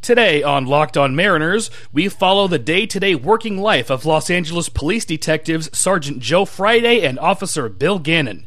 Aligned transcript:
Today 0.00 0.42
on 0.42 0.64
Locked 0.64 0.96
On 0.96 1.14
Mariners, 1.14 1.70
we 1.92 2.08
follow 2.08 2.46
the 2.46 2.58
day 2.58 2.86
to 2.86 3.00
day 3.00 3.14
working 3.14 3.58
life 3.58 3.90
of 3.90 4.06
Los 4.06 4.30
Angeles 4.30 4.68
police 4.68 5.04
detectives 5.04 5.76
Sergeant 5.76 6.20
Joe 6.20 6.44
Friday 6.44 7.02
and 7.04 7.18
Officer 7.18 7.68
Bill 7.68 7.98
Gannon. 7.98 8.46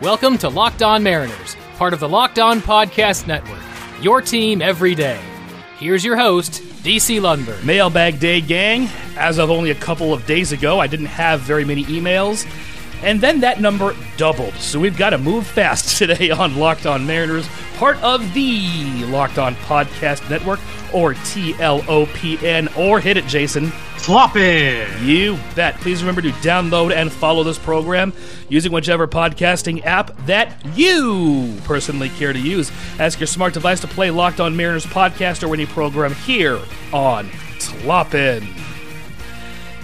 Welcome 0.00 0.38
to 0.38 0.48
Locked 0.48 0.82
On 0.82 1.02
Mariners, 1.02 1.56
part 1.76 1.92
of 1.92 1.98
the 1.98 2.08
Locked 2.08 2.38
On 2.38 2.60
Podcast 2.60 3.26
Network. 3.26 3.58
Your 4.00 4.22
team 4.22 4.62
every 4.62 4.94
day. 4.94 5.20
Here's 5.78 6.04
your 6.04 6.16
host, 6.16 6.62
DC 6.82 7.20
Lundberg. 7.20 7.64
Mailbag 7.64 8.20
Day, 8.20 8.40
gang. 8.40 8.88
As 9.16 9.38
of 9.38 9.50
only 9.50 9.70
a 9.70 9.74
couple 9.74 10.14
of 10.14 10.24
days 10.26 10.52
ago, 10.52 10.78
I 10.78 10.86
didn't 10.86 11.06
have 11.06 11.40
very 11.40 11.64
many 11.64 11.84
emails. 11.86 12.46
And 13.02 13.20
then 13.20 13.40
that 13.40 13.60
number 13.60 13.94
doubled. 14.16 14.54
So 14.54 14.80
we've 14.80 14.96
got 14.96 15.10
to 15.10 15.18
move 15.18 15.46
fast 15.46 15.98
today 15.98 16.30
on 16.30 16.56
Locked 16.56 16.86
On 16.86 17.06
Mariners, 17.06 17.48
part 17.76 17.96
of 18.02 18.34
the 18.34 19.04
Locked 19.06 19.38
On 19.38 19.54
Podcast 19.56 20.28
Network, 20.28 20.60
or 20.92 21.14
TLOPN, 21.14 22.76
or 22.76 23.00
hit 23.00 23.16
it, 23.16 23.26
Jason. 23.26 23.70
Flopping! 23.98 24.86
You 25.02 25.38
bet. 25.54 25.74
Please 25.80 26.02
remember 26.02 26.22
to 26.22 26.30
download 26.30 26.94
and 26.94 27.12
follow 27.12 27.44
this 27.44 27.58
program 27.58 28.12
using 28.48 28.72
whichever 28.72 29.06
podcasting 29.06 29.84
app 29.84 30.16
that 30.26 30.54
you 30.74 31.56
personally 31.64 32.08
care 32.10 32.32
to 32.32 32.38
use. 32.38 32.72
Ask 32.98 33.20
your 33.20 33.26
smart 33.26 33.54
device 33.54 33.80
to 33.80 33.86
play 33.86 34.10
Locked 34.10 34.40
On 34.40 34.56
Mariners 34.56 34.86
podcast 34.86 35.46
or 35.46 35.52
any 35.52 35.66
program 35.66 36.14
here 36.14 36.58
on 36.92 37.28
Tloppin. 37.58 38.67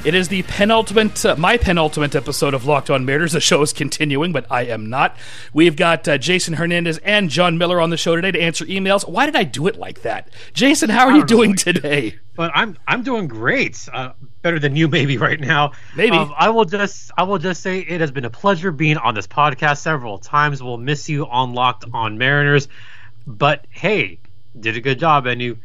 It 0.05 0.15
is 0.15 0.29
the 0.29 0.43
penultimate, 0.43 1.25
uh, 1.25 1.35
my 1.37 1.57
penultimate 1.57 2.15
episode 2.15 2.53
of 2.53 2.67
Locked 2.67 2.91
On 2.91 3.07
Mariners. 3.07 3.33
The 3.33 3.41
show 3.41 3.63
is 3.63 3.73
continuing, 3.73 4.33
but 4.33 4.45
I 4.51 4.65
am 4.65 4.91
not. 4.91 5.16
We've 5.55 5.77
got 5.77 6.07
uh, 6.07 6.19
Jason 6.19 6.52
Hernandez 6.52 6.99
and 6.99 7.30
John 7.30 7.57
Miller 7.57 7.80
on 7.80 7.88
the 7.88 7.96
show 7.96 8.15
today 8.15 8.30
to 8.33 8.38
answer 8.38 8.66
emails. 8.66 9.09
Why 9.09 9.24
did 9.24 9.35
I 9.35 9.45
do 9.45 9.66
it 9.66 9.77
like 9.77 10.02
that, 10.02 10.29
Jason? 10.52 10.91
How 10.91 11.07
are 11.07 11.16
you 11.16 11.24
doing 11.24 11.52
know. 11.52 11.57
today? 11.57 12.16
But 12.37 12.51
I'm 12.55 12.77
I'm 12.87 13.02
doing 13.02 13.29
great. 13.29 13.88
Uh, 13.91 14.13
better 14.43 14.59
than 14.59 14.77
you, 14.77 14.88
maybe 14.88 15.16
right 15.16 15.41
now. 15.41 15.73
Maybe 15.96 16.18
um, 16.18 16.35
I 16.37 16.51
will 16.51 16.66
just 16.66 17.11
I 17.16 17.23
will 17.23 17.39
just 17.39 17.63
say 17.63 17.79
it 17.79 18.02
has 18.02 18.11
been 18.11 18.27
a 18.27 18.30
pleasure 18.30 18.73
being 18.73 18.99
on 18.99 19.15
this 19.15 19.27
podcast 19.27 19.79
several 19.79 20.18
times. 20.18 20.63
We'll 20.63 20.77
miss 20.77 21.09
you 21.09 21.27
on 21.27 21.55
Locked 21.55 21.87
On 21.95 22.18
Mariners, 22.18 22.68
but 23.27 23.66
hey, 23.71 24.18
did 24.61 24.77
a 24.77 24.83
good 24.83 24.99
job, 24.99 25.24
and 25.24 25.41
you 25.41 25.59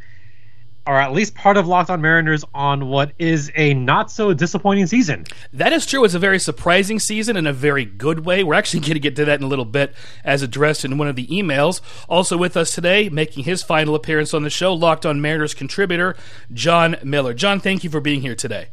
are 0.90 1.00
at 1.00 1.14
least 1.14 1.36
part 1.36 1.56
of 1.56 1.68
Locked 1.68 1.92
On 1.92 2.02
Mariners 2.02 2.44
on 2.52 2.88
what 2.88 3.12
is 3.20 3.52
a 3.54 3.76
not 3.76 4.10
so 4.10 4.34
disappointing 4.34 4.88
season. 4.88 5.24
That 5.54 5.72
is 5.72 5.86
true. 5.86 6.04
It's 6.04 6.16
a 6.16 6.20
very 6.20 6.40
surprising 6.40 6.98
season 6.98 7.38
in 7.38 7.46
a 7.46 7.54
very 7.54 7.86
good 7.86 8.26
way. 8.26 8.44
We're 8.44 8.56
actually 8.56 8.80
going 8.88 8.94
to 8.94 9.00
get 9.00 9.16
to 9.18 9.26
that 9.26 9.40
in 9.40 9.46
a 9.46 9.48
little 9.48 9.66
bit, 9.66 9.94
as 10.24 10.42
addressed 10.42 10.84
in 10.84 10.98
one 10.98 11.08
of 11.08 11.16
the 11.16 11.28
emails. 11.28 11.82
Also 12.10 12.38
with 12.38 12.58
us 12.58 12.74
today, 12.74 13.08
making 13.08 13.44
his 13.44 13.62
final 13.62 13.94
appearance 13.94 14.34
on 14.34 14.42
the 14.42 14.50
show, 14.50 14.74
Locked 14.74 15.06
On 15.06 15.22
Mariners 15.22 15.54
contributor 15.54 16.16
John 16.52 16.96
Miller. 17.04 17.36
John, 17.36 17.60
thank 17.60 17.84
you 17.84 17.92
for 17.92 18.02
being 18.02 18.22
here 18.22 18.36
today. 18.36 18.70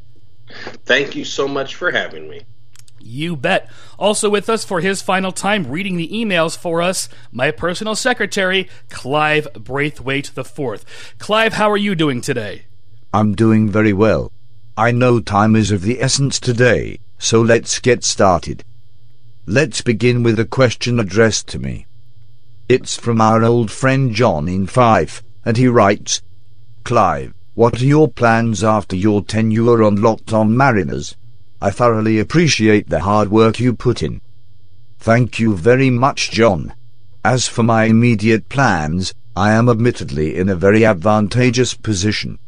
Thank 0.87 1.17
you 1.17 1.27
so 1.27 1.47
much 1.47 1.75
for 1.75 1.91
having 1.91 2.31
me. 2.31 2.47
You 3.07 3.37
bet. 3.37 3.71
Also 3.99 4.29
with 4.29 4.51
us 4.51 4.65
for 4.65 4.81
his 4.81 5.01
final 5.01 5.33
time 5.33 5.71
reading 5.71 5.97
the 5.97 6.09
emails 6.09 6.59
for 6.59 6.83
us, 6.83 7.09
my 7.31 7.51
personal 7.51 7.95
secretary, 7.95 8.69
Clive 8.91 9.47
Braithwaite 9.55 10.37
IV. 10.37 10.85
Clive, 11.19 11.53
how 11.55 11.71
are 11.71 11.77
you 11.77 11.95
doing 11.95 12.21
today? 12.21 12.67
I'm 13.15 13.35
doing 13.35 13.71
very 13.71 13.93
well. 13.93 14.33
I 14.77 14.91
know 14.91 15.21
time 15.21 15.57
is 15.57 15.71
of 15.71 15.83
the 15.83 16.03
essence 16.03 16.39
today, 16.39 16.99
so 17.19 17.41
let's 17.41 17.79
get 17.79 18.05
started. 18.05 18.65
Let's 19.47 19.81
begin 19.81 20.23
with 20.23 20.39
a 20.41 20.45
question 20.45 20.99
addressed 20.99 21.47
to 21.49 21.59
me. 21.59 21.87
It's 22.69 22.97
from 22.97 23.21
our 23.21 23.45
old 23.45 23.71
friend 23.71 24.13
John 24.13 24.49
in 24.49 24.67
Fife, 24.67 25.23
and 25.45 25.57
he 25.57 25.69
writes, 25.69 26.21
Clive, 26.83 27.33
what 27.55 27.81
are 27.81 27.87
your 27.87 28.09
plans 28.09 28.65
after 28.65 28.97
your 28.97 29.25
tenure 29.25 29.83
on 29.83 30.03
Locked 30.03 30.33
On 30.33 30.55
Mariners? 30.57 31.17
I 31.61 31.71
thoroughly 31.71 32.19
appreciate 32.19 32.91
the 32.91 33.01
hard 33.01 33.31
work 33.31 33.59
you 33.59 33.73
put 33.73 34.03
in. 34.03 34.21
Thank 34.99 35.39
you 35.39 35.57
very 35.57 35.89
much, 35.89 36.31
John. 36.31 36.75
As 37.25 37.49
for 37.49 37.63
my 37.63 37.85
immediate 37.85 38.49
plans, 38.49 39.15
I 39.35 39.53
am 39.53 39.69
admittedly 39.69 40.37
in 40.37 40.49
a 40.49 40.55
very 40.55 40.85
advantageous 40.85 41.73
position. 41.75 42.39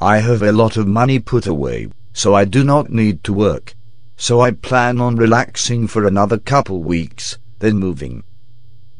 I 0.00 0.18
have 0.18 0.42
a 0.42 0.52
lot 0.52 0.76
of 0.76 0.86
money 0.86 1.18
put 1.18 1.46
away, 1.46 1.88
so 2.12 2.34
I 2.34 2.44
do 2.44 2.64
not 2.64 2.90
need 2.90 3.22
to 3.24 3.32
work. 3.32 3.74
So 4.16 4.40
I 4.40 4.52
plan 4.52 5.00
on 5.00 5.16
relaxing 5.16 5.86
for 5.86 6.06
another 6.06 6.38
couple 6.38 6.82
weeks, 6.82 7.38
then 7.58 7.78
moving. 7.78 8.24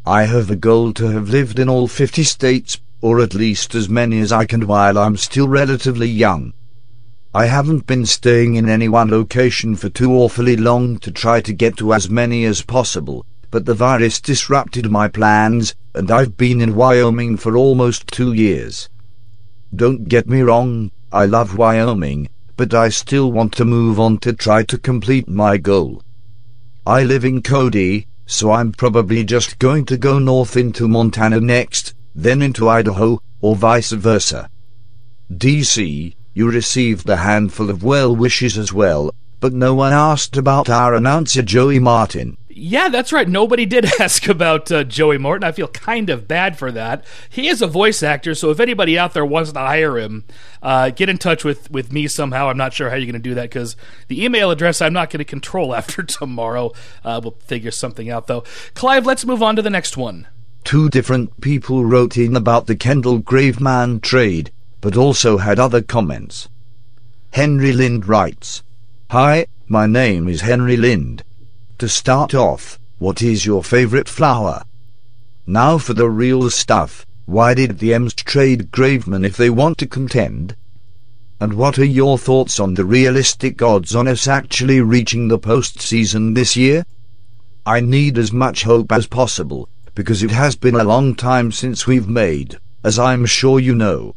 I 0.05 0.25
have 0.25 0.51
a 0.51 0.57
goal 0.57 0.93
to 0.95 1.07
have 1.09 1.31
lived 1.31 1.59
in 1.59 1.69
all 1.69 1.89
50 1.89 2.23
states, 2.25 2.79
or 3.01 3.21
at 3.21 3.35
least 3.35 3.75
as 3.75 3.89
many 3.89 4.21
as 4.21 4.33
I 4.33 4.45
can 4.45 4.67
while 4.67 4.99
I'm 4.99 5.17
still 5.17 5.49
relatively 5.49 6.09
young. 6.09 6.53
I 7.35 7.47
haven't 7.47 7.87
been 7.87 8.07
staying 8.07 8.55
in 8.55 8.69
any 8.69 8.89
one 8.89 9.11
location 9.11 9.77
for 9.77 9.89
too 9.89 10.13
awfully 10.13 10.57
long 10.57 10.99
to 11.01 11.11
try 11.11 11.41
to 11.43 11.53
get 11.53 11.77
to 11.77 11.93
as 11.93 12.09
many 12.09 12.45
as 12.45 12.63
possible, 12.63 13.27
but 13.51 13.65
the 13.65 13.75
virus 13.75 14.21
disrupted 14.21 14.91
my 14.91 15.09
plans, 15.09 15.75
and 15.95 16.11
I've 16.11 16.37
been 16.37 16.61
in 16.61 16.75
Wyoming 16.75 17.37
for 17.37 17.57
almost 17.57 18.09
two 18.09 18.33
years. 18.33 18.89
Don't 19.75 20.09
get 20.09 20.29
me 20.29 20.41
wrong, 20.41 20.91
I 21.13 21.27
love 21.27 21.57
Wyoming, 21.59 22.29
but 22.57 22.73
I 22.73 22.89
still 22.89 23.31
want 23.31 23.53
to 23.55 23.65
move 23.65 24.01
on 24.01 24.19
to 24.19 24.33
try 24.33 24.63
to 24.65 24.79
complete 24.79 25.29
my 25.29 25.59
goal. 25.59 26.03
I 26.87 27.05
live 27.05 27.25
in 27.25 27.43
Cody, 27.43 28.09
so 28.27 28.51
I'm 28.51 28.73
probably 28.73 29.25
just 29.25 29.59
going 29.59 29.85
to 29.87 29.97
go 29.97 30.19
north 30.19 30.57
into 30.57 30.89
Montana 30.89 31.41
next, 31.41 31.95
then 32.15 32.43
into 32.43 32.69
Idaho, 32.69 33.21
or 33.41 33.55
vice 33.55 33.93
versa. 33.93 34.49
DC, 35.33 36.15
you 36.37 36.51
received 36.51 37.09
a 37.09 37.17
handful 37.17 37.71
of 37.71 37.83
well 37.83 38.15
wishes 38.15 38.59
as 38.59 38.71
well, 38.71 39.11
but 39.41 39.55
no 39.55 39.75
one 39.75 39.95
asked 39.95 40.37
about 40.37 40.69
our 40.69 40.95
announcer 40.95 41.41
Joey 41.41 41.79
Martin. 41.79 42.37
Yeah, 42.51 42.91
that's 42.91 43.11
right. 43.11 43.27
Nobody 43.27 43.65
did 43.65 43.87
ask 44.01 44.29
about 44.29 44.71
uh, 44.71 44.85
Joey 44.85 45.17
Martin. 45.17 45.45
I 45.45 45.53
feel 45.53 45.69
kind 45.69 46.11
of 46.11 46.29
bad 46.29 46.59
for 46.59 46.71
that. 46.73 47.07
He 47.31 47.49
is 47.49 47.63
a 47.63 47.67
voice 47.67 48.03
actor, 48.03 48.35
so 48.35 48.51
if 48.51 48.61
anybody 48.61 48.99
out 48.99 49.15
there 49.15 49.25
wants 49.25 49.51
to 49.51 49.59
hire 49.59 49.97
him, 49.97 50.27
uh, 50.61 50.91
get 50.91 51.09
in 51.09 51.17
touch 51.17 51.43
with, 51.43 51.71
with 51.71 51.91
me 51.91 52.07
somehow. 52.07 52.51
I'm 52.51 52.59
not 52.59 52.75
sure 52.75 52.91
how 52.91 52.97
you're 52.97 53.11
going 53.11 53.15
to 53.15 53.31
do 53.31 53.37
that 53.37 53.49
because 53.49 53.75
the 54.09 54.23
email 54.23 54.51
address 54.51 54.83
I'm 54.83 54.93
not 54.93 55.09
going 55.09 55.21
to 55.21 55.25
control 55.25 55.75
after 55.75 56.03
tomorrow. 56.03 56.73
Uh, 57.03 57.19
we'll 57.25 57.39
figure 57.47 57.71
something 57.71 58.11
out, 58.11 58.27
though. 58.27 58.45
Clive, 58.75 59.07
let's 59.07 59.25
move 59.25 59.43
on 59.43 59.57
to 59.57 59.63
the 59.63 59.71
next 59.71 59.97
one. 59.97 60.29
Two 60.65 60.91
different 60.91 61.41
people 61.41 61.87
wrote 61.87 62.19
in 62.19 62.37
about 62.37 62.67
the 62.67 62.77
Kendall 62.77 63.21
Graveman 63.21 64.03
trade 64.03 64.51
but 64.87 64.97
also 64.97 65.39
had 65.39 65.59
other 65.59 65.83
comments. 65.83 66.49
Henry 67.33 67.73
Lind 67.73 68.07
writes, 68.07 68.63
Hi, 69.11 69.49
my 69.67 69.85
name 69.85 70.29
is 70.29 70.43
Henry 70.43 70.77
Lind. 70.77 71.25
To 71.79 71.89
start 71.89 72.35
off, 72.35 72.79
what 72.99 73.21
is 73.21 73.45
your 73.45 73.65
favorite 73.65 74.09
flower? 74.09 74.63
Now 75.45 75.77
for 75.79 75.93
the 75.93 76.09
real 76.09 76.49
stuff, 76.51 77.05
why 77.25 77.53
did 77.53 77.81
the 77.81 77.95
M's 77.95 78.15
trade 78.15 78.71
Graveman 78.71 79.27
if 79.27 79.37
they 79.37 79.51
want 79.51 79.77
to 79.79 79.89
contend? 79.89 80.55
And 81.41 81.55
what 81.55 81.81
are 81.81 81.85
your 81.85 82.17
thoughts 82.17 82.61
on 82.61 82.75
the 82.75 82.85
realistic 82.85 83.61
odds 83.61 83.93
on 83.97 84.07
us 84.07 84.29
actually 84.29 84.81
reaching 84.81 85.27
the 85.27 85.41
postseason 85.41 86.37
this 86.37 86.55
year? 86.55 86.85
I 87.67 87.81
need 87.81 88.19
as 88.19 88.31
much 88.31 88.63
hope 88.63 88.93
as 88.93 89.09
possible, 89.09 89.69
because 89.97 90.23
it 90.23 90.31
has 90.31 90.55
been 90.55 90.77
a 90.77 90.85
long 90.85 91.17
time 91.17 91.51
since 91.51 91.89
we've 91.89 92.07
made, 92.07 92.61
as 92.85 93.01
I'm 93.01 93.27
sure 93.27 93.59
you 93.59 93.75
know, 93.75 94.15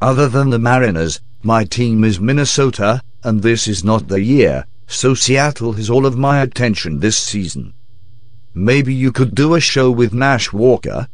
other 0.00 0.28
than 0.28 0.50
the 0.50 0.58
Mariners, 0.58 1.20
my 1.42 1.64
team 1.64 2.04
is 2.04 2.20
Minnesota, 2.20 3.02
and 3.22 3.42
this 3.42 3.68
is 3.68 3.84
not 3.84 4.08
the 4.08 4.20
year, 4.20 4.66
so 4.86 5.14
Seattle 5.14 5.74
has 5.74 5.90
all 5.90 6.06
of 6.06 6.16
my 6.16 6.40
attention 6.40 7.00
this 7.00 7.16
season. 7.18 7.74
Maybe 8.54 8.92
you 8.92 9.12
could 9.12 9.34
do 9.34 9.54
a 9.54 9.60
show 9.60 9.90
with 9.90 10.12
Nash 10.12 10.52
Walker? 10.52 11.08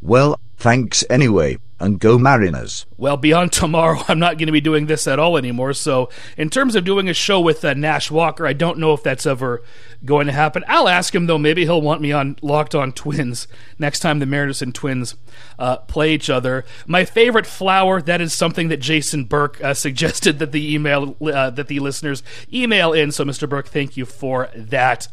Well, 0.00 0.38
thanks 0.56 1.04
anyway 1.10 1.58
and 1.82 1.98
go 1.98 2.18
Mariners. 2.18 2.86
Well, 2.96 3.16
beyond 3.16 3.52
tomorrow, 3.52 4.00
I'm 4.08 4.18
not 4.18 4.38
going 4.38 4.46
to 4.46 4.52
be 4.52 4.60
doing 4.60 4.86
this 4.86 5.06
at 5.06 5.18
all 5.18 5.36
anymore. 5.36 5.72
So, 5.72 6.08
in 6.36 6.48
terms 6.48 6.76
of 6.76 6.84
doing 6.84 7.08
a 7.08 7.14
show 7.14 7.40
with 7.40 7.64
uh, 7.64 7.74
Nash 7.74 8.10
Walker, 8.10 8.46
I 8.46 8.52
don't 8.52 8.78
know 8.78 8.92
if 8.94 9.02
that's 9.02 9.26
ever 9.26 9.62
going 10.04 10.26
to 10.28 10.32
happen. 10.32 10.64
I'll 10.68 10.88
ask 10.88 11.14
him 11.14 11.26
though. 11.26 11.38
Maybe 11.38 11.64
he'll 11.64 11.82
want 11.82 12.00
me 12.00 12.12
on 12.12 12.36
Locked 12.40 12.74
On 12.74 12.92
Twins 12.92 13.48
next 13.78 14.00
time 14.00 14.20
the 14.20 14.26
Mariners 14.26 14.62
and 14.62 14.74
Twins 14.74 15.16
uh, 15.58 15.78
play 15.78 16.14
each 16.14 16.30
other. 16.30 16.64
My 16.86 17.04
favorite 17.04 17.46
flower. 17.46 18.00
That 18.00 18.20
is 18.20 18.32
something 18.32 18.68
that 18.68 18.78
Jason 18.78 19.24
Burke 19.24 19.62
uh, 19.62 19.74
suggested 19.82 20.38
that 20.38 20.52
the 20.52 20.74
email 20.74 21.16
uh, 21.20 21.50
that 21.50 21.66
the 21.66 21.80
listeners 21.80 22.22
email 22.52 22.92
in. 22.92 23.10
So, 23.12 23.24
Mr. 23.24 23.48
Burke, 23.48 23.68
thank 23.68 23.96
you 23.96 24.06
for 24.06 24.48
that. 24.54 25.08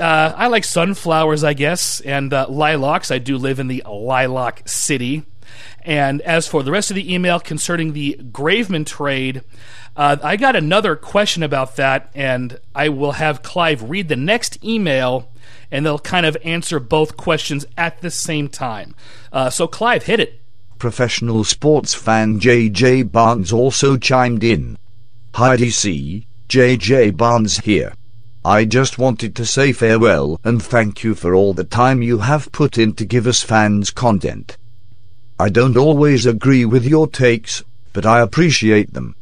Uh, 0.00 0.32
I 0.34 0.48
like 0.48 0.64
sunflowers, 0.64 1.44
I 1.44 1.52
guess, 1.54 2.00
and 2.00 2.32
uh, 2.32 2.46
lilacs. 2.48 3.10
I 3.10 3.18
do 3.18 3.38
live 3.38 3.60
in 3.60 3.68
the 3.68 3.84
lilac 3.86 4.62
city. 4.66 5.24
And 5.82 6.20
as 6.22 6.46
for 6.46 6.62
the 6.62 6.70
rest 6.70 6.90
of 6.90 6.94
the 6.94 7.12
email 7.12 7.40
concerning 7.40 7.92
the 7.92 8.18
Graveman 8.32 8.86
trade, 8.86 9.42
uh, 9.96 10.16
I 10.22 10.36
got 10.36 10.56
another 10.56 10.94
question 10.94 11.42
about 11.42 11.76
that, 11.76 12.10
and 12.14 12.58
I 12.74 12.90
will 12.90 13.12
have 13.12 13.42
Clive 13.42 13.88
read 13.88 14.08
the 14.08 14.16
next 14.16 14.62
email, 14.62 15.30
and 15.70 15.86
they'll 15.86 15.98
kind 15.98 16.26
of 16.26 16.36
answer 16.44 16.78
both 16.78 17.16
questions 17.16 17.64
at 17.78 18.00
the 18.02 18.10
same 18.10 18.48
time. 18.48 18.94
Uh, 19.32 19.48
so, 19.48 19.66
Clive, 19.66 20.04
hit 20.04 20.20
it. 20.20 20.40
Professional 20.78 21.44
sports 21.44 21.94
fan 21.94 22.38
JJ 22.38 23.10
Barnes 23.10 23.52
also 23.52 23.96
chimed 23.96 24.44
in. 24.44 24.76
Hi 25.34 25.56
DC, 25.56 26.26
JJ 26.48 27.16
Barnes 27.16 27.58
here. 27.58 27.94
I 28.44 28.64
just 28.64 28.98
wanted 28.98 29.34
to 29.36 29.46
say 29.46 29.72
farewell 29.72 30.38
and 30.44 30.62
thank 30.62 31.02
you 31.02 31.14
for 31.14 31.34
all 31.34 31.52
the 31.52 31.64
time 31.64 32.02
you 32.02 32.18
have 32.18 32.52
put 32.52 32.78
in 32.78 32.92
to 32.94 33.04
give 33.04 33.26
us 33.26 33.42
fans 33.42 33.90
content. 33.90 34.56
I 35.38 35.50
don't 35.50 35.76
always 35.76 36.24
agree 36.24 36.64
with 36.64 36.86
your 36.86 37.06
takes, 37.06 37.62
but 37.92 38.06
I 38.06 38.20
appreciate 38.20 38.94
them. 38.94 39.14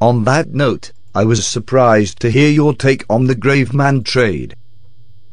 On 0.00 0.24
that 0.24 0.52
note, 0.52 0.90
I 1.14 1.24
was 1.24 1.46
surprised 1.46 2.18
to 2.20 2.30
hear 2.30 2.50
your 2.50 2.74
take 2.74 3.04
on 3.08 3.26
the 3.26 3.36
Graveman 3.36 4.04
trade. 4.04 4.56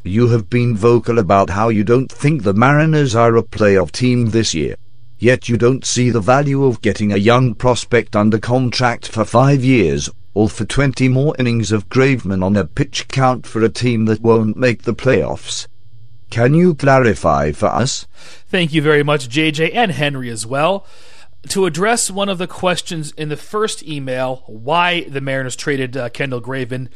You 0.04 0.28
have 0.28 0.48
been 0.48 0.78
vocal 0.78 1.18
about 1.18 1.50
how 1.50 1.70
you 1.70 1.84
don't 1.84 2.12
think 2.12 2.44
the 2.44 2.54
Mariners 2.54 3.16
are 3.16 3.36
a 3.36 3.42
playoff 3.42 3.92
team 3.92 4.30
this 4.30 4.54
year. 4.54 4.76
Yet 5.18 5.50
you 5.50 5.58
don't 5.58 5.84
see 5.84 6.12
the 6.12 6.22
value 6.22 6.66
of 6.66 6.82
getting 6.82 7.12
a 7.12 7.18
young 7.18 7.56
prospect 7.56 8.16
under 8.16 8.38
contract 8.38 9.08
for 9.08 9.26
five 9.26 9.64
years 9.64 10.08
or 10.36 10.50
for 10.50 10.66
20 10.66 11.08
more 11.08 11.36
innings 11.40 11.72
of 11.72 11.90
Graveman 11.90 12.44
on 12.44 12.56
a 12.56 12.66
pitch 12.66 13.08
count 13.08 13.48
for 13.48 13.64
a 13.64 13.70
team 13.70 14.06
that 14.06 14.22
won't 14.22 14.56
make 14.56 14.84
the 14.84 14.94
playoffs. 14.94 15.68
Can 16.36 16.54
you 16.54 16.76
clarify 16.76 17.54
for 17.54 17.68
us? 17.68 18.08
Thank 18.50 18.74
you 18.74 18.82
very 18.82 19.04
much, 19.04 19.30
JJ 19.30 19.74
and 19.74 19.94
Henry 19.94 20.30
as 20.30 20.46
well. 20.46 20.86
To 21.48 21.66
address 21.66 22.12
one 22.12 22.28
of 22.28 22.40
the 22.40 22.46
questions 22.46 23.14
in 23.14 23.30
the 23.30 23.38
first 23.38 23.82
email, 23.84 24.44
why 24.46 25.06
the 25.06 25.22
Mariners 25.22 25.56
traded 25.56 25.96
uh, 25.96 26.10
Kendall 26.10 26.42
Graveman, 26.42 26.90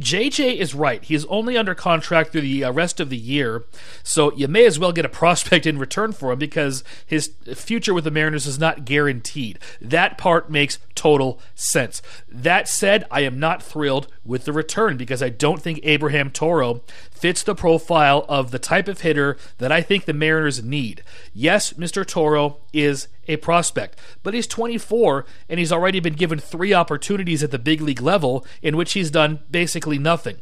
JJ 0.00 0.56
is 0.56 0.74
right. 0.74 1.04
He's 1.04 1.26
only 1.26 1.54
under 1.54 1.74
contract 1.74 2.32
through 2.32 2.40
the 2.40 2.64
uh, 2.64 2.72
rest 2.72 2.98
of 2.98 3.10
the 3.10 3.18
year, 3.18 3.66
so 4.02 4.32
you 4.34 4.48
may 4.48 4.64
as 4.64 4.78
well 4.78 4.92
get 4.92 5.04
a 5.04 5.08
prospect 5.20 5.66
in 5.66 5.78
return 5.78 6.12
for 6.12 6.32
him 6.32 6.38
because 6.38 6.82
his 7.04 7.32
future 7.54 7.92
with 7.92 8.04
the 8.04 8.10
Mariners 8.10 8.46
is 8.46 8.58
not 8.58 8.86
guaranteed. 8.86 9.58
That 9.82 10.16
part 10.16 10.50
makes 10.50 10.78
total 10.98 11.40
sense. 11.54 12.02
That 12.28 12.68
said, 12.68 13.04
I 13.10 13.20
am 13.20 13.38
not 13.38 13.62
thrilled 13.62 14.08
with 14.24 14.44
the 14.44 14.52
return 14.52 14.96
because 14.96 15.22
I 15.22 15.28
don't 15.28 15.62
think 15.62 15.78
Abraham 15.84 16.30
Toro 16.30 16.82
fits 17.10 17.44
the 17.44 17.54
profile 17.54 18.26
of 18.28 18.50
the 18.50 18.58
type 18.58 18.88
of 18.88 19.02
hitter 19.02 19.36
that 19.58 19.70
I 19.70 19.80
think 19.80 20.04
the 20.04 20.12
Mariners 20.12 20.62
need. 20.62 21.04
Yes, 21.32 21.74
Mr. 21.74 22.04
Toro 22.04 22.58
is 22.72 23.06
a 23.28 23.36
prospect, 23.36 23.98
but 24.24 24.34
he's 24.34 24.48
24 24.48 25.24
and 25.48 25.60
he's 25.60 25.72
already 25.72 26.00
been 26.00 26.14
given 26.14 26.40
three 26.40 26.74
opportunities 26.74 27.44
at 27.44 27.52
the 27.52 27.58
big 27.58 27.80
league 27.80 28.02
level 28.02 28.44
in 28.60 28.76
which 28.76 28.94
he's 28.94 29.10
done 29.10 29.38
basically 29.50 29.98
nothing. 29.98 30.38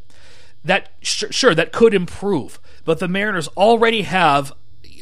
That 0.65 0.89
sure 1.03 1.55
that 1.55 1.71
could 1.71 1.95
improve, 1.95 2.59
but 2.85 2.99
the 2.99 3.09
Mariners 3.09 3.49
already 3.49 4.03
have 4.03 4.53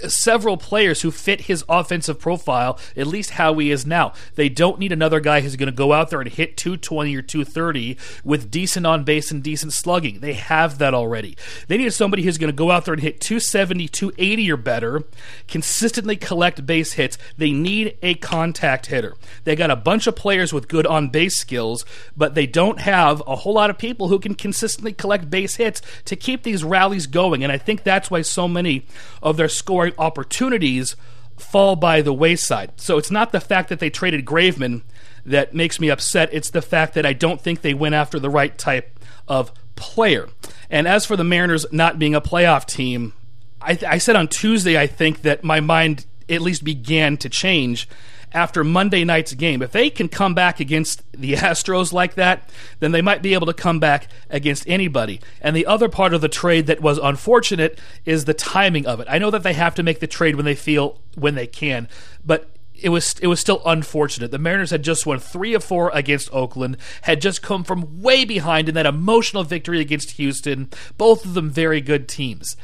several 0.09 0.57
players 0.57 1.03
who 1.03 1.11
fit 1.11 1.43
his 1.43 1.65
offensive 1.69 2.19
profile, 2.19 2.79
at 2.97 3.07
least 3.07 3.31
how 3.31 3.55
he 3.59 3.71
is 3.71 3.87
now. 3.87 4.13
They 4.35 4.49
don't 4.49 4.79
need 4.79 4.93
another 4.93 5.21
guy 5.21 5.41
who's 5.41 5.57
going 5.57 5.71
to 5.71 5.73
go 5.73 5.93
out 5.93 6.11
there 6.11 6.21
and 6.21 6.31
hit 6.31 6.57
220 6.57 7.17
or 7.17 7.23
230 7.23 7.97
with 8.25 8.51
decent 8.51 8.87
on 8.87 9.05
base 9.05 9.31
and 9.31 9.43
decent 9.43 9.73
slugging. 9.73 10.21
They 10.21 10.35
have 10.35 10.79
that 10.79 10.95
already. 10.95 11.37
They 11.69 11.77
need 11.79 11.93
somebody 11.93 12.23
who's 12.23 12.39
going 12.39 12.53
to 12.53 12.57
go 12.57 12.71
out 12.71 12.85
there 12.85 12.95
and 12.95 13.03
hit 13.03 13.21
270, 13.21 13.89
280 13.89 14.53
or 14.53 14.57
better, 14.57 15.03
consistently 15.49 16.17
collect 16.17 16.67
base 16.67 16.95
hits. 16.95 17.19
They 17.37 17.53
need 17.53 17.99
a 18.03 18.15
contact 18.15 18.87
hitter. 18.87 19.15
They 19.45 19.57
got 19.57 19.71
a 19.71 19.77
bunch 19.77 20.07
of 20.07 20.17
players 20.17 20.53
with 20.53 20.69
good 20.69 20.87
on 20.87 21.09
base 21.09 21.37
skills, 21.37 21.85
but 22.17 22.35
they 22.35 22.47
don't 22.47 22.81
have 22.81 23.23
a 23.27 23.37
whole 23.37 23.55
lot 23.55 23.71
of 23.71 23.79
people 23.79 24.09
who 24.09 24.19
can 24.19 24.35
consistently 24.35 24.93
collect 24.93 25.31
base 25.31 25.57
hits 25.57 25.83
to 26.07 26.17
keep 26.17 26.43
these 26.43 26.65
rallies 26.65 27.07
going. 27.07 27.43
And 27.43 27.53
I 27.53 27.59
think 27.59 27.83
that's 27.83 28.11
why 28.11 28.23
so 28.23 28.49
many 28.49 28.87
of 29.23 29.37
their 29.37 29.49
opportunities 29.99 30.97
fall 31.37 31.77
by 31.77 32.01
the 32.01 32.13
wayside. 32.13 32.73
So 32.77 32.97
it's 32.97 33.11
not 33.11 33.33
the 33.33 33.41
fact 33.41 33.69
that 33.69 33.81
they 33.81 33.91
traded 33.91 34.25
Graveman 34.25 34.83
that 35.27 35.55
makes 35.55 35.81
me 35.81 35.91
upset. 35.91 36.29
It's 36.33 36.51
the 36.51 36.63
fact 36.63 36.95
that 36.95 37.07
I 37.07 37.13
don't 37.13 37.41
think 37.41 37.61
they 37.61 37.75
went 37.75 37.95
after 37.95 38.19
the 38.19 38.31
right 38.31 38.57
type 38.57 38.99
of 39.27 39.53
player. 39.77 40.29
And 40.71 40.87
as 40.87 41.07
for 41.07 41.17
the 41.17 41.25
Mariners 41.25 41.67
not 41.73 41.99
being 41.99 42.15
a 42.15 42.21
playoff 42.21 42.67
team, 42.67 43.15
I, 43.61 43.79
I 43.87 43.99
said 43.99 44.17
on 44.17 44.29
Tuesday, 44.29 44.79
I 44.79 44.87
think 44.87 45.23
that 45.23 45.43
my 45.43 45.61
mind 45.61 46.07
at 46.29 46.41
least 46.41 46.65
began 46.65 47.17
to 47.19 47.29
change 47.29 47.89
after 48.35 48.65
Monday 48.65 49.05
night's 49.05 49.33
game. 49.33 49.63
If 49.63 49.71
they 49.73 49.89
can 49.89 50.09
come 50.09 50.35
back 50.35 50.59
against 50.59 51.03
the 51.13 51.33
Astros 51.35 51.93
like 51.93 52.15
that, 52.15 52.51
then 52.81 52.93
they 52.93 53.01
might 53.01 53.23
be 53.23 53.33
able 53.33 53.47
to 53.47 53.55
come 53.55 53.79
back 53.79 54.09
against 54.29 54.69
anybody. 54.69 55.21
And 55.41 55.55
the 55.55 55.67
other 55.67 55.89
part 55.89 56.13
of 56.13 56.21
the 56.21 56.29
trade 56.29 56.67
that 56.67 56.83
was 56.83 56.99
unfortunate 56.99 57.79
is 58.05 58.25
the 58.25 58.35
timing 58.35 58.87
of 58.87 59.01
it. 59.01 59.07
I 59.09 59.19
know 59.19 59.31
that 59.31 59.45
they 59.45 59.55
have 59.55 59.77
to 59.77 59.83
make 59.83 60.01
the 60.01 60.07
trade 60.07 60.35
when 60.35 60.45
they 60.45 60.57
feel 60.57 61.01
when 61.15 61.37
they 61.37 61.47
can, 61.47 61.89
but 62.27 62.51
it 62.75 62.89
was 62.89 63.15
it 63.23 63.29
was 63.29 63.39
still 63.39 63.63
unfortunate. 63.65 64.33
The 64.33 64.39
Mariners 64.39 64.71
had 64.71 64.83
just 64.83 65.07
won 65.07 65.21
three 65.21 65.55
of 65.55 65.63
four 65.63 65.91
against 65.95 66.29
Oakland, 66.35 66.77
had 67.03 67.23
just 67.23 67.41
come 67.41 67.63
from 67.63 68.03
way 68.03 68.25
behind 68.25 68.69
in 68.69 68.75
that 68.75 68.85
emotional 68.85 69.45
victory 69.45 69.81
against 69.81 70.13
Houston. 70.13 70.69
Both 70.99 71.25
of 71.25 71.35
them 71.35 71.51
very 71.51 71.81
good 71.81 72.09
teams 72.09 72.57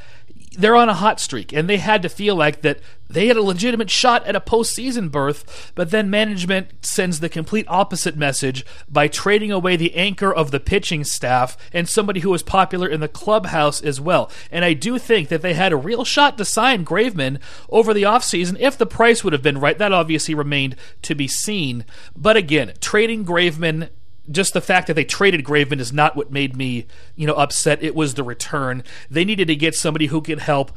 they're 0.60 0.76
on 0.76 0.88
a 0.88 0.94
hot 0.94 1.20
streak, 1.20 1.52
and 1.52 1.68
they 1.68 1.78
had 1.78 2.02
to 2.02 2.08
feel 2.08 2.36
like 2.36 2.62
that 2.62 2.80
they 3.08 3.26
had 3.26 3.36
a 3.36 3.42
legitimate 3.42 3.90
shot 3.90 4.24
at 4.26 4.36
a 4.36 4.40
postseason 4.40 5.10
berth, 5.10 5.72
but 5.74 5.90
then 5.90 6.10
management 6.10 6.84
sends 6.84 7.18
the 7.18 7.28
complete 7.28 7.66
opposite 7.68 8.16
message 8.16 8.64
by 8.88 9.08
trading 9.08 9.50
away 9.50 9.76
the 9.76 9.94
anchor 9.96 10.32
of 10.32 10.52
the 10.52 10.60
pitching 10.60 11.02
staff 11.02 11.56
and 11.72 11.88
somebody 11.88 12.20
who 12.20 12.30
was 12.30 12.44
popular 12.44 12.88
in 12.88 13.00
the 13.00 13.08
clubhouse 13.08 13.82
as 13.82 14.00
well. 14.00 14.30
And 14.52 14.64
I 14.64 14.74
do 14.74 14.96
think 14.96 15.28
that 15.28 15.42
they 15.42 15.54
had 15.54 15.72
a 15.72 15.76
real 15.76 16.04
shot 16.04 16.38
to 16.38 16.44
sign 16.44 16.84
Graveman 16.84 17.40
over 17.68 17.92
the 17.92 18.04
offseason 18.04 18.56
if 18.60 18.78
the 18.78 18.86
price 18.86 19.24
would 19.24 19.32
have 19.32 19.42
been 19.42 19.58
right. 19.58 19.76
That 19.76 19.92
obviously 19.92 20.34
remained 20.34 20.76
to 21.02 21.16
be 21.16 21.26
seen. 21.26 21.84
But 22.16 22.36
again, 22.36 22.74
trading 22.80 23.24
Graveman 23.24 23.88
just 24.30 24.54
the 24.54 24.60
fact 24.60 24.86
that 24.86 24.94
they 24.94 25.04
traded 25.04 25.44
Graveman 25.44 25.80
is 25.80 25.92
not 25.92 26.16
what 26.16 26.30
made 26.30 26.56
me, 26.56 26.86
you 27.16 27.26
know, 27.26 27.34
upset. 27.34 27.82
It 27.82 27.94
was 27.94 28.14
the 28.14 28.22
return. 28.22 28.84
They 29.10 29.24
needed 29.24 29.48
to 29.48 29.56
get 29.56 29.74
somebody 29.74 30.06
who 30.06 30.20
could 30.20 30.40
help 30.40 30.72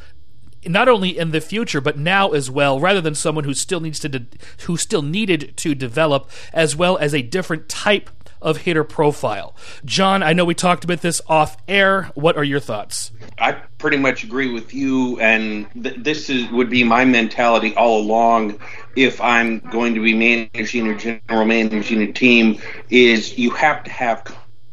not 0.66 0.88
only 0.88 1.18
in 1.18 1.32
the 1.32 1.42
future 1.42 1.82
but 1.82 1.98
now 1.98 2.30
as 2.30 2.50
well 2.50 2.80
rather 2.80 3.02
than 3.02 3.14
someone 3.14 3.44
who 3.44 3.54
still 3.54 3.82
needs 3.82 4.00
to 4.00 4.08
de- 4.08 4.26
who 4.66 4.78
still 4.78 5.02
needed 5.02 5.54
to 5.58 5.76
develop 5.76 6.30
as 6.54 6.74
well 6.74 6.98
as 7.00 7.14
a 7.14 7.22
different 7.22 7.68
type 7.68 8.10
of 8.44 8.58
hitter 8.58 8.84
profile. 8.84 9.56
John, 9.86 10.22
I 10.22 10.34
know 10.34 10.46
we 10.46 10.54
talked 10.54 10.84
about 10.84 11.02
this 11.02 11.22
off 11.28 11.58
air. 11.68 12.12
What 12.14 12.38
are 12.38 12.44
your 12.44 12.60
thoughts? 12.60 13.12
I 13.40 13.54
pretty 13.80 13.98
much 13.98 14.24
agree 14.24 14.52
with 14.52 14.74
you, 14.74 15.20
and 15.20 15.68
th- 15.82 15.96
this 15.98 16.30
is 16.30 16.50
would 16.52 16.70
be 16.70 16.84
my 16.84 17.06
mentality 17.06 17.74
all 17.76 18.02
along. 18.02 18.60
If 18.96 19.20
I'm 19.22 19.60
going 19.60 19.96
to 19.96 20.04
be 20.04 20.14
managing 20.14 20.88
or 20.88 20.96
general 20.96 21.46
managing 21.46 22.02
a 22.02 22.12
team, 22.12 22.62
is 22.90 23.38
you 23.38 23.50
have 23.52 23.84
to 23.86 23.92
have 23.92 24.24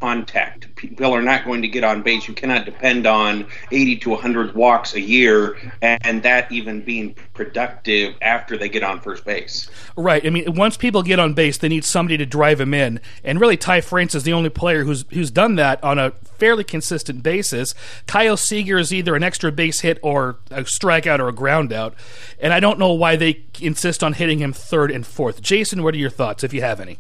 contact. 0.01 0.69
People 0.81 1.15
are 1.15 1.21
not 1.21 1.45
going 1.45 1.61
to 1.61 1.69
get 1.69 1.85
on 1.85 2.01
base. 2.01 2.27
You 2.27 2.33
cannot 2.33 2.65
depend 2.65 3.07
on 3.07 3.47
80 3.71 3.97
to 3.99 4.11
100 4.11 4.55
walks 4.55 4.95
a 4.95 5.01
year, 5.01 5.59
and 5.83 6.23
that 6.23 6.51
even 6.51 6.81
being 6.81 7.15
productive 7.35 8.15
after 8.23 8.57
they 8.57 8.71
get 8.71 8.83
on 8.83 8.99
first 9.01 9.27
base. 9.27 9.69
Right. 9.95 10.25
I 10.25 10.31
mean, 10.31 10.55
once 10.55 10.79
people 10.79 11.03
get 11.03 11.19
on 11.19 11.35
base, 11.35 11.59
they 11.59 11.69
need 11.69 11.85
somebody 11.85 12.17
to 12.17 12.25
drive 12.25 12.57
them 12.57 12.73
in, 12.73 12.99
and 13.23 13.39
really, 13.39 13.59
Ty 13.59 13.83
France 13.83 14.15
is 14.15 14.23
the 14.23 14.33
only 14.33 14.49
player 14.49 14.85
who's 14.85 15.05
who's 15.11 15.31
done 15.31 15.57
that 15.57 15.85
on 15.85 15.99
a 15.99 16.13
fairly 16.39 16.65
consistent 16.65 17.23
basis. 17.23 17.75
Kyle 18.07 18.39
Seager 18.39 18.79
is 18.79 18.91
either 18.91 19.15
an 19.15 19.23
extra 19.23 19.53
base 19.53 19.81
hit 19.81 19.99
or 20.03 20.39
a 20.51 20.63
strikeout 20.63 21.19
or 21.19 21.29
a 21.29 21.35
ground 21.35 21.75
out, 21.75 21.95
and 22.41 22.55
I 22.55 22.61
don't 22.61 22.79
know 22.79 22.95
why 22.95 23.17
they 23.17 23.45
insist 23.61 24.03
on 24.03 24.15
hitting 24.15 24.39
him 24.39 24.55
third 24.55 24.91
and 24.91 25.07
fourth. 25.07 25.43
Jason, 25.43 25.83
what 25.83 25.95
are 25.95 25.99
your 25.99 26.09
thoughts, 26.09 26.43
if 26.43 26.55
you 26.55 26.63
have 26.63 26.81
any? 26.81 26.99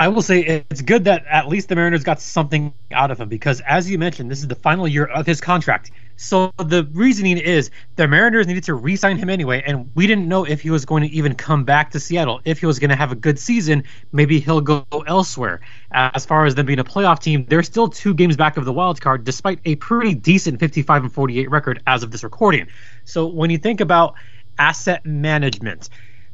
I 0.00 0.06
will 0.06 0.22
say 0.22 0.64
it's 0.70 0.80
good 0.80 1.04
that 1.04 1.26
at 1.26 1.48
least 1.48 1.68
the 1.68 1.74
Mariners 1.74 2.04
got 2.04 2.20
something 2.20 2.72
out 2.92 3.10
of 3.10 3.20
him 3.20 3.28
because, 3.28 3.60
as 3.62 3.90
you 3.90 3.98
mentioned, 3.98 4.30
this 4.30 4.38
is 4.38 4.46
the 4.46 4.54
final 4.54 4.86
year 4.86 5.06
of 5.06 5.26
his 5.26 5.40
contract. 5.40 5.90
So 6.14 6.52
the 6.56 6.88
reasoning 6.92 7.36
is 7.36 7.70
the 7.96 8.06
Mariners 8.06 8.46
needed 8.46 8.62
to 8.64 8.74
re-sign 8.74 9.16
him 9.16 9.28
anyway, 9.28 9.62
and 9.66 9.90
we 9.96 10.06
didn't 10.06 10.28
know 10.28 10.44
if 10.44 10.60
he 10.60 10.70
was 10.70 10.84
going 10.84 11.02
to 11.02 11.08
even 11.08 11.34
come 11.34 11.64
back 11.64 11.90
to 11.92 12.00
Seattle. 12.00 12.40
If 12.44 12.60
he 12.60 12.66
was 12.66 12.78
going 12.78 12.90
to 12.90 12.96
have 12.96 13.10
a 13.10 13.16
good 13.16 13.40
season, 13.40 13.82
maybe 14.12 14.38
he'll 14.38 14.60
go 14.60 14.84
elsewhere. 15.06 15.60
As 15.90 16.24
far 16.24 16.44
as 16.46 16.54
them 16.54 16.66
being 16.66 16.78
a 16.78 16.84
playoff 16.84 17.18
team, 17.20 17.44
they're 17.48 17.64
still 17.64 17.88
two 17.88 18.14
games 18.14 18.36
back 18.36 18.56
of 18.56 18.64
the 18.64 18.72
wild 18.72 19.00
card, 19.00 19.24
despite 19.24 19.58
a 19.64 19.74
pretty 19.76 20.14
decent 20.14 20.60
55 20.60 21.04
and 21.04 21.12
48 21.12 21.50
record 21.50 21.82
as 21.88 22.04
of 22.04 22.12
this 22.12 22.22
recording. 22.22 22.68
So 23.04 23.26
when 23.26 23.50
you 23.50 23.58
think 23.58 23.80
about 23.80 24.14
asset 24.58 25.04
management, 25.04 25.88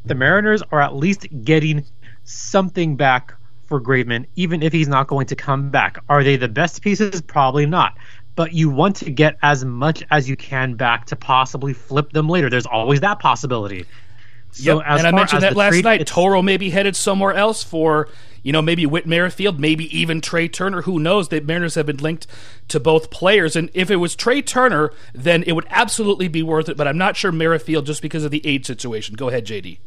the 0.04 0.14
Mariners 0.14 0.62
are 0.71 0.83
at 0.83 0.94
least 0.94 1.26
getting 1.44 1.85
something 2.25 2.97
back 2.97 3.35
for 3.66 3.80
Graveman, 3.80 4.26
even 4.37 4.62
if 4.62 4.73
he's 4.73 4.88
not 4.88 5.06
going 5.06 5.26
to 5.26 5.37
come 5.37 5.71
back. 5.71 5.99
Are 6.09 6.23
they 6.23 6.37
the 6.37 6.49
best 6.49 6.83
pieces? 6.83 7.21
Probably 7.21 7.66
not. 7.66 7.97
But 8.37 8.52
you 8.52 8.68
want 8.68 8.97
to 8.97 9.11
get 9.11 9.37
as 9.42 9.64
much 9.64 10.02
as 10.11 10.28
you 10.28 10.37
can 10.37 10.75
back 10.75 11.06
to 11.06 11.16
possibly 11.16 11.73
flip 11.73 12.12
them 12.12 12.28
later. 12.28 12.50
There's 12.50 12.66
always 12.66 13.00
that 13.00 13.21
possibility. 13.21 13.87
So 14.50 14.76
yep. 14.78 14.85
and 14.87 15.06
I 15.06 15.11
mentioned 15.11 15.42
that 15.42 15.56
last 15.56 15.73
trade, 15.73 15.85
night. 15.85 16.06
Toro 16.06 16.40
may 16.40 16.56
be 16.56 16.71
headed 16.71 16.94
somewhere 16.94 17.33
else 17.33 17.64
for, 17.64 18.09
you 18.44 18.52
know, 18.52 18.62
maybe 18.62 18.87
Whit 18.87 19.04
Merrifield, 19.04 19.59
maybe 19.59 19.85
even 19.97 20.21
Trea 20.21 20.49
Turner. 20.49 20.83
Who 20.83 21.00
knows? 21.00 21.28
The 21.28 21.40
Mariners 21.40 21.75
have 21.75 21.87
been 21.87 21.97
linked 21.97 22.28
to 22.68 22.78
both 22.78 23.11
players. 23.11 23.56
And 23.56 23.68
if 23.75 23.90
it 23.90 23.97
was 23.97 24.14
Trea 24.14 24.42
Turner, 24.42 24.92
then 25.12 25.42
it 25.44 25.52
would 25.52 25.66
absolutely 25.71 26.28
be 26.28 26.42
worth 26.42 26.68
it. 26.68 26.76
But 26.76 26.87
I'm 26.87 26.99
not 26.99 27.16
sure 27.16 27.33
Merrifield 27.33 27.87
just 27.87 28.00
because 28.00 28.25
of 28.25 28.30
the 28.30 28.47
age 28.47 28.64
situation. 28.66 29.16
Go 29.16 29.28
ahead, 29.28 29.44
JD. 29.44 29.78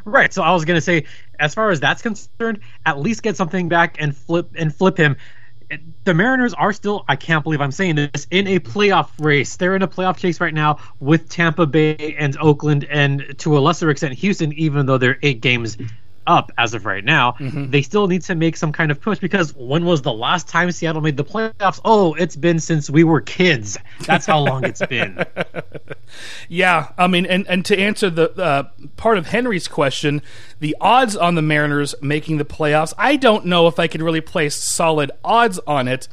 Right. 0.04 0.32
So 0.32 0.42
I 0.42 0.52
was 0.52 0.64
gonna 0.64 0.80
say, 0.80 1.04
as 1.38 1.54
far 1.54 1.70
as 1.70 1.80
that's 1.80 2.02
concerned, 2.02 2.60
at 2.86 2.98
least 2.98 3.22
get 3.22 3.36
something 3.36 3.68
back 3.68 3.96
and 3.98 4.16
flip 4.16 4.50
and 4.56 4.74
flip 4.74 4.96
him. 4.96 5.16
The 6.04 6.14
Mariners 6.14 6.52
are 6.54 6.72
still, 6.72 7.04
I 7.06 7.14
can't 7.14 7.44
believe 7.44 7.60
I'm 7.60 7.70
saying 7.70 7.94
this, 7.94 8.26
in 8.30 8.48
a 8.48 8.58
playoff 8.58 9.10
race. 9.20 9.56
They're 9.56 9.76
in 9.76 9.82
a 9.82 9.88
playoff 9.88 10.16
chase 10.16 10.40
right 10.40 10.54
now 10.54 10.78
with 10.98 11.28
Tampa 11.28 11.66
Bay 11.66 12.16
and 12.18 12.36
Oakland 12.38 12.84
and 12.84 13.34
to 13.38 13.56
a 13.56 13.60
lesser 13.60 13.88
extent 13.90 14.14
Houston, 14.14 14.52
even 14.54 14.86
though 14.86 14.98
they're 14.98 15.18
eight 15.22 15.40
games 15.40 15.76
up 16.26 16.52
as 16.58 16.74
of 16.74 16.86
right 16.86 17.04
now. 17.04 17.34
They 17.40 17.82
still 17.82 18.06
need 18.06 18.22
to 18.22 18.34
make 18.34 18.56
some 18.56 18.72
kind 18.72 18.90
of 18.90 19.00
push 19.00 19.18
because 19.18 19.54
when 19.54 19.84
was 19.84 20.02
the 20.02 20.12
last 20.12 20.48
time 20.48 20.70
Seattle 20.70 21.00
made 21.00 21.16
the 21.16 21.24
playoffs? 21.24 21.80
Oh, 21.84 22.14
it's 22.14 22.36
been 22.36 22.60
since 22.60 22.88
we 22.90 23.04
were 23.04 23.20
kids. 23.20 23.78
That's 24.06 24.26
how 24.26 24.40
long 24.40 24.64
it's 24.64 24.84
been. 24.86 25.24
Yeah, 26.48 26.88
I 26.98 27.06
mean, 27.06 27.26
and, 27.26 27.46
and 27.48 27.64
to 27.66 27.78
answer 27.78 28.10
the 28.10 28.30
uh, 28.32 28.64
part 28.96 29.18
of 29.18 29.28
Henry's 29.28 29.68
question, 29.68 30.22
the 30.58 30.76
odds 30.80 31.16
on 31.16 31.34
the 31.36 31.42
Mariners 31.42 31.94
making 32.02 32.38
the 32.38 32.44
playoffs, 32.44 32.92
I 32.98 33.16
don't 33.16 33.46
know 33.46 33.66
if 33.68 33.78
I 33.78 33.86
could 33.86 34.02
really 34.02 34.20
place 34.20 34.56
solid 34.56 35.10
odds 35.24 35.60
on 35.66 35.86
it. 35.88 36.08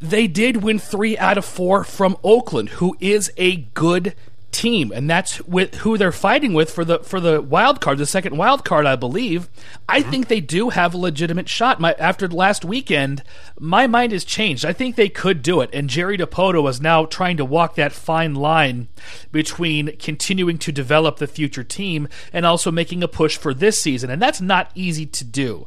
They 0.00 0.26
did 0.26 0.58
win 0.58 0.78
three 0.78 1.16
out 1.18 1.38
of 1.38 1.44
four 1.44 1.84
from 1.84 2.16
Oakland, 2.22 2.70
who 2.70 2.96
is 3.00 3.32
a 3.36 3.56
good 3.56 4.14
team, 4.50 4.92
and 4.94 5.08
that's 5.08 5.40
with 5.42 5.76
who 5.76 5.98
they're 5.98 6.12
fighting 6.12 6.52
with 6.52 6.70
for 6.70 6.84
the 6.84 6.98
for 7.00 7.20
the 7.20 7.40
wild 7.40 7.80
card, 7.80 7.98
the 7.98 8.06
second 8.06 8.36
wild 8.36 8.64
card, 8.64 8.86
I 8.86 8.96
believe. 8.96 9.48
I 9.88 10.02
think 10.02 10.28
they 10.28 10.40
do 10.40 10.70
have 10.70 10.94
a 10.94 10.98
legitimate 10.98 11.48
shot. 11.48 11.80
My 11.80 11.94
after 11.98 12.28
last 12.28 12.64
weekend, 12.64 13.22
my 13.58 13.86
mind 13.86 14.12
has 14.12 14.24
changed. 14.24 14.64
I 14.64 14.72
think 14.72 14.96
they 14.96 15.08
could 15.08 15.42
do 15.42 15.60
it, 15.60 15.70
and 15.72 15.88
Jerry 15.88 16.18
Dipoto 16.18 16.68
is 16.68 16.80
now 16.80 17.04
trying 17.04 17.36
to 17.36 17.44
walk 17.44 17.74
that 17.74 17.92
fine 17.92 18.34
line 18.34 18.88
between 19.32 19.96
continuing 19.98 20.58
to 20.58 20.72
develop 20.72 21.18
the 21.18 21.26
future 21.26 21.64
team 21.64 22.08
and 22.32 22.46
also 22.46 22.70
making 22.70 23.02
a 23.02 23.08
push 23.08 23.36
for 23.36 23.54
this 23.54 23.80
season, 23.80 24.10
and 24.10 24.20
that's 24.20 24.40
not 24.40 24.70
easy 24.74 25.06
to 25.06 25.24
do. 25.24 25.66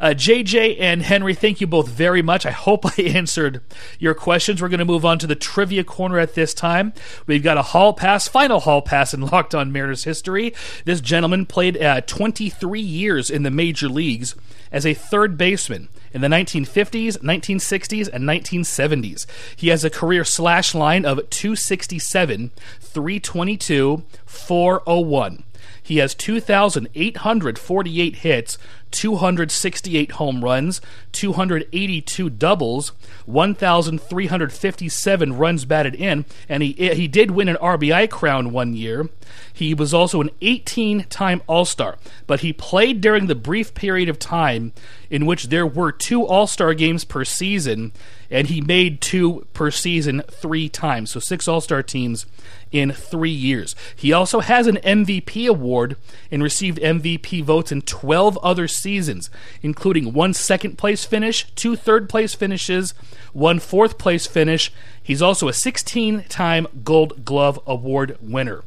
Uh, 0.00 0.14
JJ 0.14 0.80
and 0.80 1.02
Henry, 1.02 1.34
thank 1.34 1.60
you 1.60 1.66
both 1.66 1.88
very 1.88 2.22
much. 2.22 2.46
I 2.46 2.50
hope 2.50 2.86
I 2.98 3.02
answered 3.02 3.62
your 3.98 4.14
questions. 4.14 4.62
We're 4.62 4.68
going 4.68 4.78
to 4.78 4.84
move 4.84 5.04
on 5.04 5.18
to 5.18 5.26
the 5.26 5.34
trivia 5.34 5.84
corner 5.84 6.18
at 6.18 6.34
this 6.34 6.54
time. 6.54 6.94
We've 7.26 7.42
got 7.42 7.58
a 7.58 7.62
hall 7.62 7.92
pass, 7.92 8.09
final 8.18 8.60
hall 8.60 8.82
pass 8.82 9.14
in 9.14 9.22
Locked 9.22 9.54
On 9.54 9.72
Mariners 9.72 10.04
history. 10.04 10.52
This 10.84 11.00
gentleman 11.00 11.46
played 11.46 11.80
uh, 11.80 12.02
23 12.02 12.80
years 12.80 13.30
in 13.30 13.42
the 13.42 13.50
major 13.50 13.88
leagues 13.88 14.34
as 14.72 14.86
a 14.86 14.94
third 14.94 15.36
baseman 15.36 15.88
in 16.12 16.20
the 16.20 16.28
1950s, 16.28 17.18
1960s, 17.18 18.08
and 18.12 18.24
1970s. 18.24 19.26
He 19.54 19.68
has 19.68 19.84
a 19.84 19.90
career 19.90 20.24
slash 20.24 20.74
line 20.74 21.04
of 21.04 21.30
267, 21.30 22.50
322, 22.80 24.02
401. 24.26 25.44
He 25.82 25.98
has 25.98 26.14
2,848 26.14 28.16
hits, 28.16 28.58
268 28.90 30.12
home 30.12 30.44
runs, 30.44 30.80
282 31.12 32.30
doubles, 32.30 32.92
1,357 33.26 35.36
runs 35.36 35.64
batted 35.64 35.94
in, 35.94 36.24
and 36.48 36.62
he 36.62 36.72
he 36.72 37.08
did 37.08 37.30
win 37.30 37.48
an 37.48 37.56
RBI 37.56 38.10
crown 38.10 38.52
one 38.52 38.74
year. 38.74 39.08
He 39.52 39.74
was 39.74 39.94
also 39.94 40.20
an 40.20 40.30
18-time 40.42 41.42
All-Star, 41.46 41.98
but 42.26 42.40
he 42.40 42.52
played 42.52 43.00
during 43.00 43.26
the 43.26 43.34
brief 43.34 43.74
period 43.74 44.08
of 44.08 44.18
time 44.18 44.72
in 45.08 45.26
which 45.26 45.48
there 45.48 45.66
were 45.66 45.92
two 45.92 46.26
All-Star 46.26 46.74
games 46.74 47.04
per 47.04 47.24
season, 47.24 47.92
and 48.30 48.48
he 48.48 48.60
made 48.60 49.00
two 49.00 49.46
per 49.52 49.70
season 49.70 50.22
three 50.30 50.68
times, 50.68 51.10
so 51.10 51.20
six 51.20 51.48
All-Star 51.48 51.82
teams 51.82 52.26
in 52.70 52.92
three 52.92 53.30
years. 53.30 53.74
He 53.96 54.12
also 54.12 54.40
has 54.40 54.66
an 54.66 54.76
MVP 54.76 55.48
award 55.48 55.96
and 56.30 56.42
received 56.42 56.78
MVP 56.78 57.42
votes 57.42 57.72
in 57.72 57.82
12 57.82 58.38
other 58.38 58.68
seasons, 58.68 59.30
including 59.62 60.12
one 60.12 60.32
second 60.32 60.78
place 60.78 61.04
finish, 61.04 61.50
two 61.54 61.74
third 61.74 62.08
place 62.08 62.34
finishes, 62.34 62.92
one 63.32 63.58
fourth 63.58 63.98
place 63.98 64.26
finish. 64.26 64.72
He's 65.02 65.22
also 65.22 65.48
a 65.48 65.52
16 65.52 66.24
time 66.28 66.66
Gold 66.84 67.24
Glove 67.24 67.58
Award 67.66 68.16
winner. 68.20 68.62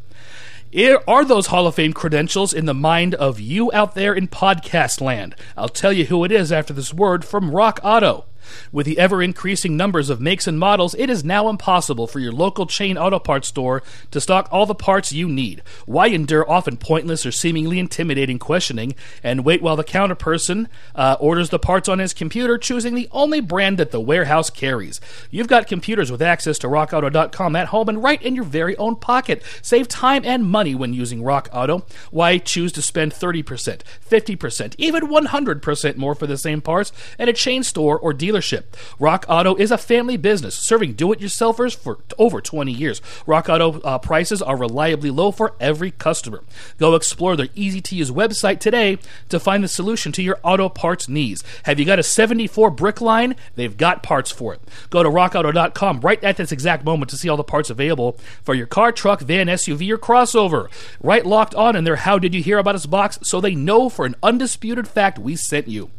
Are 1.08 1.24
those 1.24 1.48
Hall 1.48 1.68
of 1.68 1.76
Fame 1.76 1.94
credentials 1.94 2.52
in 2.52 2.66
the 2.66 2.74
mind 2.74 3.14
of 3.16 3.40
you 3.40 3.72
out 3.74 3.94
there 3.94 4.14
in 4.14 4.28
podcast 4.28 5.02
land? 5.02 5.36
I'll 5.56 5.70
tell 5.70 5.94
you 5.94 6.06
who 6.06 6.24
it 6.24 6.32
is 6.32 6.52
after 6.52 6.74
this 6.74 6.92
word 6.92 7.24
from 7.24 7.52
Rock 7.52 7.80
Auto. 7.84 8.26
With 8.72 8.86
the 8.86 9.00
ever 9.00 9.22
increasing 9.22 9.78
numbers 9.78 10.10
of 10.10 10.22
makes 10.22 10.48
and 10.48 10.60
models, 10.60 10.96
it 10.96 11.10
is 11.10 11.24
now 11.24 11.50
impossible 11.50 12.08
for 12.08 12.20
your 12.20 12.32
local 12.32 12.66
chain 12.66 12.98
auto 12.98 13.20
parts 13.20 13.48
store 13.48 13.84
to 14.12 14.22
stock 14.22 14.48
all 14.52 14.66
the 14.66 14.76
parts 14.76 15.12
you 15.14 15.28
need. 15.28 15.62
Why 15.86 16.08
endure 16.08 16.50
often 16.50 16.78
pointless 16.78 17.26
or 17.26 17.32
seemingly 17.32 17.80
intimidating 17.80 18.40
questioning 18.40 18.96
and 19.24 19.46
wait 19.46 19.62
while 19.62 19.76
the 19.76 19.84
counter 19.84 20.16
person 20.16 20.70
uh, 20.96 21.18
orders 21.20 21.50
the 21.50 21.60
parts 21.60 21.90
on 21.90 22.00
his 22.00 22.14
computer, 22.14 22.58
choosing 22.58 22.96
the 22.96 23.10
only 23.12 23.42
brand 23.42 23.78
that 23.78 23.92
the 23.92 24.02
warehouse 24.02 24.50
carries? 24.50 25.00
You've 25.32 25.48
got 25.48 25.68
computers 25.68 26.12
with 26.12 26.22
access 26.22 26.58
to 26.60 26.68
rockauto.com 26.68 27.56
at 27.56 27.68
home 27.68 27.90
and 27.90 28.04
right 28.04 28.22
in 28.22 28.36
your 28.36 28.44
very 28.44 28.76
own 28.78 28.96
pocket. 28.96 29.44
Save 29.62 29.88
time 29.88 30.24
and 30.26 30.46
money 30.46 30.76
when 30.76 30.94
using 30.94 31.24
Rock 31.24 31.50
Auto. 31.54 31.86
Why 32.12 32.38
choose 32.38 32.72
to 32.74 32.82
spend 32.82 33.14
30%, 33.14 33.82
50%, 34.10 34.76
even 34.78 35.08
100% 35.08 35.98
more 35.98 36.16
for 36.16 36.28
the 36.28 36.38
same 36.38 36.62
parts 36.62 36.92
at 37.18 37.30
a 37.30 37.34
chain 37.34 37.64
store 37.64 37.98
or 37.98 38.14
dealership? 38.34 38.64
Rock 39.00 39.26
Auto 39.30 39.56
is 39.56 39.72
a 39.72 39.78
family 39.78 40.18
business 40.18 40.56
serving 40.56 40.94
do 40.94 41.12
it 41.12 41.20
yourselfers 41.20 41.76
for 41.76 42.00
over 42.18 42.42
20 42.42 42.72
years. 42.72 43.02
Rock 43.26 43.50
Auto 43.50 43.80
uh, 43.82 43.98
prices 44.00 44.42
are 44.42 44.58
reliably 44.58 45.10
low 45.10 45.32
for 45.32 45.54
every 45.60 45.92
customer. 45.92 46.44
Go 46.80 46.96
explore 46.96 47.36
their 47.36 47.50
easy 47.56 47.82
to 47.82 47.96
use 47.96 48.12
website 48.12 48.60
today 48.60 48.98
to 49.30 49.40
find 49.40 49.64
the 49.64 49.68
solution 49.68 50.12
to 50.14 50.24
your 50.24 50.40
auto 50.44 50.70
parts 50.70 51.08
needs. 51.08 51.44
Have 51.64 51.80
you 51.80 51.86
got 51.86 52.00
a 52.00 52.04
74 52.04 52.72
brick 52.72 53.02
line? 53.02 53.36
They've 53.56 53.76
got 53.76 54.04
parts 54.04 54.32
for 54.32 54.54
it. 54.54 54.62
Go 54.90 55.04
to 55.04 55.10
rockauto.com 55.10 56.02
right 56.02 56.24
at 56.24 56.38
this 56.38 56.52
exact 56.52 56.86
moment 56.86 57.10
to 57.12 57.18
see 57.18 57.30
all 57.30 57.38
the 57.38 57.44
parts 57.44 57.70
available 57.70 58.18
for 58.44 58.54
your 58.54 58.68
car, 58.68 58.92
truck, 58.92 59.22
van, 59.22 59.48
SUV, 59.48 59.90
or 59.92 59.98
crossover. 59.98 60.70
Right 61.02 61.26
locked 61.26 61.56
on 61.56 61.76
in 61.76 61.84
their 61.84 61.98
How 61.98 62.18
Did 62.18 62.34
You 62.34 62.42
Hear 62.42 62.58
About 62.58 62.76
Us 62.76 62.86
box 62.86 63.20
so 63.24 63.40
they 63.40 63.56
know 63.56 63.90
for 63.90 64.06
an 64.06 64.16
undisputed 64.24 64.88
fact 64.88 65.20
we 65.20 65.36
sent 65.36 65.68
you. 65.68 65.92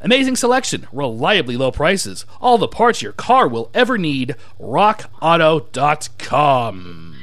Amazing 0.00 0.36
selection, 0.36 0.86
reliably 0.92 1.56
low 1.56 1.70
prices, 1.70 2.26
all 2.40 2.58
the 2.58 2.68
parts 2.68 3.02
your 3.02 3.12
car 3.12 3.48
will 3.48 3.70
ever 3.74 3.98
need. 3.98 4.36
RockAuto.com. 4.60 7.16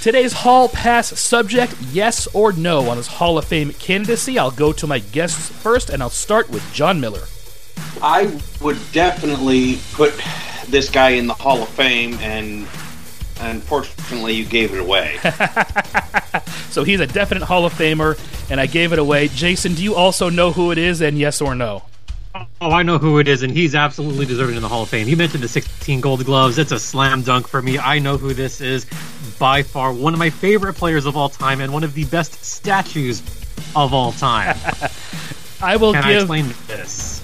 Today's 0.00 0.32
Hall 0.34 0.68
Pass 0.68 1.18
subject 1.18 1.74
yes 1.90 2.26
or 2.34 2.52
no 2.52 2.90
on 2.90 2.98
his 2.98 3.06
Hall 3.06 3.38
of 3.38 3.46
Fame 3.46 3.72
candidacy. 3.72 4.38
I'll 4.38 4.50
go 4.50 4.70
to 4.70 4.86
my 4.86 4.98
guests 4.98 5.48
first, 5.48 5.88
and 5.88 6.02
I'll 6.02 6.10
start 6.10 6.50
with 6.50 6.62
John 6.74 7.00
Miller. 7.00 7.22
I 8.02 8.38
would 8.60 8.76
definitely 8.92 9.78
put 9.94 10.12
this 10.68 10.90
guy 10.90 11.10
in 11.10 11.26
the 11.26 11.32
Hall 11.32 11.62
of 11.62 11.70
Fame, 11.70 12.18
and 12.20 12.66
unfortunately, 13.40 14.34
you 14.34 14.44
gave 14.44 14.72
it 14.74 14.80
away. 14.80 15.18
So 16.74 16.82
he's 16.82 16.98
a 16.98 17.06
definite 17.06 17.44
Hall 17.44 17.64
of 17.64 17.72
Famer, 17.72 18.18
and 18.50 18.60
I 18.60 18.66
gave 18.66 18.92
it 18.92 18.98
away. 18.98 19.28
Jason, 19.28 19.74
do 19.74 19.84
you 19.84 19.94
also 19.94 20.28
know 20.28 20.50
who 20.50 20.72
it 20.72 20.78
is, 20.78 21.02
and 21.02 21.16
yes 21.16 21.40
or 21.40 21.54
no? 21.54 21.84
Oh, 22.34 22.72
I 22.72 22.82
know 22.82 22.98
who 22.98 23.20
it 23.20 23.28
is, 23.28 23.44
and 23.44 23.52
he's 23.52 23.76
absolutely 23.76 24.26
deserving 24.26 24.56
in 24.56 24.62
the 24.62 24.66
Hall 24.66 24.82
of 24.82 24.88
Fame. 24.88 25.06
You 25.06 25.16
mentioned 25.16 25.44
the 25.44 25.48
16 25.48 26.00
Gold 26.00 26.24
Gloves. 26.24 26.58
It's 26.58 26.72
a 26.72 26.80
slam 26.80 27.22
dunk 27.22 27.46
for 27.46 27.62
me. 27.62 27.78
I 27.78 28.00
know 28.00 28.16
who 28.16 28.34
this 28.34 28.60
is. 28.60 28.86
By 29.38 29.62
far, 29.62 29.92
one 29.92 30.14
of 30.14 30.18
my 30.18 30.30
favorite 30.30 30.74
players 30.74 31.06
of 31.06 31.16
all 31.16 31.28
time, 31.28 31.60
and 31.60 31.72
one 31.72 31.84
of 31.84 31.94
the 31.94 32.06
best 32.06 32.44
statues 32.44 33.20
of 33.76 33.94
all 33.94 34.10
time. 34.10 34.56
I 35.62 35.76
will 35.76 35.92
Can 35.92 36.02
I 36.02 36.14
explain 36.14 36.52
this? 36.66 37.22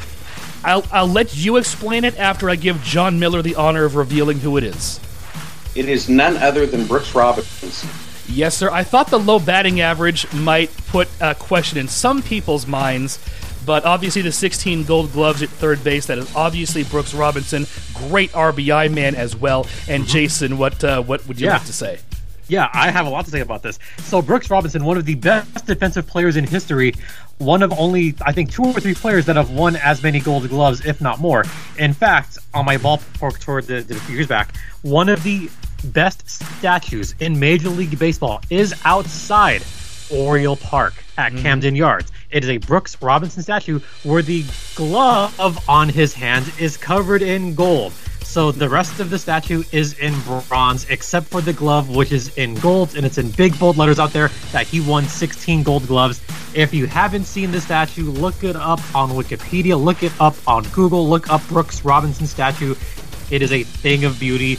I'll, 0.62 0.85
I'll 0.93 1.09
let 1.09 1.37
you 1.37 1.57
explain 1.57 2.05
it 2.05 2.17
after 2.21 2.49
I 2.49 2.55
give 2.55 2.81
John 2.85 3.19
Miller 3.19 3.43
the 3.43 3.57
honor 3.57 3.85
of 3.85 3.97
revealing 3.97 4.38
who 4.38 4.59
it 4.59 4.62
is. 4.62 5.00
It 5.74 5.88
is 5.88 6.08
none 6.08 6.36
other 6.38 6.66
than 6.66 6.86
Brooks 6.86 7.14
Robinson. 7.14 7.88
Yes, 8.28 8.56
sir. 8.56 8.70
I 8.70 8.84
thought 8.84 9.08
the 9.08 9.18
low 9.18 9.38
batting 9.40 9.80
average 9.80 10.32
might 10.32 10.70
put 10.88 11.08
a 11.20 11.34
question 11.34 11.78
in 11.78 11.88
some 11.88 12.22
people's 12.22 12.66
minds, 12.66 13.18
but 13.66 13.84
obviously 13.84 14.22
the 14.22 14.30
16 14.32 14.84
gold 14.84 15.12
gloves 15.12 15.42
at 15.42 15.48
third 15.48 15.82
base, 15.82 16.06
that 16.06 16.18
is 16.18 16.34
obviously 16.36 16.84
Brooks 16.84 17.12
Robinson. 17.12 17.66
Great 17.94 18.30
RBI 18.32 18.92
man 18.92 19.14
as 19.16 19.34
well. 19.34 19.66
And 19.88 20.06
Jason, 20.06 20.58
what 20.58 20.82
uh, 20.84 21.02
what 21.02 21.26
would 21.26 21.40
you 21.40 21.46
Yeah. 21.46 21.54
like 21.54 21.66
to 21.66 21.72
say? 21.72 21.98
Yeah, 22.50 22.69
I 22.73 22.90
have 22.90 23.07
a 23.07 23.11
lot 23.11 23.26
to 23.26 23.30
say 23.30 23.42
about 23.42 23.62
this. 23.62 23.78
So 23.99 24.21
Brooks 24.21 24.50
Robinson, 24.50 24.85
one 24.85 24.97
of 24.97 25.04
the 25.04 25.14
best 25.14 25.66
defensive 25.66 26.09
players 26.09 26.37
in 26.37 26.45
history, 26.45 26.95
one 27.38 27.62
of 27.62 27.73
only 27.78 28.16
I 28.26 28.33
think 28.33 28.50
two 28.50 28.64
or 28.64 28.80
three 28.80 28.95
players 28.95 29.25
that 29.26 29.37
have 29.37 29.50
won 29.50 29.76
as 29.76 30.02
many 30.02 30.19
Gold 30.19 30.49
Gloves, 30.49 30.85
if 30.85 31.00
not 31.00 31.21
more. 31.21 31.45
In 31.78 31.92
fact, 31.92 32.38
on 32.52 32.64
my 32.64 32.76
ballpark 32.76 33.38
tour 33.38 33.62
the, 33.62 33.83
the, 33.83 33.95
few 33.95 34.16
years 34.16 34.26
back, 34.26 34.57
one 34.83 35.09
of 35.09 35.23
the 35.23 35.49
best 35.85 36.28
statues 36.28 37.14
in 37.21 37.38
Major 37.38 37.69
League 37.69 37.97
Baseball 38.00 38.40
is 38.50 38.75
outside 38.85 39.62
Oriole 40.12 40.57
Park 40.57 40.95
at 41.19 41.33
mm-hmm. 41.33 41.42
Camden 41.42 41.76
Yards. 41.76 42.11
It 42.33 42.42
is 42.42 42.50
a 42.50 42.57
Brooks 42.57 43.00
Robinson 43.00 43.45
statue 43.45 43.78
where 44.02 44.23
the 44.23 44.45
glove 44.75 45.69
on 45.69 45.88
his 45.88 46.14
hand 46.14 46.52
is 46.59 46.76
covered 46.76 47.23
in 47.23 47.54
gold. 47.54 47.92
So 48.30 48.52
the 48.52 48.68
rest 48.68 49.00
of 49.00 49.10
the 49.10 49.18
statue 49.18 49.64
is 49.72 49.99
in 49.99 50.14
bronze, 50.49 50.88
except 50.88 51.26
for 51.26 51.40
the 51.40 51.52
glove, 51.52 51.90
which 51.90 52.12
is 52.12 52.28
in 52.37 52.54
gold, 52.54 52.94
and 52.94 53.04
it's 53.04 53.18
in 53.18 53.32
big 53.32 53.58
bold 53.58 53.76
letters 53.76 53.99
out 53.99 54.12
there 54.12 54.28
that 54.52 54.68
he 54.68 54.80
won 54.80 55.04
16 55.04 55.64
gold 55.64 55.88
gloves. 55.88 56.22
If 56.54 56.72
you 56.72 56.87
haven't 56.87 57.25
seen 57.25 57.50
the 57.50 57.60
statue, 57.60 58.08
look 58.08 58.44
it 58.44 58.54
up 58.54 58.78
on 58.94 59.10
Wikipedia, 59.10 59.76
look 59.82 60.04
it 60.04 60.12
up 60.20 60.37
on 60.46 60.62
Google, 60.68 61.08
look 61.08 61.28
up 61.28 61.44
Brooks 61.49 61.84
Robinson 61.84 62.28
statue. 62.28 62.76
It 63.32 63.42
is 63.42 63.50
a 63.50 63.64
thing 63.64 64.04
of 64.04 64.20
beauty. 64.20 64.58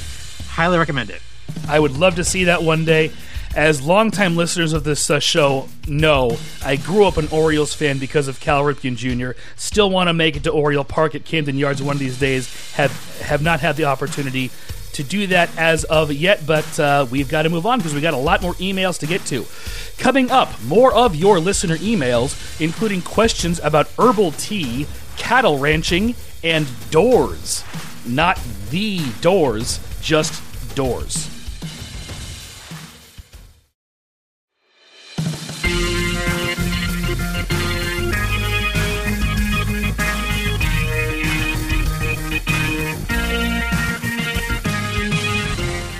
Highly 0.50 0.78
recommend 0.78 1.10
it. 1.10 1.22
I 1.70 1.80
would 1.80 1.96
love 1.98 2.16
to 2.16 2.26
see 2.26 2.44
that 2.44 2.62
one 2.62 2.84
day. 2.84 3.14
As 3.56 3.82
longtime 3.82 4.38
listeners 4.38 4.72
of 4.72 4.86
this 4.86 5.10
uh, 5.10 5.20
show 5.20 5.68
know, 5.86 6.38
I 6.64 6.78
grew 6.78 7.06
up 7.06 7.18
an 7.18 7.28
Orioles 7.32 7.74
fan 7.74 7.98
because 7.98 8.30
of 8.30 8.40
Cal 8.40 8.64
Ripken 8.64 8.96
Jr. 8.96 9.38
Still 9.58 9.90
want 9.90 10.08
to 10.08 10.14
make 10.14 10.38
it 10.38 10.44
to 10.46 10.52
Oriole 10.52 10.86
Park 10.86 11.16
at 11.16 11.26
Camden 11.26 11.58
Yards 11.58 11.84
one 11.84 11.98
of 11.98 12.00
these 12.00 12.18
days. 12.18 12.74
Have 12.74 12.92
have 13.22 13.42
not 13.42 13.60
had 13.60 13.76
the 13.76 13.86
opportunity 13.86 14.52
to 14.94 15.04
do 15.04 15.28
that 15.28 15.50
as 15.58 15.84
of 15.86 16.14
yet, 16.14 16.46
but 16.46 16.80
uh, 16.80 17.06
we've 17.12 17.28
got 17.28 17.44
to 17.44 17.50
move 17.50 17.66
on 17.66 17.80
because 17.80 17.94
we 17.94 18.00
got 18.00 18.14
a 18.14 18.18
lot 18.18 18.42
more 18.42 18.54
emails 18.56 18.98
to 19.00 19.08
get 19.08 19.26
to. 19.26 19.46
Coming 19.98 20.32
up, 20.32 20.50
more 20.64 20.94
of 20.94 21.14
your 21.14 21.40
listener 21.40 21.76
emails, 21.78 22.62
including 22.62 23.02
questions 23.02 23.60
about 23.64 23.90
herbal 24.00 24.32
tea, 24.34 24.88
cattle 25.18 25.60
ranching, 25.60 26.16
and 26.42 26.68
doors. 26.90 27.66
Not 28.06 28.40
the 28.70 29.02
doors, 29.20 29.80
just 30.02 30.42
doors. 30.76 31.31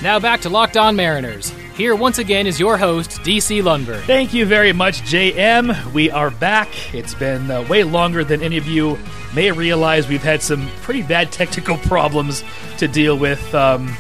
Now 0.02 0.20
back 0.20 0.42
to 0.42 0.50
Locked 0.50 0.78
On 0.78 0.96
Mariners. 0.96 1.52
Here 1.76 1.96
once 1.96 2.18
again 2.18 2.48
is 2.48 2.60
your 2.60 2.76
host, 2.76 3.12
DC 3.22 3.62
Lundberg. 3.62 4.02
Thank 4.06 4.34
you 4.34 4.48
very 4.48 4.74
much, 4.74 5.02
JM. 5.02 5.94
We 5.94 6.10
are 6.10 6.32
back. 6.32 6.70
It's 6.92 7.14
been 7.14 7.52
uh, 7.52 7.62
way 7.68 7.84
longer 7.84 8.24
than 8.24 8.42
any 8.42 8.58
of 8.58 8.66
you 8.66 8.98
may 9.36 9.52
realize. 9.52 10.08
We've 10.08 10.24
had 10.24 10.42
some 10.42 10.68
pretty 10.82 11.04
bad 11.04 11.32
technical 11.32 11.78
problems 11.88 12.44
to 12.80 12.88
deal 12.88 13.16
with. 13.16 13.54
Um, 13.54 13.96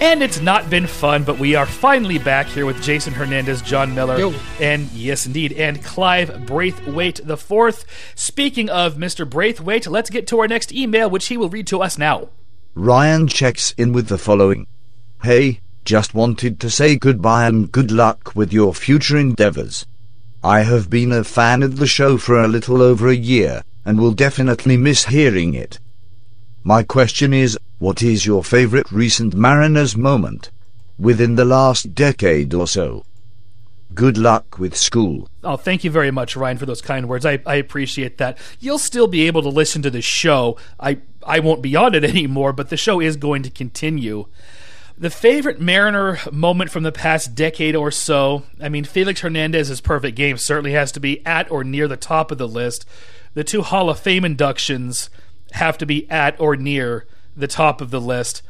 and 0.00 0.22
it's 0.22 0.40
not 0.40 0.70
been 0.70 0.86
fun, 0.86 1.24
but 1.24 1.40
we 1.40 1.56
are 1.56 1.66
finally 1.66 2.18
back 2.18 2.46
here 2.46 2.64
with 2.64 2.80
Jason 2.80 3.12
Hernandez, 3.12 3.60
John 3.60 3.96
Miller, 3.96 4.16
Yo. 4.18 4.34
and 4.60 4.88
yes, 4.92 5.26
indeed, 5.26 5.52
and 5.54 5.82
Clive 5.82 6.46
Braithwaite 6.46 7.26
the 7.26 7.36
fourth. 7.36 7.84
Speaking 8.14 8.70
of 8.70 8.94
Mr. 8.94 9.28
Braithwaite, 9.28 9.88
let's 9.88 10.10
get 10.10 10.28
to 10.28 10.38
our 10.38 10.46
next 10.46 10.72
email, 10.72 11.10
which 11.10 11.26
he 11.26 11.36
will 11.36 11.48
read 11.48 11.66
to 11.66 11.82
us 11.82 11.98
now. 11.98 12.28
Ryan 12.76 13.26
checks 13.26 13.74
in 13.76 13.92
with 13.92 14.06
the 14.06 14.18
following 14.18 14.68
Hey, 15.22 15.60
just 15.84 16.14
wanted 16.14 16.60
to 16.60 16.70
say 16.70 16.96
goodbye 16.96 17.46
and 17.46 17.72
good 17.72 17.90
luck 17.90 18.36
with 18.36 18.52
your 18.52 18.72
future 18.72 19.16
endeavors. 19.16 19.84
I 20.44 20.60
have 20.60 20.88
been 20.88 21.10
a 21.10 21.24
fan 21.24 21.64
of 21.64 21.78
the 21.78 21.88
show 21.88 22.18
for 22.18 22.40
a 22.40 22.46
little 22.46 22.80
over 22.80 23.08
a 23.08 23.16
year 23.16 23.62
and 23.84 23.98
will 23.98 24.12
definitely 24.12 24.76
miss 24.76 25.06
hearing 25.06 25.54
it. 25.54 25.80
My 26.62 26.84
question 26.84 27.34
is 27.34 27.58
what 27.78 28.02
is 28.02 28.26
your 28.26 28.44
favorite 28.44 28.92
recent 28.92 29.34
Mariners 29.34 29.96
moment 29.96 30.50
within 30.98 31.34
the 31.34 31.44
last 31.44 31.94
decade 31.94 32.54
or 32.54 32.68
so? 32.68 33.04
Good 33.94 34.16
luck 34.16 34.58
with 34.58 34.76
school. 34.76 35.28
Oh, 35.42 35.56
thank 35.56 35.82
you 35.82 35.90
very 35.90 36.12
much, 36.12 36.36
Ryan, 36.36 36.58
for 36.58 36.66
those 36.66 36.82
kind 36.82 37.08
words. 37.08 37.26
I, 37.26 37.40
I 37.44 37.56
appreciate 37.56 38.18
that. 38.18 38.38
You'll 38.60 38.78
still 38.78 39.08
be 39.08 39.26
able 39.26 39.42
to 39.42 39.48
listen 39.48 39.82
to 39.82 39.90
the 39.90 40.02
show. 40.02 40.56
I 40.78 40.98
I 41.26 41.40
won't 41.40 41.62
be 41.62 41.74
on 41.74 41.94
it 41.94 42.04
anymore, 42.04 42.52
but 42.52 42.68
the 42.68 42.76
show 42.76 43.00
is 43.00 43.16
going 43.16 43.42
to 43.42 43.50
continue. 43.50 44.26
The 45.00 45.10
favorite 45.10 45.60
Mariner 45.60 46.18
moment 46.32 46.72
from 46.72 46.82
the 46.82 46.90
past 46.90 47.36
decade 47.36 47.76
or 47.76 47.92
so, 47.92 48.42
I 48.60 48.68
mean, 48.68 48.82
Felix 48.82 49.20
Hernandez's 49.20 49.80
perfect 49.80 50.16
game 50.16 50.36
certainly 50.38 50.72
has 50.72 50.90
to 50.90 50.98
be 50.98 51.24
at 51.24 51.48
or 51.52 51.62
near 51.62 51.86
the 51.86 51.96
top 51.96 52.32
of 52.32 52.38
the 52.38 52.48
list. 52.48 52.84
The 53.34 53.44
two 53.44 53.62
Hall 53.62 53.90
of 53.90 54.00
Fame 54.00 54.24
inductions 54.24 55.08
have 55.52 55.78
to 55.78 55.86
be 55.86 56.10
at 56.10 56.40
or 56.40 56.56
near 56.56 57.06
the 57.36 57.46
top 57.46 57.80
of 57.80 57.92
the 57.92 58.00
list. 58.00 58.42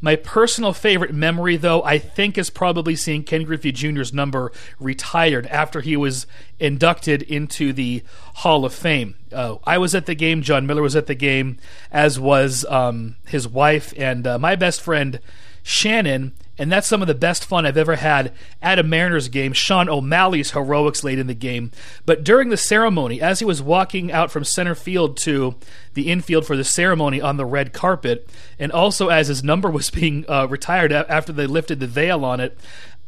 My 0.00 0.16
personal 0.16 0.72
favorite 0.72 1.12
memory, 1.12 1.58
though, 1.58 1.82
I 1.82 1.98
think 1.98 2.38
is 2.38 2.48
probably 2.48 2.96
seeing 2.96 3.22
Ken 3.22 3.44
Griffey 3.44 3.70
Jr.'s 3.70 4.14
number 4.14 4.52
retired 4.78 5.46
after 5.48 5.82
he 5.82 5.98
was 5.98 6.26
inducted 6.58 7.20
into 7.20 7.74
the 7.74 8.02
Hall 8.36 8.64
of 8.64 8.72
Fame. 8.72 9.16
Uh, 9.30 9.56
I 9.64 9.76
was 9.76 9.94
at 9.94 10.06
the 10.06 10.14
game. 10.14 10.40
John 10.40 10.66
Miller 10.66 10.80
was 10.80 10.96
at 10.96 11.08
the 11.08 11.14
game, 11.14 11.58
as 11.92 12.18
was 12.18 12.64
um, 12.70 13.16
his 13.26 13.46
wife 13.46 13.92
and 13.98 14.26
uh, 14.26 14.38
my 14.38 14.56
best 14.56 14.80
friend 14.80 15.20
Shannon. 15.62 16.32
And 16.58 16.70
that's 16.70 16.86
some 16.86 17.00
of 17.00 17.08
the 17.08 17.14
best 17.14 17.46
fun 17.46 17.64
I've 17.64 17.78
ever 17.78 17.96
had 17.96 18.34
at 18.60 18.78
a 18.78 18.82
Mariners 18.82 19.28
game. 19.28 19.54
Shawn 19.54 19.88
O'Malley's 19.88 20.50
heroics 20.50 21.02
late 21.02 21.18
in 21.18 21.26
the 21.26 21.32
game. 21.34 21.70
But 22.04 22.22
during 22.22 22.50
the 22.50 22.58
ceremony, 22.58 23.18
as 23.18 23.38
he 23.38 23.46
was 23.46 23.62
walking 23.62 24.12
out 24.12 24.30
from 24.30 24.44
center 24.44 24.74
field 24.74 25.16
to 25.18 25.54
the 25.94 26.10
infield 26.10 26.46
for 26.46 26.58
the 26.58 26.64
ceremony 26.64 27.18
on 27.18 27.38
the 27.38 27.46
red 27.46 27.72
carpet, 27.72 28.28
and 28.58 28.70
also 28.72 29.08
as 29.08 29.28
his 29.28 29.42
number 29.42 29.70
was 29.70 29.88
being 29.90 30.26
uh, 30.28 30.46
retired 30.50 30.92
after 30.92 31.32
they 31.32 31.46
lifted 31.46 31.80
the 31.80 31.86
veil 31.86 32.26
on 32.26 32.40
it, 32.40 32.58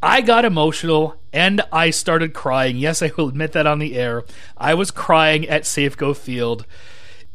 I 0.03 0.21
got 0.23 0.45
emotional 0.45 1.17
and 1.33 1.61
I 1.71 1.91
started 1.91 2.35
crying. 2.35 2.77
Yes, 2.77 3.03
I 3.03 3.13
will 3.17 3.29
admit 3.29 3.53
that 3.53 3.67
on 3.67 3.79
the 3.79 3.97
air. 3.97 4.25
I 4.57 4.75
was 4.75 4.91
crying 4.91 5.49
at 5.49 5.63
Safeco 5.63 6.17
Field. 6.17 6.67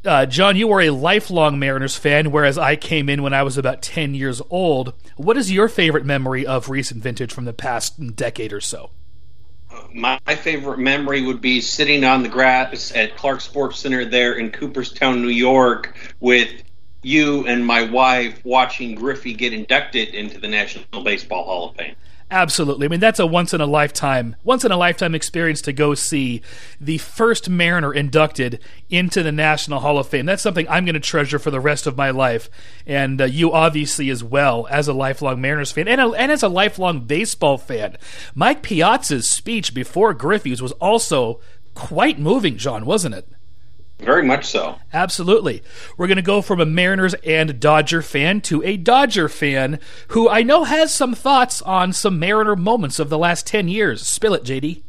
Uh, 0.08 0.26
John, 0.26 0.56
you 0.56 0.72
are 0.72 0.80
a 0.80 0.92
lifelong 0.92 1.60
Mariners 1.60 1.98
fan, 1.98 2.32
whereas 2.32 2.58
I 2.58 2.78
came 2.78 3.10
in 3.10 3.24
when 3.24 3.34
I 3.34 3.44
was 3.44 3.58
about 3.58 3.82
10 3.82 4.16
years 4.16 4.42
old. 4.50 4.94
What 5.18 5.36
is 5.36 5.52
your 5.52 5.68
favorite 5.68 6.06
memory 6.06 6.46
of 6.46 6.70
recent 6.70 7.04
vintage 7.04 7.34
from 7.34 7.44
the 7.44 7.52
past 7.52 8.16
decade 8.16 8.54
or 8.54 8.62
so? 8.62 8.92
My 9.94 10.18
favorite 10.28 10.80
memory 10.80 11.24
would 11.24 11.42
be 11.42 11.60
sitting 11.60 12.06
on 12.06 12.24
the 12.24 12.30
grass 12.30 12.94
at 12.96 13.18
Clark 13.18 13.42
Sports 13.42 13.80
Center 13.80 14.06
there 14.06 14.36
in 14.36 14.50
Cooperstown, 14.50 15.22
New 15.22 15.28
York, 15.28 15.94
with 16.22 16.64
you 17.02 17.46
and 17.46 17.66
my 17.66 17.84
wife 17.84 18.40
watching 18.46 18.96
Griffey 18.96 19.34
get 19.34 19.52
inducted 19.52 20.16
into 20.16 20.40
the 20.40 20.48
National 20.48 21.04
Baseball 21.04 21.44
Hall 21.44 21.70
of 21.70 21.76
Fame. 21.76 21.98
Absolutely. 22.30 22.88
I 22.88 22.90
mean, 22.90 23.00
that's 23.00 23.22
a 23.22 23.26
once 23.26 23.54
in 23.54 23.62
a 23.62 23.66
lifetime, 23.66 24.36
once 24.44 24.66
in 24.66 24.72
a 24.72 24.78
lifetime 24.78 25.16
experience 25.16 25.62
to 25.62 25.72
go 25.72 25.94
see 25.94 26.42
the 26.80 26.98
first 26.98 27.50
Mariner 27.50 27.94
inducted 27.94 28.60
into 28.90 29.24
the 29.24 29.32
National 29.32 29.80
Hall 29.80 29.98
of 29.98 30.10
Fame. 30.10 30.26
That's 30.26 30.42
something 30.42 30.68
I'm 30.68 30.84
going 30.84 30.96
to 30.96 31.00
treasure 31.00 31.40
for 31.40 31.52
the 31.52 31.62
rest 31.62 31.88
of 31.88 31.96
my 31.96 32.10
life, 32.10 32.50
and 32.86 33.22
uh, 33.22 33.26
you 33.26 33.54
obviously 33.54 34.10
as 34.10 34.26
well 34.26 34.68
as 34.70 34.90
a 34.90 34.94
lifelong 34.94 35.40
Mariners 35.40 35.72
fan 35.72 35.88
and, 35.88 36.02
a, 36.02 36.10
and 36.12 36.30
as 36.30 36.44
a 36.44 36.50
lifelong 36.50 37.06
baseball 37.06 37.58
fan. 37.58 37.96
Mike 38.36 38.62
Piazza's 38.62 39.30
speech 39.30 39.74
before 39.74 40.14
Griffey's 40.14 40.62
was 40.62 40.74
also 40.74 41.40
quite 41.76 42.20
moving, 42.20 42.58
John, 42.58 42.86
wasn't 42.86 43.16
it? 43.16 43.30
Very 44.00 44.24
much 44.24 44.46
so. 44.46 44.78
Absolutely. 44.94 45.64
We're 45.98 46.08
going 46.08 46.18
to 46.18 46.22
go 46.22 46.42
from 46.44 46.60
a 46.62 46.66
Mariners 46.66 47.16
and 47.26 47.60
Dodger 47.60 48.02
fan 48.04 48.42
to 48.42 48.62
a 48.64 48.78
Dodger 48.78 49.28
fan 49.28 49.80
who 50.10 50.30
I 50.30 50.44
know 50.44 50.66
has 50.66 50.94
some 50.94 51.16
thoughts 51.16 51.62
on 51.64 51.94
some 51.94 52.20
Mariner 52.20 52.56
moments 52.56 53.00
of 53.00 53.10
the 53.10 53.18
last 53.18 53.48
10 53.48 53.68
years. 53.68 54.06
Spill 54.06 54.36
it, 54.36 54.44
JD. 54.44 54.84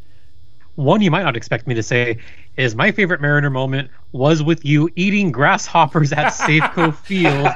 One 0.74 1.00
you 1.00 1.10
might 1.10 1.24
not 1.24 1.36
expect 1.36 1.66
me 1.66 1.74
to 1.74 1.82
say 1.82 2.18
is 2.56 2.74
my 2.76 2.92
favorite 2.92 3.20
Mariner 3.20 3.50
moment 3.50 3.90
was 4.12 4.42
with 4.42 4.64
you 4.64 4.88
eating 4.94 5.32
grasshoppers 5.32 6.12
at 6.12 6.26
Safeco 6.32 6.94
Field. 7.04 7.48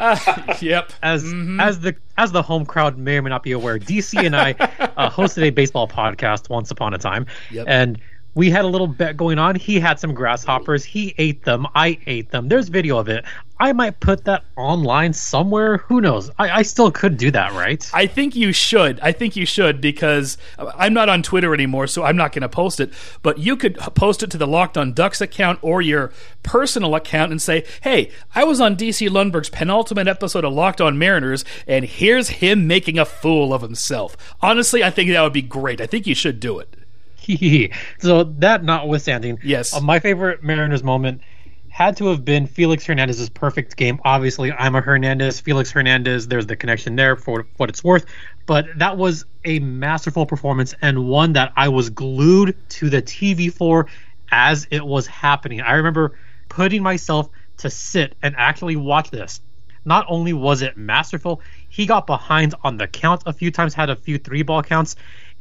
yep. 0.63 0.93
As 1.03 1.23
as 1.61 1.81
the 1.81 1.95
as 2.19 2.33
the 2.33 2.43
home 2.43 2.67
crowd 2.67 2.99
may 2.99 3.19
or 3.19 3.23
may 3.23 3.31
not 3.31 3.43
be 3.45 3.53
aware, 3.53 3.79
DC 3.79 4.25
and 4.25 4.35
I 4.35 4.53
uh, 4.97 5.09
hosted 5.11 5.43
a 5.43 5.51
baseball 5.51 5.87
podcast 5.87 6.49
once 6.51 6.71
upon 6.73 6.95
a 6.95 6.99
time, 6.99 7.27
Yep. 7.53 7.67
and 7.69 8.01
we 8.35 8.51
had 8.51 8.65
a 8.65 8.69
little 8.69 8.87
bet 8.87 9.17
going 9.17 9.39
on. 9.39 9.57
He 9.57 9.79
had 9.79 10.01
some 10.01 10.15
grasshoppers. 10.15 10.85
He 10.85 11.15
ate 11.19 11.45
them. 11.45 11.67
I 11.75 11.99
ate 12.07 12.31
them. 12.31 12.49
There's 12.49 12.69
video 12.69 12.99
of 12.99 13.09
it. 13.09 13.25
I 13.61 13.73
might 13.73 14.01
put 14.01 14.25
that 14.25 14.43
online 14.57 15.13
somewhere. 15.13 15.77
Who 15.77 16.01
knows? 16.01 16.31
I, 16.37 16.51
I 16.51 16.63
still 16.63 16.91
could 16.91 17.17
do 17.17 17.31
that, 17.31 17.53
right? 17.53 17.89
I 17.95 18.07
think 18.07 18.35
you 18.35 18.53
should. 18.53 18.99
I 19.01 19.13
think 19.13 19.37
you 19.37 19.47
should 19.47 19.81
because 19.81 20.37
I'm 20.59 20.93
not 20.93 21.09
on 21.09 21.23
Twitter 21.23 21.55
anymore, 21.55 21.87
so 21.87 22.03
I'm 22.03 22.17
not 22.17 22.33
going 22.33 22.43
to 22.43 22.49
post 22.49 22.81
it. 22.81 22.93
But 23.23 23.39
you 23.39 23.57
could 23.57 23.77
post 23.77 24.25
it 24.25 24.33
to 24.33 24.39
the 24.39 24.49
Locked 24.49 24.77
On 24.77 24.93
Ducks 24.93 25.21
account 25.21 25.61
or 25.63 25.81
your 25.81 26.11
personal 26.43 26.97
account 26.97 27.31
and 27.31 27.41
say, 27.41 27.65
"Hey, 27.83 28.11
I 28.35 28.43
was 28.43 28.61
on 28.61 28.75
DC 28.77 29.09
Lundberg's 29.09 29.51
penultimate 29.51 30.09
episode 30.09 30.45
of 30.45 30.53
Locked 30.53 30.81
On 30.81 30.99
Mariners, 30.99 31.45
and 31.69 31.85
here's 31.85 32.31
him 32.31 32.67
making 32.67 32.99
a 32.99 33.05
fool 33.05 33.55
of 33.55 33.63
himself." 33.63 34.17
Honestly, 34.41 34.83
I 34.83 34.91
think 34.91 35.11
that 35.11 35.23
would 35.23 35.33
be 35.33 35.43
great. 35.43 35.81
I 35.81 35.87
think 35.87 36.09
you 36.09 36.17
should 36.17 36.41
do 36.41 36.59
it. 36.59 36.82
so 37.99 38.25
that 38.25 38.65
notwithstanding, 38.65 39.39
Yes. 39.43 39.75
uh, 39.75 39.81
my 39.81 39.99
favorite 40.01 40.43
Mariners 40.43 40.83
moment 40.83 41.23
had 41.69 41.97
to 41.97 42.09
have 42.09 42.23
been 42.25 42.47
Felix 42.47 42.85
Hernandez's 42.85 43.31
perfect 43.31 43.77
game. 43.77 43.99
Obviously, 44.05 44.53
I'm 44.53 44.75
a 44.75 44.83
Hernandez, 44.83 45.41
Felix 45.41 45.71
Hernandez. 45.71 46.29
There's 46.29 46.47
the 46.47 46.55
connection 46.57 46.97
there 46.97 47.17
for 47.17 47.47
what 47.57 47.71
it's 47.71 47.83
worth. 47.83 48.05
But 48.45 48.67
that 48.77 48.99
was 48.99 49.25
a 49.45 49.59
masterful 49.61 50.27
performance 50.27 50.75
and 50.83 51.09
one 51.09 51.33
that 51.33 51.53
I 51.57 51.69
was 51.69 51.89
glued 51.89 52.57
to 52.71 52.91
the 52.91 53.01
TV 53.01 53.51
for 53.51 53.87
as 54.31 54.67
it 54.71 54.85
was 54.85 55.07
happening. 55.07 55.63
I 55.63 55.75
remember 55.75 56.19
putting 56.51 56.83
myself 56.83 57.31
to 57.59 57.71
sit 57.71 58.17
and 58.23 58.35
actually 58.37 58.77
watch 58.77 59.11
this. 59.11 59.41
Not 59.85 60.05
only 60.09 60.33
was 60.33 60.63
it 60.63 60.77
masterful, 60.77 61.41
he 61.69 61.87
got 61.87 62.07
behind 62.07 62.55
on 62.63 62.77
the 62.77 62.87
count 62.87 63.23
a 63.27 63.33
few 63.33 63.51
times, 63.51 63.73
had 63.75 63.89
a 63.91 63.97
few 63.97 64.19
three 64.19 64.43
ball 64.43 64.63
counts, 64.63 64.97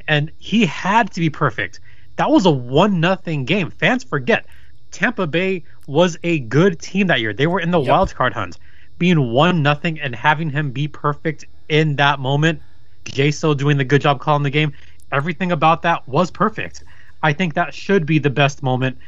and 0.08 0.30
he 0.38 0.66
had 0.66 1.12
to 1.12 1.20
be 1.20 1.30
perfect. 1.30 1.80
That 2.16 2.30
was 2.30 2.46
a 2.46 2.50
one 2.50 3.00
nothing 3.00 3.44
game. 3.44 3.70
Fans 3.70 4.04
forget 4.04 4.46
Tampa 4.90 5.26
Bay 5.26 5.64
was 5.86 6.18
a 6.22 6.40
good 6.40 6.78
team 6.78 7.08
that 7.08 7.20
year. 7.20 7.32
They 7.32 7.46
were 7.46 7.60
in 7.60 7.70
the 7.70 7.80
yep. 7.80 7.90
wild 7.90 8.14
card 8.14 8.32
hunt. 8.32 8.58
Being 8.98 9.32
one 9.32 9.62
nothing 9.62 10.00
and 10.00 10.14
having 10.14 10.50
him 10.50 10.70
be 10.70 10.86
perfect 10.86 11.46
in 11.68 11.96
that 11.96 12.20
moment, 12.20 12.60
Jaso 13.04 13.56
doing 13.56 13.78
the 13.78 13.84
good 13.84 14.02
job 14.02 14.20
calling 14.20 14.42
the 14.42 14.50
game, 14.50 14.72
everything 15.10 15.50
about 15.50 15.82
that 15.82 16.06
was 16.06 16.30
perfect. 16.30 16.84
I 17.22 17.32
think 17.32 17.54
that 17.54 17.74
should 17.74 18.06
be 18.06 18.18
the 18.18 18.30
best 18.30 18.62
moment 18.62 18.98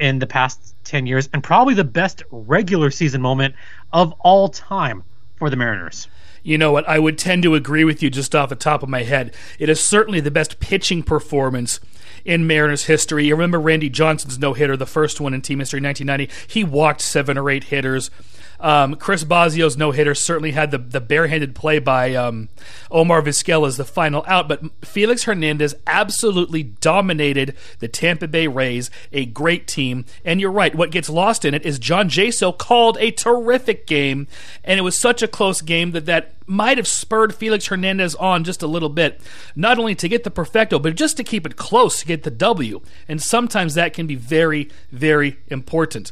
in 0.00 0.18
the 0.18 0.26
past 0.26 0.74
10 0.84 1.06
years 1.06 1.28
and 1.32 1.42
probably 1.42 1.74
the 1.74 1.84
best 1.84 2.22
regular 2.30 2.90
season 2.90 3.20
moment 3.20 3.54
of 3.92 4.12
all 4.20 4.48
time 4.48 5.02
for 5.36 5.50
the 5.50 5.56
Mariners. 5.56 6.08
You 6.48 6.56
know 6.56 6.72
what? 6.72 6.88
I 6.88 6.98
would 6.98 7.18
tend 7.18 7.42
to 7.42 7.54
agree 7.54 7.84
with 7.84 8.02
you 8.02 8.08
just 8.08 8.34
off 8.34 8.48
the 8.48 8.56
top 8.56 8.82
of 8.82 8.88
my 8.88 9.02
head. 9.02 9.34
It 9.58 9.68
is 9.68 9.80
certainly 9.80 10.20
the 10.20 10.30
best 10.30 10.60
pitching 10.60 11.02
performance 11.02 11.78
in 12.24 12.46
Mariners 12.46 12.86
history. 12.86 13.26
You 13.26 13.34
remember 13.34 13.60
Randy 13.60 13.90
Johnson's 13.90 14.38
no 14.38 14.54
hitter, 14.54 14.74
the 14.74 14.86
first 14.86 15.20
one 15.20 15.34
in 15.34 15.42
team 15.42 15.58
history, 15.58 15.78
1990. 15.78 16.32
He 16.50 16.64
walked 16.64 17.02
seven 17.02 17.36
or 17.36 17.50
eight 17.50 17.64
hitters. 17.64 18.10
Um, 18.60 18.96
Chris 18.96 19.24
Bosio's 19.24 19.76
no 19.76 19.92
hitter 19.92 20.14
certainly 20.14 20.52
had 20.52 20.70
the, 20.70 20.78
the 20.78 21.00
barehanded 21.00 21.54
play 21.54 21.78
by 21.78 22.14
um, 22.14 22.48
Omar 22.90 23.22
Vizquel 23.22 23.66
as 23.66 23.76
the 23.76 23.84
final 23.84 24.24
out, 24.26 24.48
but 24.48 24.62
Felix 24.84 25.24
Hernandez 25.24 25.74
absolutely 25.86 26.62
dominated 26.62 27.56
the 27.78 27.88
Tampa 27.88 28.26
Bay 28.26 28.46
Rays, 28.46 28.90
a 29.12 29.26
great 29.26 29.66
team. 29.66 30.04
And 30.24 30.40
you're 30.40 30.50
right, 30.50 30.74
what 30.74 30.90
gets 30.90 31.08
lost 31.08 31.44
in 31.44 31.54
it 31.54 31.64
is 31.64 31.78
John 31.78 32.08
Jaso 32.08 32.56
called 32.56 32.98
a 32.98 33.10
terrific 33.10 33.86
game, 33.86 34.26
and 34.64 34.78
it 34.78 34.82
was 34.82 34.98
such 34.98 35.22
a 35.22 35.28
close 35.28 35.60
game 35.60 35.92
that 35.92 36.06
that 36.06 36.34
might 36.48 36.78
have 36.78 36.88
spurred 36.88 37.34
Felix 37.34 37.66
Hernandez 37.66 38.14
on 38.14 38.42
just 38.42 38.62
a 38.62 38.66
little 38.66 38.88
bit, 38.88 39.20
not 39.54 39.78
only 39.78 39.94
to 39.96 40.08
get 40.08 40.24
the 40.24 40.30
perfecto, 40.30 40.78
but 40.78 40.96
just 40.96 41.18
to 41.18 41.24
keep 41.24 41.44
it 41.44 41.56
close 41.56 42.00
to 42.00 42.06
get 42.06 42.22
the 42.22 42.30
W. 42.30 42.80
And 43.06 43.22
sometimes 43.22 43.74
that 43.74 43.92
can 43.92 44.06
be 44.06 44.14
very, 44.14 44.70
very 44.90 45.36
important. 45.48 46.10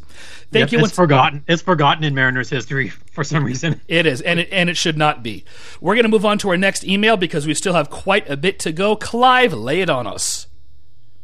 Thank 0.53 0.73
yep, 0.73 0.81
you. 0.81 0.85
It's 0.85 0.95
forgotten. 0.95 1.43
It's 1.49 1.63
forgotten 1.63 2.05
in 2.05 2.15
Mariners 2.15 2.36
history 2.43 2.89
for 2.89 3.25
some 3.25 3.45
reason. 3.45 3.81
It 3.89 4.07
is, 4.07 4.21
and 4.21 4.41
it, 4.41 4.49
and 4.53 4.69
it 4.69 4.77
should 4.77 4.97
not 4.97 5.23
be. 5.23 5.45
We're 5.81 5.95
going 5.95 6.05
to 6.05 6.11
move 6.11 6.25
on 6.25 6.39
to 6.39 6.51
our 6.51 6.57
next 6.57 6.85
email 6.85 7.17
because 7.17 7.47
we 7.47 7.55
still 7.55 7.75
have 7.75 7.91
quite 7.91 8.29
a 8.29 8.37
bit 8.37 8.59
to 8.61 8.73
go. 8.73 8.97
Clive, 8.97 9.53
lay 9.53 9.81
it 9.81 9.91
on 9.91 10.07
us. 10.07 10.47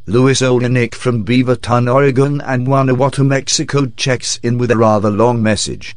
Louis 0.06 0.40
Olenek 0.40 0.94
from 0.94 1.24
Beaverton, 1.24 1.92
Oregon 1.92 2.40
and 2.40 2.66
Guanajuato, 2.66 3.22
Mexico 3.22 3.86
checks 3.86 4.38
in 4.42 4.58
with 4.58 4.70
a 4.70 4.76
rather 4.76 5.10
long 5.10 5.42
message. 5.42 5.96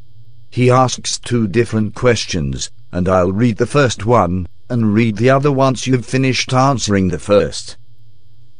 He 0.51 0.69
asks 0.69 1.17
two 1.17 1.47
different 1.47 1.95
questions, 1.95 2.69
and 2.91 3.09
I'll 3.09 3.31
read 3.31 3.57
the 3.57 3.65
first 3.65 4.05
one, 4.05 4.47
and 4.69 4.93
read 4.93 5.17
the 5.17 5.29
other 5.29 5.51
once 5.51 5.87
you've 5.87 6.05
finished 6.05 6.53
answering 6.53 7.07
the 7.07 7.19
first. 7.19 7.77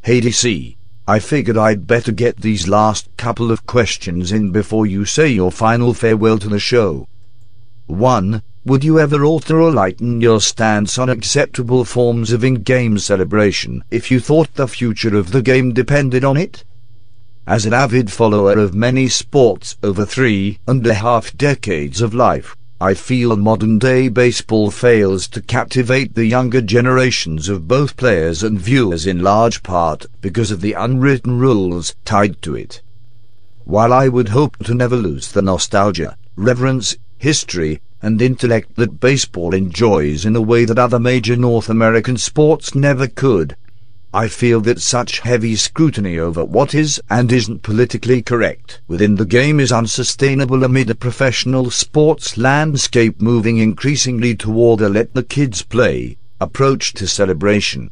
Hey 0.02 0.20
DC, 0.20 0.78
I 1.08 1.20
figured 1.20 1.56
I'd 1.56 1.86
better 1.86 2.12
get 2.12 2.38
these 2.38 2.68
last 2.68 3.16
couple 3.16 3.52
of 3.52 3.68
questions 3.68 4.32
in 4.32 4.52
before 4.52 4.88
you 4.88 5.06
say 5.06 5.28
your 5.28 5.52
final 5.52 5.94
farewell 5.94 6.40
to 6.40 6.50
the 6.50 6.60
show. 6.60 7.08
1. 7.86 8.42
Would 8.66 8.84
you 8.84 9.00
ever 9.00 9.24
alter 9.24 9.62
or 9.62 9.72
lighten 9.72 10.20
your 10.20 10.42
stance 10.42 10.98
on 10.98 11.08
acceptable 11.08 11.86
forms 11.86 12.32
of 12.32 12.44
in-game 12.44 12.98
celebration 12.98 13.84
if 13.92 14.10
you 14.10 14.20
thought 14.20 14.56
the 14.56 14.68
future 14.68 15.16
of 15.16 15.32
the 15.32 15.44
game 15.44 15.74
depended 15.74 16.24
on 16.24 16.38
it? 16.38 16.64
As 17.46 17.68
an 17.68 17.74
avid 17.74 18.12
follower 18.12 18.58
of 18.58 18.74
many 18.74 19.08
sports 19.08 19.78
over 19.84 20.08
three 20.08 20.58
and 20.66 20.88
a 20.88 20.96
half 20.96 21.38
decades 21.38 22.02
of 22.02 22.16
life, 22.16 22.58
I 22.82 22.94
feel 22.94 23.38
modern 23.38 23.80
day 23.80 24.10
baseball 24.10 24.70
fails 24.70 25.30
to 25.30 25.42
captivate 25.42 26.14
the 26.14 26.26
younger 26.26 26.60
generations 26.60 27.48
of 27.48 27.70
both 27.70 27.96
players 27.96 28.44
and 28.44 28.60
viewers 28.60 29.08
in 29.08 29.24
large 29.24 29.64
part 29.64 30.06
because 30.20 30.52
of 30.52 30.60
the 30.60 30.74
unwritten 30.74 31.40
rules 31.40 31.96
tied 32.04 32.42
to 32.42 32.54
it. 32.54 32.82
While 33.64 33.94
I 33.94 34.10
would 34.10 34.30
hope 34.30 34.58
to 34.66 34.74
never 34.74 34.98
lose 34.98 35.32
the 35.32 35.42
nostalgia, 35.42 36.18
reverence, 36.36 36.98
history, 37.18 37.80
and 38.02 38.22
intellect 38.22 38.76
that 38.76 39.00
baseball 39.00 39.54
enjoys 39.54 40.26
in 40.26 40.36
a 40.36 40.42
way 40.42 40.66
that 40.66 40.78
other 40.78 41.00
major 41.00 41.38
North 41.38 41.70
American 41.70 42.18
sports 42.18 42.76
never 42.76 43.08
could, 43.08 43.56
I 44.16 44.30
feel 44.30 44.62
that 44.62 44.80
such 44.80 45.20
heavy 45.20 45.58
scrutiny 45.58 46.20
over 46.20 46.46
what 46.46 46.74
is 46.74 47.02
and 47.10 47.30
isn't 47.30 47.64
politically 47.64 48.22
correct 48.22 48.80
within 48.88 49.16
the 49.16 49.26
game 49.26 49.60
is 49.60 49.74
unsustainable 49.74 50.64
amid 50.64 50.90
a 50.90 50.96
professional 50.96 51.70
sports 51.70 52.38
landscape 52.38 53.22
moving 53.22 53.58
increasingly 53.58 54.34
toward 54.34 54.80
a 54.80 54.88
let 54.88 55.14
the 55.16 55.24
kids 55.24 55.64
play 55.64 56.16
approach 56.40 56.94
to 56.94 57.08
celebration. 57.08 57.92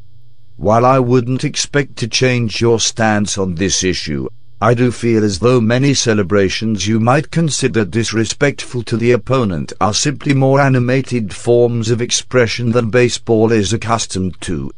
While 0.55 0.86
I 0.86 0.97
wouldn't 0.97 1.43
expect 1.43 1.97
to 1.97 2.07
change 2.07 2.62
your 2.62 2.79
stance 2.79 3.38
on 3.38 3.55
this 3.55 3.83
issue, 3.83 4.29
I 4.62 4.75
do 4.75 4.93
feel 4.93 5.25
as 5.25 5.39
though 5.39 5.59
many 5.59 5.93
celebrations 5.93 6.88
you 6.88 7.01
might 7.01 7.31
consider 7.31 7.83
disrespectful 7.83 8.83
to 8.83 8.95
the 8.95 9.12
opponent 9.12 9.73
are 9.81 9.93
simply 9.93 10.33
more 10.33 10.62
animated 10.62 11.33
forms 11.33 11.89
of 11.89 12.01
expression 12.01 12.71
than 12.71 12.91
baseball 12.91 13.51
is 13.51 13.73
accustomed 13.73 14.39
to 14.39 14.71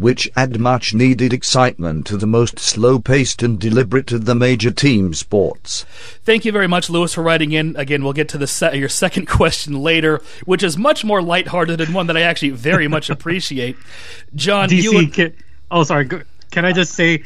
which 0.00 0.30
add 0.34 0.58
much 0.58 0.94
needed 0.94 1.32
excitement 1.32 2.06
to 2.06 2.16
the 2.16 2.26
most 2.26 2.58
slow 2.58 2.98
paced 2.98 3.42
and 3.42 3.58
deliberate 3.58 4.12
of 4.12 4.24
the 4.24 4.34
major 4.34 4.70
team 4.70 5.12
sports. 5.12 5.84
Thank 6.24 6.44
you 6.44 6.52
very 6.52 6.66
much, 6.66 6.88
Lewis, 6.88 7.14
for 7.14 7.22
writing 7.22 7.52
in. 7.52 7.76
Again, 7.76 8.02
we'll 8.02 8.12
get 8.12 8.28
to 8.30 8.38
the 8.38 8.46
se- 8.46 8.78
your 8.78 8.88
second 8.88 9.26
question 9.28 9.74
later, 9.74 10.22
which 10.44 10.62
is 10.62 10.76
much 10.76 11.04
more 11.04 11.20
lighthearted 11.20 11.80
and 11.80 11.94
one 11.94 12.06
that 12.06 12.16
I 12.16 12.22
actually 12.22 12.50
very 12.50 12.88
much 12.88 13.10
appreciate. 13.10 13.76
John, 14.34 14.68
DC, 14.68 14.82
you. 14.82 15.08
Can, 15.08 15.34
oh, 15.70 15.82
sorry. 15.82 16.08
Can 16.50 16.64
I 16.64 16.72
just 16.72 16.94
say, 16.94 17.22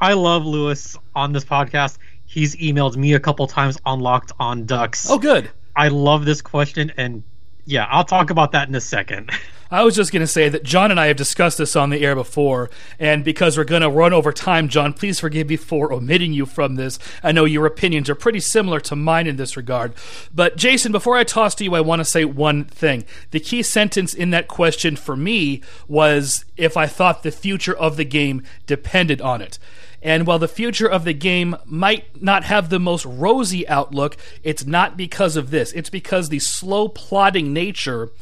I 0.00 0.12
love 0.12 0.44
Lewis 0.44 0.96
on 1.14 1.32
this 1.32 1.44
podcast. 1.44 1.98
He's 2.26 2.56
emailed 2.56 2.96
me 2.96 3.14
a 3.14 3.20
couple 3.20 3.46
times 3.46 3.78
on 3.84 4.00
Locked 4.00 4.32
on 4.38 4.66
Ducks. 4.66 5.10
Oh, 5.10 5.18
good. 5.18 5.50
I 5.74 5.88
love 5.88 6.24
this 6.24 6.42
question, 6.42 6.92
and 6.96 7.22
yeah, 7.64 7.86
I'll 7.90 8.04
talk 8.04 8.30
about 8.30 8.52
that 8.52 8.68
in 8.68 8.74
a 8.74 8.80
second. 8.80 9.30
I 9.70 9.82
was 9.82 9.96
just 9.96 10.12
going 10.12 10.20
to 10.20 10.28
say 10.28 10.48
that 10.48 10.62
John 10.62 10.92
and 10.92 11.00
I 11.00 11.06
have 11.06 11.16
discussed 11.16 11.58
this 11.58 11.74
on 11.74 11.90
the 11.90 12.04
air 12.04 12.14
before, 12.14 12.70
and 13.00 13.24
because 13.24 13.58
we're 13.58 13.64
going 13.64 13.82
to 13.82 13.90
run 13.90 14.12
over 14.12 14.32
time, 14.32 14.68
John, 14.68 14.92
please 14.92 15.18
forgive 15.18 15.48
me 15.48 15.56
for 15.56 15.92
omitting 15.92 16.32
you 16.32 16.46
from 16.46 16.76
this. 16.76 17.00
I 17.22 17.32
know 17.32 17.44
your 17.44 17.66
opinions 17.66 18.08
are 18.08 18.14
pretty 18.14 18.38
similar 18.38 18.78
to 18.80 18.94
mine 18.94 19.26
in 19.26 19.36
this 19.36 19.56
regard. 19.56 19.94
But, 20.32 20.56
Jason, 20.56 20.92
before 20.92 21.16
I 21.16 21.24
toss 21.24 21.56
to 21.56 21.64
you, 21.64 21.74
I 21.74 21.80
want 21.80 21.98
to 21.98 22.04
say 22.04 22.24
one 22.24 22.64
thing. 22.64 23.04
The 23.32 23.40
key 23.40 23.62
sentence 23.64 24.14
in 24.14 24.30
that 24.30 24.46
question 24.46 24.94
for 24.94 25.16
me 25.16 25.62
was 25.88 26.44
if 26.56 26.76
I 26.76 26.86
thought 26.86 27.24
the 27.24 27.32
future 27.32 27.76
of 27.76 27.96
the 27.96 28.04
game 28.04 28.44
depended 28.66 29.20
on 29.20 29.42
it. 29.42 29.58
And 30.00 30.28
while 30.28 30.38
the 30.38 30.46
future 30.46 30.86
of 30.86 31.04
the 31.04 31.12
game 31.12 31.56
might 31.64 32.22
not 32.22 32.44
have 32.44 32.68
the 32.68 32.78
most 32.78 33.04
rosy 33.04 33.66
outlook, 33.66 34.16
it's 34.44 34.64
not 34.64 34.96
because 34.96 35.36
of 35.36 35.50
this. 35.50 35.72
It's 35.72 35.90
because 35.90 36.28
the 36.28 36.38
slow 36.38 36.88
plodding 36.88 37.52
nature 37.52 38.12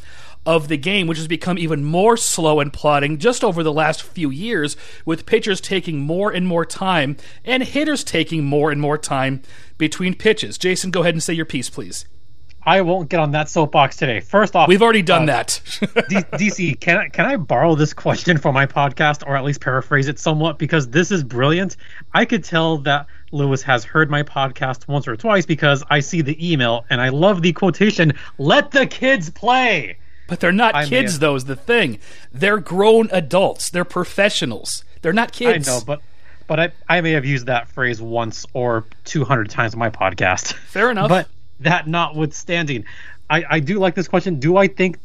of 0.46 0.68
the 0.68 0.76
game, 0.76 1.06
which 1.06 1.18
has 1.18 1.28
become 1.28 1.58
even 1.58 1.84
more 1.84 2.16
slow 2.16 2.60
and 2.60 2.72
plodding 2.72 3.18
just 3.18 3.42
over 3.42 3.62
the 3.62 3.72
last 3.72 4.02
few 4.02 4.30
years, 4.30 4.76
with 5.04 5.26
pitchers 5.26 5.60
taking 5.60 6.00
more 6.00 6.30
and 6.30 6.46
more 6.46 6.66
time 6.66 7.16
and 7.44 7.62
hitters 7.62 8.04
taking 8.04 8.44
more 8.44 8.70
and 8.70 8.80
more 8.80 8.98
time 8.98 9.42
between 9.78 10.14
pitches. 10.14 10.58
Jason, 10.58 10.90
go 10.90 11.02
ahead 11.02 11.14
and 11.14 11.22
say 11.22 11.32
your 11.32 11.46
piece, 11.46 11.70
please. 11.70 12.06
I 12.66 12.80
won't 12.80 13.10
get 13.10 13.20
on 13.20 13.32
that 13.32 13.50
soapbox 13.50 13.96
today. 13.96 14.20
First 14.20 14.56
off, 14.56 14.68
we've 14.68 14.80
already 14.80 15.02
done 15.02 15.24
uh, 15.24 15.26
that. 15.26 15.60
D- 16.08 16.16
DC, 16.16 16.80
can 16.80 16.96
I, 16.96 17.08
can 17.08 17.26
I 17.26 17.36
borrow 17.36 17.74
this 17.74 17.92
question 17.92 18.38
for 18.38 18.52
my 18.52 18.64
podcast, 18.64 19.22
or 19.26 19.36
at 19.36 19.44
least 19.44 19.60
paraphrase 19.60 20.08
it 20.08 20.18
somewhat? 20.18 20.58
Because 20.58 20.88
this 20.88 21.10
is 21.10 21.22
brilliant. 21.22 21.76
I 22.14 22.24
could 22.24 22.42
tell 22.42 22.78
that 22.78 23.06
Lewis 23.32 23.62
has 23.62 23.84
heard 23.84 24.10
my 24.10 24.22
podcast 24.22 24.88
once 24.88 25.06
or 25.06 25.16
twice 25.16 25.44
because 25.44 25.84
I 25.90 26.00
see 26.00 26.22
the 26.22 26.52
email 26.52 26.86
and 26.88 27.00
I 27.00 27.10
love 27.10 27.42
the 27.42 27.52
quotation. 27.52 28.14
Let 28.38 28.70
the 28.70 28.86
kids 28.86 29.28
play. 29.28 29.98
But 30.26 30.40
they're 30.40 30.52
not 30.52 30.74
I 30.74 30.86
kids, 30.86 31.12
have... 31.12 31.20
though, 31.20 31.34
is 31.34 31.44
the 31.44 31.56
thing. 31.56 31.98
They're 32.32 32.58
grown 32.58 33.08
adults. 33.12 33.70
They're 33.70 33.84
professionals. 33.84 34.84
They're 35.02 35.12
not 35.12 35.32
kids. 35.32 35.68
I 35.68 35.72
know, 35.72 35.80
but 35.84 36.00
but 36.46 36.60
I, 36.60 36.72
I 36.88 37.00
may 37.00 37.12
have 37.12 37.24
used 37.24 37.46
that 37.46 37.68
phrase 37.68 38.00
once 38.02 38.44
or 38.52 38.84
200 39.04 39.48
times 39.48 39.72
in 39.72 39.78
my 39.78 39.90
podcast. 39.90 40.52
Fair 40.66 40.90
enough. 40.90 41.08
But 41.08 41.28
that 41.60 41.86
notwithstanding, 41.86 42.84
I, 43.30 43.44
I 43.48 43.60
do 43.60 43.78
like 43.78 43.94
this 43.94 44.08
question. 44.08 44.40
Do 44.40 44.56
I 44.56 44.68
think 44.68 44.98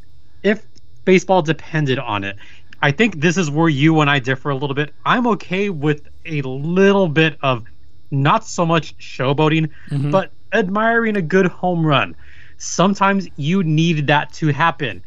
if 0.44 0.66
baseball 1.06 1.42
depended 1.42 2.00
on 2.00 2.24
it, 2.24 2.36
I 2.82 2.92
think 2.92 3.20
this 3.20 3.38
is 3.38 3.50
where 3.50 3.70
you 3.70 4.00
and 4.02 4.10
I 4.10 4.20
differ 4.20 4.50
a 4.50 4.56
little 4.56 4.74
bit. 4.74 4.94
I'm 5.06 5.28
okay 5.28 5.70
with 5.70 6.08
a 6.26 6.42
little 6.42 7.08
bit 7.08 7.38
of 7.42 7.64
not 8.12 8.46
so 8.46 8.66
much 8.66 8.98
showboating, 8.98 9.70
mm-hmm. 9.90 10.12
but 10.12 10.32
admiring 10.54 11.18
a 11.18 11.22
good 11.22 11.48
home 11.48 11.86
run. 11.86 12.16
Sometimes 12.58 13.28
you 13.36 13.64
need 13.64 14.08
that 14.08 14.34
to 14.34 14.48
happen. 14.48 15.02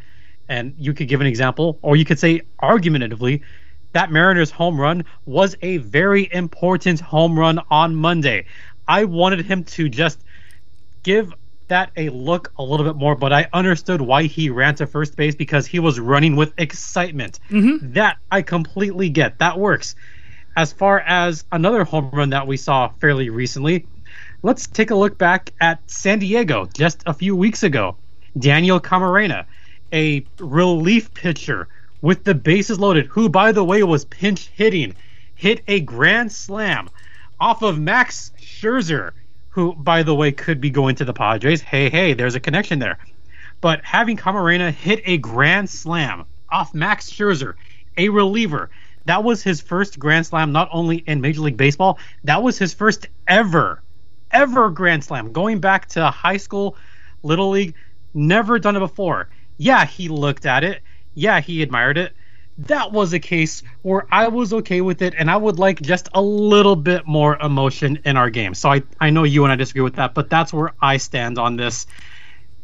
And 0.48 0.74
you 0.78 0.92
could 0.92 1.08
give 1.08 1.20
an 1.20 1.26
example, 1.26 1.78
or 1.82 1.96
you 1.96 2.04
could 2.04 2.18
say 2.18 2.42
argumentatively, 2.60 3.42
that 3.92 4.10
Mariners 4.10 4.50
home 4.50 4.80
run 4.80 5.04
was 5.26 5.56
a 5.62 5.76
very 5.78 6.28
important 6.32 7.00
home 7.00 7.38
run 7.38 7.60
on 7.70 7.94
Monday. 7.94 8.46
I 8.88 9.04
wanted 9.04 9.44
him 9.44 9.64
to 9.64 9.88
just 9.88 10.20
give 11.02 11.32
that 11.68 11.90
a 11.96 12.10
look 12.10 12.52
a 12.58 12.62
little 12.62 12.84
bit 12.84 12.96
more, 12.96 13.14
but 13.14 13.32
I 13.32 13.48
understood 13.52 14.00
why 14.00 14.24
he 14.24 14.50
ran 14.50 14.74
to 14.76 14.86
first 14.86 15.16
base 15.16 15.34
because 15.34 15.66
he 15.66 15.78
was 15.78 15.98
running 15.98 16.36
with 16.36 16.52
excitement. 16.58 17.40
Mm-hmm. 17.50 17.92
That 17.92 18.18
I 18.30 18.42
completely 18.42 19.08
get. 19.08 19.38
That 19.38 19.58
works. 19.58 19.94
As 20.56 20.72
far 20.72 21.00
as 21.00 21.44
another 21.50 21.84
home 21.84 22.10
run 22.12 22.30
that 22.30 22.46
we 22.46 22.58
saw 22.58 22.90
fairly 23.00 23.30
recently, 23.30 23.86
let's 24.42 24.66
take 24.66 24.90
a 24.90 24.94
look 24.94 25.16
back 25.16 25.52
at 25.60 25.78
San 25.90 26.18
Diego 26.18 26.68
just 26.74 27.02
a 27.06 27.14
few 27.14 27.34
weeks 27.34 27.62
ago. 27.62 27.96
Daniel 28.38 28.80
Camarena, 28.80 29.46
a 29.92 30.24
relief 30.38 31.12
pitcher 31.14 31.68
with 32.00 32.24
the 32.24 32.34
bases 32.34 32.78
loaded, 32.78 33.06
who, 33.06 33.28
by 33.28 33.52
the 33.52 33.64
way, 33.64 33.82
was 33.82 34.04
pinch 34.04 34.48
hitting, 34.48 34.94
hit 35.34 35.62
a 35.68 35.80
grand 35.80 36.32
slam 36.32 36.88
off 37.40 37.62
of 37.62 37.78
Max 37.78 38.32
Scherzer, 38.38 39.12
who, 39.50 39.74
by 39.74 40.02
the 40.02 40.14
way, 40.14 40.32
could 40.32 40.60
be 40.60 40.70
going 40.70 40.96
to 40.96 41.04
the 41.04 41.12
Padres. 41.12 41.60
Hey, 41.60 41.90
hey, 41.90 42.14
there's 42.14 42.34
a 42.34 42.40
connection 42.40 42.78
there. 42.78 42.98
But 43.60 43.84
having 43.84 44.16
Camarena 44.16 44.72
hit 44.72 45.02
a 45.04 45.18
grand 45.18 45.70
slam 45.70 46.24
off 46.50 46.74
Max 46.74 47.10
Scherzer, 47.10 47.54
a 47.96 48.08
reliever, 48.08 48.70
that 49.04 49.24
was 49.24 49.42
his 49.42 49.60
first 49.60 49.98
grand 49.98 50.26
slam, 50.26 50.52
not 50.52 50.68
only 50.72 50.98
in 50.98 51.20
Major 51.20 51.40
League 51.40 51.56
Baseball, 51.56 51.98
that 52.24 52.42
was 52.42 52.58
his 52.58 52.72
first 52.72 53.08
ever, 53.26 53.82
ever 54.30 54.70
grand 54.70 55.04
slam. 55.04 55.32
Going 55.32 55.60
back 55.60 55.88
to 55.90 56.10
high 56.10 56.36
school, 56.36 56.76
Little 57.22 57.50
League, 57.50 57.74
never 58.14 58.58
done 58.58 58.76
it 58.76 58.80
before. 58.80 59.28
Yeah, 59.56 59.84
he 59.84 60.08
looked 60.08 60.46
at 60.46 60.64
it. 60.64 60.82
Yeah, 61.14 61.40
he 61.40 61.62
admired 61.62 61.98
it. 61.98 62.14
That 62.58 62.92
was 62.92 63.12
a 63.12 63.18
case 63.18 63.62
where 63.82 64.06
I 64.10 64.28
was 64.28 64.52
okay 64.52 64.80
with 64.80 65.02
it, 65.02 65.14
and 65.16 65.30
I 65.30 65.36
would 65.36 65.58
like 65.58 65.80
just 65.80 66.08
a 66.14 66.20
little 66.22 66.76
bit 66.76 67.06
more 67.06 67.36
emotion 67.36 67.98
in 68.04 68.16
our 68.16 68.30
game. 68.30 68.54
So 68.54 68.70
I, 68.70 68.82
I 69.00 69.10
know 69.10 69.24
you 69.24 69.44
and 69.44 69.52
I 69.52 69.56
disagree 69.56 69.82
with 69.82 69.96
that, 69.96 70.14
but 70.14 70.28
that's 70.28 70.52
where 70.52 70.72
I 70.80 70.98
stand 70.98 71.38
on 71.38 71.56
this. 71.56 71.86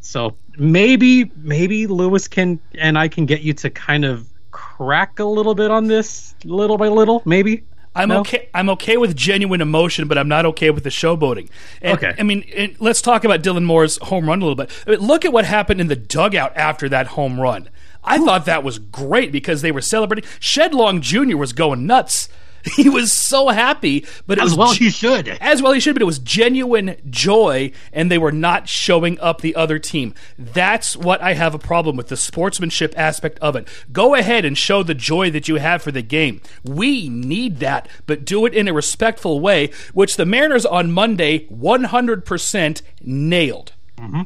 So 0.01 0.37
maybe 0.57 1.31
maybe 1.37 1.87
Lewis 1.87 2.29
can 2.29 2.61
and 2.75 2.99
I 2.99 3.09
can 3.09 3.27
get 3.27 3.43
you 3.43 3.55
to 3.55 3.71
kind 3.71 4.05
of 4.05 4.29
crack 4.51 5.19
a 5.19 5.25
little 5.25 5.55
bit 5.55 5.71
on 5.71 5.87
this, 5.87 6.35
little 6.45 6.77
by 6.77 6.89
little, 6.89 7.23
maybe. 7.25 7.65
I'm 7.99 8.09
No? 8.09 8.21
okay. 8.21 8.49
I'm 8.55 8.69
okay 8.71 8.97
with 8.97 9.15
genuine 9.17 9.61
emotion, 9.61 10.09
but 10.09 10.17
I'm 10.19 10.29
not 10.29 10.47
okay 10.47 10.71
with 10.71 10.85
the 10.85 10.91
showboating. 10.91 11.49
And, 11.83 11.99
Okay. 11.99 12.15
I 12.19 12.23
mean, 12.23 12.45
and 12.57 12.75
let's 12.79 13.03
talk 13.03 13.25
about 13.25 13.43
Dylan 13.43 13.65
Moore's 13.65 13.99
home 13.99 14.29
run 14.29 14.41
a 14.41 14.45
little 14.45 14.57
bit. 14.57 14.71
I 14.87 14.91
mean, 14.93 15.01
look 15.01 15.25
at 15.25 15.33
what 15.33 15.45
happened 15.45 15.81
in 15.81 15.89
the 15.89 15.97
dugout 15.97 16.57
after 16.57 16.89
that 16.89 17.09
home 17.09 17.41
run. 17.41 17.69
I 18.05 18.19
thought 18.19 18.47
that 18.47 18.63
was 18.65 18.79
great 18.79 19.33
because 19.33 19.61
they 19.63 19.73
were 19.73 19.81
celebrating. 19.83 20.25
Shed 20.41 20.73
Long 20.73 21.01
Jr. 21.03 21.37
was 21.37 21.53
going 21.53 21.87
nuts. 21.87 22.29
He 22.77 22.89
was 22.89 23.13
so 23.13 23.49
happy, 23.49 24.07
but 24.27 24.39
it 24.39 24.45
As 24.45 24.51
was 24.51 24.57
well 24.59 24.73
ge- 24.75 24.79
he 24.79 24.91
should. 24.91 25.29
as 25.29 25.61
well 25.63 25.73
he 25.73 25.81
should, 25.81 25.95
but 25.95 26.03
it 26.03 26.07
was 26.07 26.19
genuine 26.19 26.97
joy, 27.11 27.73
and 27.93 28.11
they 28.11 28.19
were 28.19 28.33
not 28.33 28.69
showing 28.69 29.19
up 29.21 29.41
the 29.41 29.55
other 29.57 29.79
team. 29.79 30.15
That's 30.39 30.97
what 30.97 31.21
I 31.21 31.35
have 31.35 31.55
a 31.55 31.59
problem 31.59 31.97
with 31.97 32.09
the 32.09 32.17
sportsmanship 32.17 32.95
aspect 32.97 33.39
of 33.41 33.57
it. 33.57 33.69
Go 33.93 34.15
ahead 34.15 34.45
and 34.45 34.57
show 34.57 34.83
the 34.83 34.95
joy 34.95 35.31
that 35.31 35.49
you 35.49 35.57
have 35.57 35.83
for 35.83 35.91
the 35.93 36.03
game. 36.03 36.41
We 36.65 37.09
need 37.09 37.59
that, 37.61 37.89
but 38.07 38.25
do 38.25 38.47
it 38.47 38.55
in 38.55 38.69
a 38.69 38.73
respectful 38.73 39.41
way, 39.41 39.71
which 39.93 40.17
the 40.17 40.27
Mariners 40.27 40.67
on 40.67 40.93
Monday 40.93 41.47
100% 41.49 42.83
nailed. 43.03 43.73
Mm-hmm. 43.97 44.23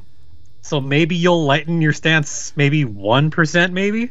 So 0.60 0.80
maybe 0.80 1.16
you'll 1.16 1.44
lighten 1.44 1.82
your 1.82 1.92
stance 1.92 2.52
maybe 2.56 2.84
1% 2.84 3.72
maybe? 3.72 4.10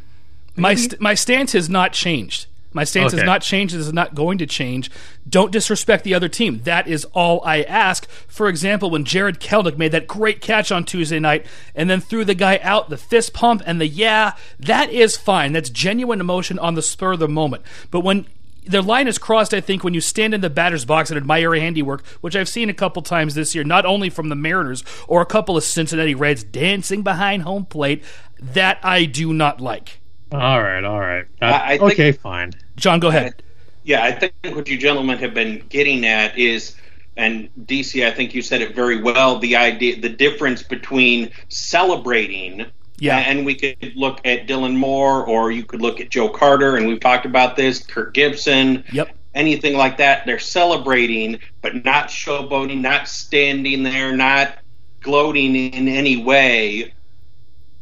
My 0.56 0.76
st- 0.76 1.00
my 1.00 1.13
stance 1.13 1.54
has 1.54 1.70
not 1.70 1.94
changed. 1.94 2.48
My 2.73 2.84
stance 2.84 3.12
has 3.12 3.23
not 3.23 3.41
changed. 3.41 3.73
It 3.73 3.79
is 3.79 3.91
not 3.91 4.15
going 4.15 4.38
to 4.38 4.45
change. 4.45 4.89
Don't 5.27 5.51
disrespect 5.51 6.03
the 6.03 6.13
other 6.13 6.29
team. 6.29 6.62
That 6.63 6.88
is 6.88 7.05
all 7.05 7.41
I 7.43 7.63
ask. 7.63 8.10
For 8.27 8.47
example, 8.47 8.89
when 8.89 9.03
Jarred 9.03 9.39
Kelenic 9.39 9.77
made 9.77 9.91
that 9.91 10.07
great 10.07 10.41
catch 10.41 10.71
on 10.71 10.86
Tuesday 10.86 11.19
night 11.19 11.45
and 11.75 11.89
then 11.89 11.99
threw 11.99 12.23
the 12.23 12.36
guy 12.36 12.60
out, 12.63 12.89
the 12.89 12.97
fist 12.97 13.34
pump 13.34 13.62
and 13.65 13.81
the 13.81 13.88
yeah, 13.88 14.34
that 14.60 14.89
is 14.89 15.17
fine. 15.17 15.51
That's 15.51 15.69
genuine 15.69 16.21
emotion 16.21 16.57
on 16.60 16.75
the 16.75 16.81
spur 16.81 17.13
of 17.13 17.19
the 17.19 17.27
moment. 17.27 17.63
But 17.89 18.01
when 18.01 18.25
the 18.65 18.81
line 18.81 19.07
is 19.07 19.17
crossed, 19.17 19.53
I 19.53 19.62
think, 19.62 19.84
when 19.84 19.93
you 19.93 20.01
stand 20.01 20.34
in 20.34 20.41
the 20.41 20.49
batter's 20.49 20.86
box 20.86 21.10
and 21.10 21.17
admire 21.17 21.55
handiwork, 21.55 22.05
which 22.21 22.36
I've 22.36 22.49
seen 22.49 22.69
a 22.69 22.73
couple 22.73 23.01
times 23.01 23.34
this 23.34 23.55
year, 23.55 23.63
not 23.63 23.86
only 23.86 24.10
from 24.10 24.29
the 24.29 24.36
Mariners 24.36 24.84
or 25.07 25.21
a 25.21 25.25
couple 25.25 25.57
of 25.57 25.63
Cincinnati 25.63 26.15
Reds 26.15 26.43
dancing 26.43 27.01
behind 27.01 27.43
home 27.43 27.65
plate, 27.65 28.03
that 28.39 28.79
I 28.84 29.05
do 29.05 29.34
not 29.34 29.60
like. 29.62 30.01
All 30.32 30.62
right, 30.63 30.84
all 30.84 31.00
right. 31.00 31.26
That- 31.39 31.54
I- 31.63 31.65
I 31.74 31.78
think- 31.78 31.91
okay, 31.94 32.12
fine. 32.12 32.54
John, 32.78 33.00
go 33.00 33.10
ahead. 33.10 33.41
Yeah, 33.84 34.04
I 34.04 34.12
think 34.12 34.34
what 34.56 34.67
you 34.70 34.78
gentlemen 34.78 35.17
have 35.20 35.34
been 35.34 35.63
getting 35.70 36.06
at 36.06 36.38
is, 36.38 36.76
and 37.17 37.50
DC, 37.65 38.06
I 38.06 38.12
think 38.12 38.34
you 38.34 38.41
said 38.41 38.62
it 38.62 38.76
very 38.76 39.02
well. 39.02 39.39
The 39.39 39.56
idea, 39.56 40.00
the 40.00 40.10
difference 40.10 40.63
between 40.63 41.30
celebrating, 41.50 42.65
Yeah. 43.00 43.17
and 43.17 43.46
we 43.46 43.56
could 43.56 43.94
look 43.96 44.22
at 44.24 44.48
Dylan 44.48 44.76
Moore, 44.76 45.26
or 45.26 45.52
you 45.52 45.63
could 45.63 45.82
look 45.82 46.00
at 46.00 46.10
Joe 46.12 46.30
Carter, 46.30 46.76
and 46.76 46.88
we've 46.88 47.00
talked 47.00 47.26
about 47.26 47.56
this. 47.56 47.80
Kirk 47.80 48.13
Gibson, 48.13 48.84
Yep. 48.91 49.10
anything 49.34 49.76
like 49.76 49.98
that. 49.98 50.26
They're 50.26 50.38
celebrating, 50.39 51.39
but 51.62 51.84
not 51.84 52.10
showboating, 52.10 52.82
not 52.82 53.08
standing 53.08 53.82
there, 53.84 54.15
not 54.15 54.60
gloating 55.02 55.56
in 55.56 55.88
any 55.88 56.17
way. 56.17 56.94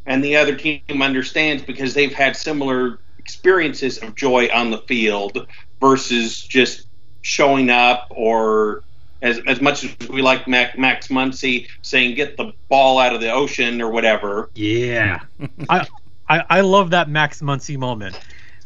And 0.06 0.24
the 0.24 0.36
other 0.38 0.56
team 0.56 0.82
understands 1.02 1.64
because 1.64 1.94
they've 1.94 2.14
had 2.14 2.36
similar 2.36 3.00
experiences 3.18 4.00
of 4.00 4.16
joy 4.16 4.50
on 4.54 4.72
the 4.72 4.80
field 4.80 5.48
versus 5.80 6.42
just 6.42 6.88
showing 7.22 7.70
up 7.70 8.08
or 8.10 8.84
as, 9.22 9.40
as 9.46 9.62
much 9.62 9.84
as 9.84 10.10
we 10.10 10.22
like 10.22 10.48
Mac, 10.48 10.78
Max 10.78 11.10
Muncy 11.10 11.68
saying 11.82 12.16
get 12.16 12.38
the 12.38 12.54
ball 12.70 12.98
out 13.00 13.14
of 13.14 13.22
the 13.22 13.32
ocean 13.32 13.82
or 13.82 13.92
whatever. 13.92 14.50
Yeah. 14.56 15.22
I, 15.70 15.88
I 16.28 16.46
I 16.50 16.62
love 16.62 16.92
that 16.92 17.10
Max 17.10 17.42
Muncy 17.42 17.78
moment. 17.78 18.20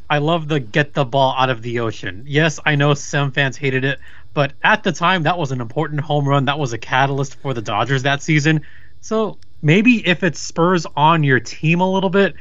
I 0.09 0.19
love 0.19 0.47
the 0.47 0.59
get 0.59 0.93
the 0.93 1.05
ball 1.05 1.33
out 1.37 1.49
of 1.49 1.61
the 1.61 1.79
ocean. 1.79 2.23
Yes, 2.27 2.59
I 2.65 2.75
know 2.75 2.93
some 2.93 3.31
fans 3.31 3.57
hated 3.57 3.83
it, 3.83 3.99
but 4.33 4.53
at 4.63 4.83
the 4.83 4.91
time 4.91 5.23
that 5.23 5.37
was 5.37 5.51
an 5.51 5.61
important 5.61 6.01
home 6.01 6.27
run. 6.27 6.45
That 6.45 6.59
was 6.59 6.73
a 6.73 6.77
catalyst 6.77 7.35
for 7.35 7.53
the 7.53 7.61
Dodgers 7.61 8.03
that 8.03 8.21
season. 8.21 8.61
So 9.01 9.39
maybe 9.63 10.05
if 10.05 10.21
it 10.21 10.35
spurs 10.35 10.85
on 10.95 11.23
your 11.23 11.39
team 11.39 11.81
a 11.81 11.91
little 11.91 12.09
bit, 12.09 12.35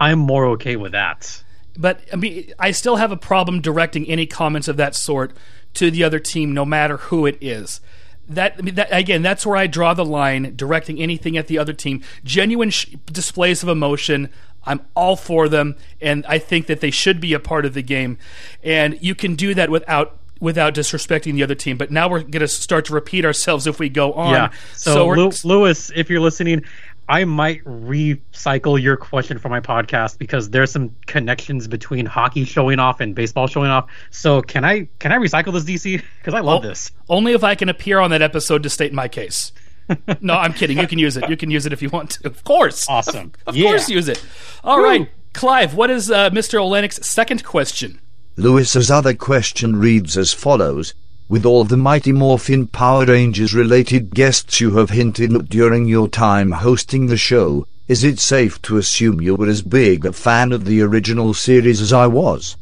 I'm 0.00 0.18
more 0.18 0.46
okay 0.50 0.76
with 0.76 0.92
that. 0.92 1.42
But 1.76 2.00
I 2.12 2.16
mean, 2.16 2.52
I 2.58 2.70
still 2.70 2.96
have 2.96 3.12
a 3.12 3.16
problem 3.16 3.60
directing 3.60 4.06
any 4.06 4.26
comments 4.26 4.68
of 4.68 4.76
that 4.76 4.94
sort 4.94 5.36
to 5.74 5.90
the 5.90 6.04
other 6.04 6.20
team, 6.20 6.54
no 6.54 6.64
matter 6.64 6.96
who 6.96 7.26
it 7.26 7.36
is. 7.40 7.80
That, 8.26 8.54
I 8.58 8.62
mean, 8.62 8.76
that 8.76 8.88
again, 8.90 9.22
that's 9.22 9.44
where 9.44 9.56
I 9.56 9.66
draw 9.66 9.92
the 9.92 10.04
line. 10.04 10.54
Directing 10.56 11.00
anything 11.00 11.36
at 11.36 11.48
the 11.48 11.58
other 11.58 11.72
team, 11.74 12.02
genuine 12.22 12.70
sh- 12.70 12.94
displays 13.06 13.62
of 13.62 13.68
emotion. 13.68 14.30
I'm 14.66 14.80
all 14.94 15.16
for 15.16 15.46
them, 15.46 15.76
and 16.00 16.24
I 16.26 16.38
think 16.38 16.66
that 16.68 16.80
they 16.80 16.90
should 16.90 17.20
be 17.20 17.34
a 17.34 17.40
part 17.40 17.66
of 17.66 17.74
the 17.74 17.82
game. 17.82 18.16
And 18.62 18.96
you 19.02 19.14
can 19.14 19.34
do 19.34 19.52
that 19.54 19.68
without 19.68 20.16
without 20.40 20.74
disrespecting 20.74 21.34
the 21.34 21.42
other 21.42 21.54
team. 21.54 21.76
But 21.78 21.90
now 21.90 22.08
we're 22.08 22.20
going 22.20 22.40
to 22.40 22.48
start 22.48 22.84
to 22.86 22.94
repeat 22.94 23.24
ourselves 23.24 23.66
if 23.66 23.78
we 23.78 23.88
go 23.88 24.12
on. 24.14 24.32
Yeah. 24.32 24.50
So, 24.74 25.06
Lew- 25.08 25.30
Lewis, 25.44 25.90
if 25.94 26.10
you're 26.10 26.20
listening, 26.20 26.64
I 27.08 27.24
might 27.24 27.62
recycle 27.64 28.80
your 28.80 28.96
question 28.96 29.38
for 29.38 29.48
my 29.48 29.60
podcast 29.60 30.18
because 30.18 30.50
there's 30.50 30.70
some 30.72 30.94
connections 31.06 31.68
between 31.68 32.06
hockey 32.06 32.44
showing 32.44 32.78
off 32.78 33.00
and 33.00 33.14
baseball 33.14 33.46
showing 33.46 33.70
off. 33.70 33.90
So 34.10 34.40
can 34.40 34.64
I 34.64 34.88
can 34.98 35.12
I 35.12 35.16
recycle 35.16 35.52
this 35.52 35.64
DC? 35.64 36.02
Because 36.18 36.34
I 36.34 36.40
love 36.40 36.62
this. 36.62 36.90
Only 37.08 37.32
if 37.34 37.44
I 37.44 37.54
can 37.56 37.68
appear 37.68 37.98
on 38.00 38.10
that 38.10 38.22
episode 38.22 38.62
to 38.62 38.70
state 38.70 38.92
my 38.92 39.08
case. 39.08 39.52
no, 40.22 40.32
I'm 40.34 40.54
kidding. 40.54 40.78
You 40.78 40.86
can 40.86 40.98
use 40.98 41.18
it. 41.18 41.28
You 41.28 41.36
can 41.36 41.50
use 41.50 41.66
it 41.66 41.72
if 41.74 41.82
you 41.82 41.90
want 41.90 42.10
to. 42.12 42.26
Of 42.26 42.42
course. 42.44 42.88
Awesome. 42.88 43.32
Of 43.46 43.54
Yeah. 43.54 43.68
course, 43.68 43.90
use 43.90 44.08
it. 44.08 44.24
All 44.62 44.80
right, 44.80 45.10
Clive, 45.34 45.74
what 45.74 45.90
is 45.90 46.10
uh, 46.10 46.30
Mr. 46.30 46.58
Olenik's 46.58 47.06
second 47.06 47.44
question? 47.44 48.00
Lewis's 48.36 48.90
other 48.90 49.14
question 49.14 49.76
reads 49.76 50.18
as 50.18 50.32
follows. 50.32 50.92
With 51.28 51.46
all 51.46 51.62
the 51.62 51.76
Mighty 51.76 52.10
Morphin 52.10 52.66
Power 52.66 53.06
Rangers 53.06 53.54
related 53.54 54.12
guests 54.12 54.60
you 54.60 54.76
have 54.76 54.90
hinted 54.90 55.32
at 55.32 55.48
during 55.48 55.86
your 55.86 56.08
time 56.08 56.50
hosting 56.50 57.06
the 57.06 57.16
show, 57.16 57.68
is 57.86 58.02
it 58.02 58.18
safe 58.18 58.60
to 58.62 58.76
assume 58.76 59.20
you 59.20 59.36
were 59.36 59.46
as 59.46 59.62
big 59.62 60.04
a 60.04 60.12
fan 60.12 60.50
of 60.50 60.64
the 60.64 60.82
original 60.82 61.32
series 61.32 61.80
as 61.80 61.92
I 61.92 62.08
was? 62.08 62.56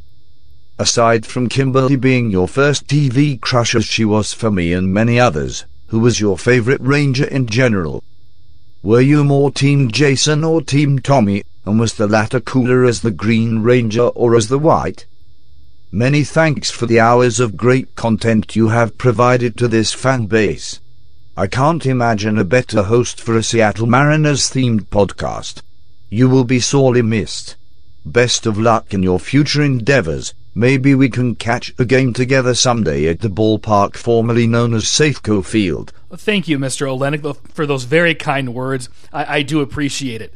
Aside 0.78 1.24
from 1.24 1.48
Kimberly 1.48 1.96
being 1.96 2.30
your 2.30 2.48
first 2.48 2.87
TV 2.87 3.40
crush 3.40 3.74
as 3.74 3.87
she 3.87 4.04
was 4.04 4.35
for 4.35 4.50
me 4.50 4.74
and 4.74 4.92
many 4.92 5.18
others, 5.18 5.64
who 5.87 6.00
was 6.00 6.20
your 6.20 6.37
favorite 6.37 6.82
ranger 6.82 7.24
in 7.24 7.46
general? 7.46 8.04
Were 8.82 9.00
you 9.00 9.24
more 9.24 9.50
Team 9.50 9.90
Jason 9.90 10.44
or 10.44 10.61
Team 10.61 10.98
Tommy, 10.98 11.44
and 11.64 11.80
was 11.80 11.94
the 11.94 12.06
latter 12.06 12.40
cooler 12.40 12.85
as 12.85 13.00
the 13.00 13.11
Green 13.11 13.61
Ranger 13.61 14.08
or 14.08 14.37
as 14.37 14.48
the 14.48 14.58
White? 14.58 15.06
Many 15.94 16.24
thanks 16.24 16.70
for 16.70 16.87
the 16.87 16.98
hours 16.98 17.38
of 17.38 17.55
great 17.55 17.94
content 17.96 18.57
you 18.57 18.68
have 18.68 18.96
provided 18.96 19.59
to 19.59 19.68
this 19.68 19.92
fan 19.92 20.24
base. 20.24 20.81
I 21.37 21.46
can't 21.46 21.85
imagine 21.85 22.38
a 22.38 22.44
better 22.44 22.85
host 22.85 23.20
for 23.20 23.37
a 23.37 23.42
Seattle 23.42 23.87
Mariners 23.87 24.48
themed 24.48 24.87
podcast. 24.87 25.61
You 26.09 26.31
will 26.31 26.44
be 26.44 26.61
sorely 26.61 27.02
missed. 27.02 27.57
Best 28.07 28.46
of 28.46 28.59
luck 28.59 28.94
in 28.94 29.02
your 29.02 29.20
future 29.20 29.62
endeavors. 29.62 30.33
Maybe 30.55 30.94
we 30.94 31.11
can 31.11 31.35
catch 31.35 31.74
a 31.78 31.85
game 31.85 32.14
together 32.14 32.55
someday 32.55 33.07
at 33.09 33.20
the 33.20 33.28
ballpark 33.28 33.94
formerly 33.94 34.46
known 34.46 34.72
as 34.72 34.85
Safeco 34.85 35.44
Field. 35.44 35.92
Thank 36.14 36.46
you, 36.46 36.59
Mr. 36.59 36.87
Olenek, 36.87 37.37
for 37.55 37.64
those 37.64 37.85
very 37.85 38.14
kind 38.14 38.55
words. 38.55 38.88
I, 39.12 39.38
I 39.38 39.42
do 39.42 39.61
appreciate 39.61 40.20
it. 40.20 40.35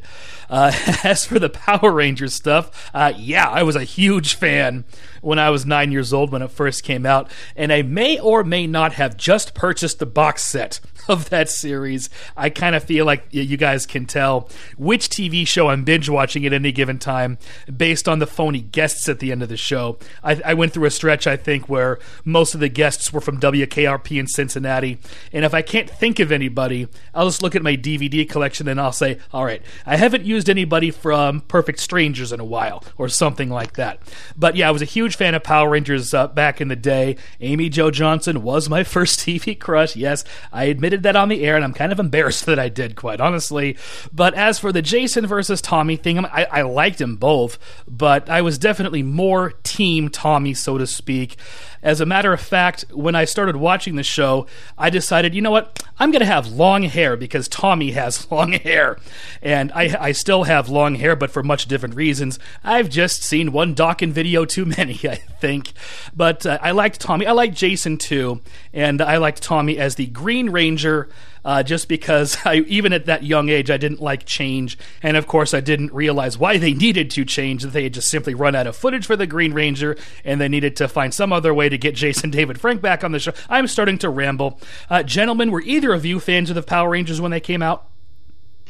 Uh, 0.49 0.71
as 1.03 1.25
for 1.25 1.39
the 1.39 1.49
Power 1.49 1.91
Rangers 1.91 2.33
stuff, 2.33 2.89
uh, 2.93 3.13
yeah, 3.15 3.49
I 3.49 3.63
was 3.63 3.75
a 3.75 3.83
huge 3.83 4.35
fan 4.35 4.85
when 5.21 5.39
I 5.39 5.49
was 5.49 5.65
nine 5.65 5.91
years 5.91 6.13
old 6.13 6.31
when 6.31 6.41
it 6.41 6.51
first 6.51 6.83
came 6.83 7.05
out, 7.05 7.29
and 7.55 7.71
I 7.71 7.81
may 7.81 8.19
or 8.19 8.43
may 8.43 8.65
not 8.65 8.93
have 8.93 9.17
just 9.17 9.53
purchased 9.53 9.99
the 9.99 10.05
box 10.05 10.43
set 10.43 10.79
of 11.07 11.29
that 11.29 11.49
series. 11.49 12.09
I 12.35 12.49
kind 12.49 12.75
of 12.75 12.83
feel 12.83 13.05
like 13.05 13.27
you 13.31 13.57
guys 13.57 13.85
can 13.85 14.05
tell 14.05 14.49
which 14.77 15.09
TV 15.09 15.45
show 15.45 15.69
I'm 15.69 15.83
binge 15.83 16.09
watching 16.09 16.45
at 16.45 16.53
any 16.53 16.71
given 16.71 16.99
time 16.99 17.37
based 17.75 18.07
on 18.07 18.19
the 18.19 18.27
phony 18.27 18.61
guests 18.61 19.09
at 19.09 19.19
the 19.19 19.31
end 19.31 19.43
of 19.43 19.49
the 19.49 19.57
show. 19.57 19.97
I, 20.23 20.41
I 20.45 20.53
went 20.53 20.73
through 20.73 20.85
a 20.85 20.91
stretch, 20.91 21.27
I 21.27 21.37
think, 21.37 21.67
where 21.67 21.99
most 22.23 22.53
of 22.53 22.59
the 22.59 22.69
guests 22.69 23.11
were 23.11 23.21
from 23.21 23.39
WKRP 23.39 24.19
in 24.19 24.27
Cincinnati, 24.27 24.99
and 25.33 25.43
if 25.43 25.53
I 25.53 25.61
can't 25.67 25.89
think 25.89 26.19
of 26.19 26.31
anybody, 26.31 26.87
I'll 27.13 27.27
just 27.27 27.43
look 27.43 27.55
at 27.55 27.61
my 27.61 27.75
DVD 27.75 28.27
collection 28.27 28.67
and 28.67 28.79
I'll 28.79 28.91
say, 28.91 29.19
all 29.31 29.45
right, 29.45 29.61
I 29.85 29.97
haven't 29.97 30.25
used 30.25 30.49
anybody 30.49 30.91
from 30.91 31.41
Perfect 31.41 31.79
Strangers 31.79 32.31
in 32.31 32.39
a 32.39 32.45
while, 32.45 32.83
or 32.97 33.09
something 33.09 33.49
like 33.49 33.73
that. 33.73 33.99
But 34.37 34.55
yeah, 34.55 34.69
I 34.69 34.71
was 34.71 34.81
a 34.81 34.85
huge 34.85 35.17
fan 35.17 35.35
of 35.35 35.43
Power 35.43 35.69
Rangers 35.69 36.13
uh, 36.13 36.27
back 36.27 36.61
in 36.61 36.69
the 36.69 36.75
day. 36.75 37.17
Amy 37.41 37.69
Jo 37.69 37.91
Johnson 37.91 38.41
was 38.41 38.69
my 38.69 38.83
first 38.85 39.19
TV 39.19 39.59
crush. 39.59 39.95
Yes, 39.95 40.23
I 40.51 40.65
admitted 40.65 41.03
that 41.03 41.15
on 41.15 41.29
the 41.29 41.43
air, 41.43 41.55
and 41.55 41.63
I'm 41.63 41.73
kind 41.73 41.91
of 41.91 41.99
embarrassed 41.99 42.45
that 42.45 42.59
I 42.59 42.69
did, 42.69 42.95
quite 42.95 43.19
honestly. 43.19 43.77
But 44.13 44.33
as 44.33 44.59
for 44.59 44.71
the 44.71 44.81
Jason 44.81 45.27
versus 45.27 45.61
Tommy 45.61 45.97
thing, 45.97 46.19
I, 46.25 46.47
I 46.49 46.61
liked 46.61 46.97
them 46.97 47.17
both, 47.17 47.59
but 47.87 48.29
I 48.29 48.41
was 48.41 48.57
definitely 48.57 49.03
more 49.03 49.51
Team 49.63 50.09
Tommy, 50.09 50.53
so 50.53 50.77
to 50.77 50.87
speak. 50.87 51.35
As 51.83 52.01
a 52.01 52.05
matter 52.05 52.33
of 52.33 52.41
fact, 52.41 52.85
when 52.91 53.15
I 53.15 53.25
started 53.25 53.55
watching 53.55 53.95
the 53.95 54.03
show, 54.03 54.47
I 54.77 54.89
decided, 54.89 55.35
you 55.35 55.41
know 55.41 55.51
what? 55.51 55.83
I'm 55.99 56.11
going 56.11 56.21
to 56.21 56.25
have 56.25 56.47
long 56.47 56.83
hair 56.83 57.17
because 57.17 57.47
Tommy 57.47 57.91
has 57.91 58.29
long 58.31 58.53
hair. 58.53 58.97
And 59.41 59.71
I, 59.73 59.95
I 59.99 60.11
still 60.11 60.43
have 60.43 60.69
long 60.69 60.95
hair, 60.95 61.15
but 61.15 61.31
for 61.31 61.43
much 61.43 61.67
different 61.67 61.95
reasons. 61.95 62.39
I've 62.63 62.89
just 62.89 63.23
seen 63.23 63.51
one 63.51 63.73
Dawkins 63.73 64.13
video 64.13 64.45
too 64.45 64.65
many, 64.65 64.99
I 65.03 65.15
think. 65.15 65.73
But 66.15 66.45
uh, 66.45 66.59
I 66.61 66.71
liked 66.71 66.99
Tommy. 66.99 67.25
I 67.25 67.31
liked 67.31 67.55
Jason 67.55 67.97
too. 67.97 68.41
And 68.73 69.01
I 69.01 69.17
liked 69.17 69.41
Tommy 69.41 69.77
as 69.77 69.95
the 69.95 70.07
Green 70.07 70.49
Ranger 70.49 71.09
uh, 71.47 71.63
just 71.63 71.87
because 71.87 72.37
I, 72.45 72.57
even 72.67 72.91
at 72.91 73.05
that 73.05 73.23
young 73.23 73.47
age, 73.47 73.71
I 73.71 73.77
didn't 73.77 74.01
like 74.01 74.25
change. 74.25 74.77
And 75.01 75.15
of 75.15 75.25
course, 75.27 75.53
I 75.53 75.61
didn't 75.61 75.93
realize 75.93 76.37
why 76.37 76.57
they 76.57 76.73
needed 76.73 77.09
to 77.11 77.23
change, 77.23 77.63
that 77.63 77.69
they 77.69 77.83
had 77.83 77.93
just 77.93 78.09
simply 78.09 78.35
run 78.35 78.53
out 78.53 78.67
of 78.67 78.75
footage 78.75 79.05
for 79.05 79.15
the 79.15 79.25
Green 79.25 79.53
Ranger 79.53 79.95
and 80.25 80.41
they 80.41 80.49
needed 80.49 80.75
to 80.75 80.89
find 80.89 81.13
some 81.13 81.31
other 81.31 81.53
way 81.53 81.69
to 81.69 81.77
get 81.77 81.95
Jason 82.07 82.29
David 82.29 82.59
Frank 82.59 82.81
back 82.81 83.03
on 83.03 83.13
the 83.13 83.19
show. 83.19 83.31
I'm 83.49 83.67
starting 83.67 83.97
to 83.99 84.09
ramble. 84.09 84.59
Uh, 84.89 85.01
gentlemen, 85.03 85.49
were 85.49 85.61
either 85.61 85.93
of 85.93 86.05
you 86.05 86.19
fans 86.19 86.49
of 86.49 86.55
the 86.55 86.61
Power 86.61 86.89
Rangers 86.89 87.21
when 87.21 87.31
they 87.31 87.39
came 87.39 87.63
out? 87.63 87.87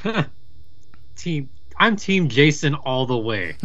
team 1.15 1.49
I'm 1.79 1.95
team 1.95 2.27
Jason 2.27 2.73
all 2.73 3.05
the 3.05 3.17
way. 3.17 3.55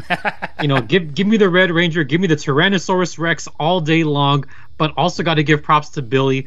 you 0.61 0.68
know, 0.68 0.81
give 0.81 1.14
give 1.14 1.27
me 1.27 1.37
the 1.37 1.48
Red 1.48 1.70
Ranger, 1.70 2.05
give 2.05 2.20
me 2.20 2.27
the 2.27 2.37
Tyrannosaurus 2.37 3.18
Rex 3.18 3.48
all 3.59 3.81
day 3.81 4.05
long, 4.05 4.44
but 4.77 4.92
also 4.96 5.22
got 5.22 5.35
to 5.35 5.42
give 5.42 5.62
props 5.62 5.90
to 5.90 6.03
Billy 6.03 6.46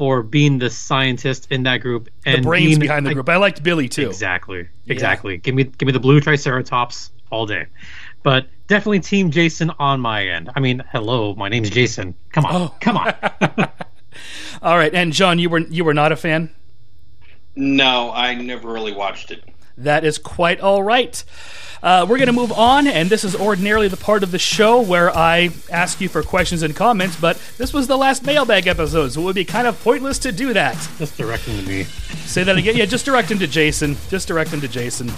for 0.00 0.22
being 0.22 0.58
the 0.58 0.70
scientist 0.70 1.48
in 1.50 1.64
that 1.64 1.76
group 1.82 2.08
and 2.24 2.38
the 2.38 2.48
brains 2.48 2.68
being, 2.68 2.78
behind 2.78 3.04
the 3.04 3.12
group. 3.12 3.28
I 3.28 3.36
liked 3.36 3.62
Billy 3.62 3.86
too. 3.86 4.08
Exactly, 4.08 4.66
exactly. 4.86 5.34
Yeah. 5.34 5.40
Give 5.40 5.54
me 5.54 5.64
give 5.64 5.84
me 5.84 5.92
the 5.92 6.00
blue 6.00 6.22
Triceratops 6.22 7.10
all 7.30 7.44
day, 7.44 7.66
but 8.22 8.46
definitely 8.66 9.00
Team 9.00 9.30
Jason 9.30 9.70
on 9.78 10.00
my 10.00 10.26
end. 10.26 10.48
I 10.56 10.60
mean, 10.60 10.82
hello, 10.90 11.34
my 11.34 11.50
name's 11.50 11.68
Jason. 11.68 12.14
Come 12.32 12.46
on, 12.46 12.54
oh. 12.54 12.74
come 12.80 12.96
on. 12.96 13.14
all 14.62 14.78
right, 14.78 14.94
and 14.94 15.12
John, 15.12 15.38
you 15.38 15.50
were 15.50 15.58
you 15.58 15.84
were 15.84 15.92
not 15.92 16.12
a 16.12 16.16
fan. 16.16 16.48
No, 17.54 18.10
I 18.10 18.32
never 18.32 18.72
really 18.72 18.94
watched 18.94 19.30
it. 19.30 19.44
That 19.80 20.04
is 20.04 20.18
quite 20.18 20.60
all 20.60 20.82
right. 20.82 21.22
Uh, 21.82 22.04
we're 22.08 22.18
going 22.18 22.26
to 22.26 22.32
move 22.32 22.52
on, 22.52 22.86
and 22.86 23.08
this 23.08 23.24
is 23.24 23.34
ordinarily 23.34 23.88
the 23.88 23.96
part 23.96 24.22
of 24.22 24.30
the 24.30 24.38
show 24.38 24.82
where 24.82 25.10
I 25.16 25.48
ask 25.70 25.98
you 26.00 26.10
for 26.10 26.22
questions 26.22 26.62
and 26.62 26.76
comments, 26.76 27.16
but 27.18 27.40
this 27.56 27.72
was 27.72 27.86
the 27.86 27.96
last 27.96 28.22
mailbag 28.22 28.66
episode, 28.66 29.12
so 29.12 29.22
it 29.22 29.24
would 29.24 29.34
be 29.34 29.46
kind 29.46 29.66
of 29.66 29.82
pointless 29.82 30.18
to 30.20 30.32
do 30.32 30.52
that. 30.52 30.76
Just 30.98 31.16
direct 31.16 31.44
him 31.44 31.62
to 31.62 31.66
me. 31.66 31.84
Say 31.84 32.44
that 32.44 32.58
again? 32.58 32.76
Yeah, 32.76 32.84
just 32.84 33.06
direct 33.06 33.30
him 33.30 33.38
to 33.38 33.46
Jason. 33.46 33.96
Just 34.10 34.28
direct 34.28 34.50
him 34.52 34.60
to 34.60 34.68
Jason. 34.68 35.10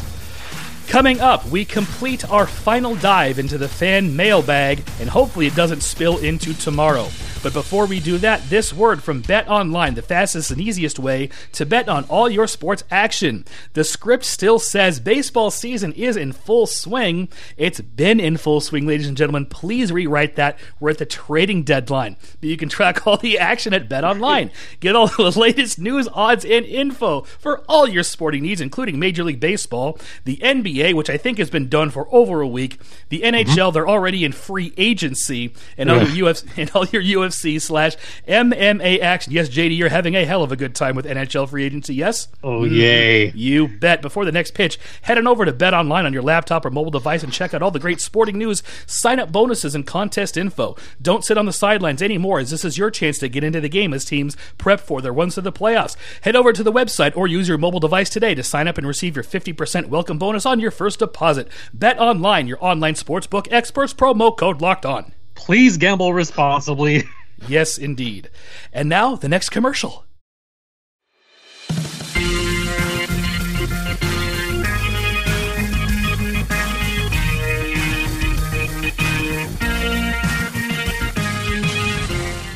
Coming 0.86 1.20
up, 1.20 1.44
we 1.48 1.64
complete 1.64 2.28
our 2.30 2.46
final 2.46 2.94
dive 2.94 3.40
into 3.40 3.58
the 3.58 3.68
fan 3.68 4.14
mailbag, 4.14 4.84
and 5.00 5.10
hopefully 5.10 5.46
it 5.46 5.56
doesn't 5.56 5.80
spill 5.82 6.18
into 6.18 6.54
tomorrow. 6.54 7.08
But 7.42 7.52
before 7.52 7.86
we 7.86 7.98
do 7.98 8.18
that, 8.18 8.48
this 8.50 8.72
word 8.72 9.02
from 9.02 9.20
Bet 9.20 9.48
Online, 9.48 9.94
the 9.94 10.02
fastest 10.02 10.52
and 10.52 10.60
easiest 10.60 10.98
way 11.00 11.28
to 11.52 11.66
bet 11.66 11.88
on 11.88 12.04
all 12.04 12.30
your 12.30 12.46
sports 12.46 12.84
action. 12.88 13.44
The 13.72 13.82
script 13.82 14.24
still 14.24 14.60
says 14.60 15.00
baseball 15.00 15.50
season 15.50 15.92
is 15.94 16.16
in 16.16 16.30
full 16.32 16.66
swing. 16.66 17.28
It's 17.56 17.80
been 17.80 18.20
in 18.20 18.36
full 18.36 18.60
swing, 18.60 18.86
ladies 18.86 19.08
and 19.08 19.16
gentlemen. 19.16 19.46
Please 19.46 19.90
rewrite 19.90 20.36
that. 20.36 20.56
We're 20.78 20.90
at 20.90 20.98
the 20.98 21.06
trading 21.06 21.64
deadline. 21.64 22.16
But 22.40 22.48
you 22.48 22.56
can 22.56 22.68
track 22.68 23.06
all 23.06 23.16
the 23.16 23.40
action 23.40 23.74
at 23.74 23.88
Bet 23.88 24.04
Online. 24.04 24.52
Get 24.78 24.94
all 24.94 25.08
the 25.08 25.36
latest 25.36 25.80
news, 25.80 26.08
odds, 26.12 26.44
and 26.44 26.64
info 26.64 27.22
for 27.22 27.64
all 27.68 27.88
your 27.88 28.04
sporting 28.04 28.42
needs, 28.42 28.60
including 28.60 29.00
Major 29.00 29.24
League 29.24 29.40
Baseball, 29.40 29.98
the 30.24 30.36
NBA, 30.36 30.94
which 30.94 31.10
I 31.10 31.16
think 31.16 31.38
has 31.38 31.50
been 31.50 31.68
done 31.68 31.90
for 31.90 32.06
over 32.14 32.40
a 32.40 32.46
week, 32.46 32.78
the 33.08 33.22
NHL, 33.22 33.44
mm-hmm. 33.44 33.74
they're 33.74 33.88
already 33.88 34.24
in 34.24 34.30
free 34.30 34.72
agency, 34.76 35.52
and 35.76 35.90
all 35.90 36.02
your 36.04 36.32
UFC 36.32 36.46
and 36.56 36.70
all 36.70 36.86
your 36.86 37.02
UFC 37.02 37.31
UFC 37.32 37.60
slash 37.60 37.96
MMA 38.28 39.00
action. 39.00 39.32
Yes, 39.32 39.48
JD, 39.48 39.76
you're 39.76 39.88
having 39.88 40.14
a 40.14 40.24
hell 40.24 40.42
of 40.42 40.52
a 40.52 40.56
good 40.56 40.74
time 40.74 40.94
with 40.94 41.06
NHL 41.06 41.48
free 41.48 41.64
agency, 41.64 41.94
yes? 41.94 42.28
Oh, 42.42 42.66
hmm. 42.66 42.74
yay. 42.74 43.30
You 43.32 43.68
bet. 43.68 44.02
Before 44.02 44.24
the 44.24 44.32
next 44.32 44.54
pitch, 44.54 44.78
head 45.02 45.18
on 45.18 45.26
over 45.26 45.44
to 45.44 45.52
Bet 45.52 45.74
Online 45.74 46.06
on 46.06 46.12
your 46.12 46.22
laptop 46.22 46.64
or 46.64 46.70
mobile 46.70 46.90
device 46.90 47.22
and 47.22 47.32
check 47.32 47.54
out 47.54 47.62
all 47.62 47.70
the 47.70 47.78
great 47.78 48.00
sporting 48.00 48.38
news, 48.38 48.62
sign 48.86 49.18
up 49.18 49.32
bonuses, 49.32 49.74
and 49.74 49.86
contest 49.86 50.36
info. 50.36 50.76
Don't 51.00 51.24
sit 51.24 51.38
on 51.38 51.46
the 51.46 51.52
sidelines 51.52 52.02
anymore, 52.02 52.40
as 52.40 52.50
this 52.50 52.64
is 52.64 52.78
your 52.78 52.90
chance 52.90 53.18
to 53.18 53.28
get 53.28 53.44
into 53.44 53.60
the 53.60 53.68
game 53.68 53.94
as 53.94 54.04
teams 54.04 54.36
prep 54.58 54.80
for 54.80 55.00
their 55.00 55.12
runs 55.12 55.34
to 55.34 55.40
the 55.40 55.52
playoffs. 55.52 55.96
Head 56.22 56.36
over 56.36 56.52
to 56.52 56.62
the 56.62 56.72
website 56.72 57.16
or 57.16 57.26
use 57.26 57.48
your 57.48 57.58
mobile 57.58 57.80
device 57.80 58.10
today 58.10 58.34
to 58.34 58.42
sign 58.42 58.68
up 58.68 58.78
and 58.78 58.86
receive 58.86 59.16
your 59.16 59.24
50% 59.24 59.86
welcome 59.86 60.18
bonus 60.18 60.46
on 60.46 60.60
your 60.60 60.70
first 60.70 60.98
deposit. 60.98 61.48
Bet 61.72 61.98
Online, 61.98 62.46
your 62.46 62.58
online 62.60 62.94
sportsbook 62.94 63.48
experts, 63.50 63.94
promo 63.94 64.36
code 64.36 64.60
locked 64.60 64.86
on. 64.86 65.12
Please 65.34 65.76
gamble 65.76 66.12
responsibly. 66.12 67.04
Yes, 67.48 67.78
indeed. 67.78 68.30
And 68.72 68.88
now, 68.88 69.16
the 69.16 69.28
next 69.28 69.50
commercial. 69.50 70.04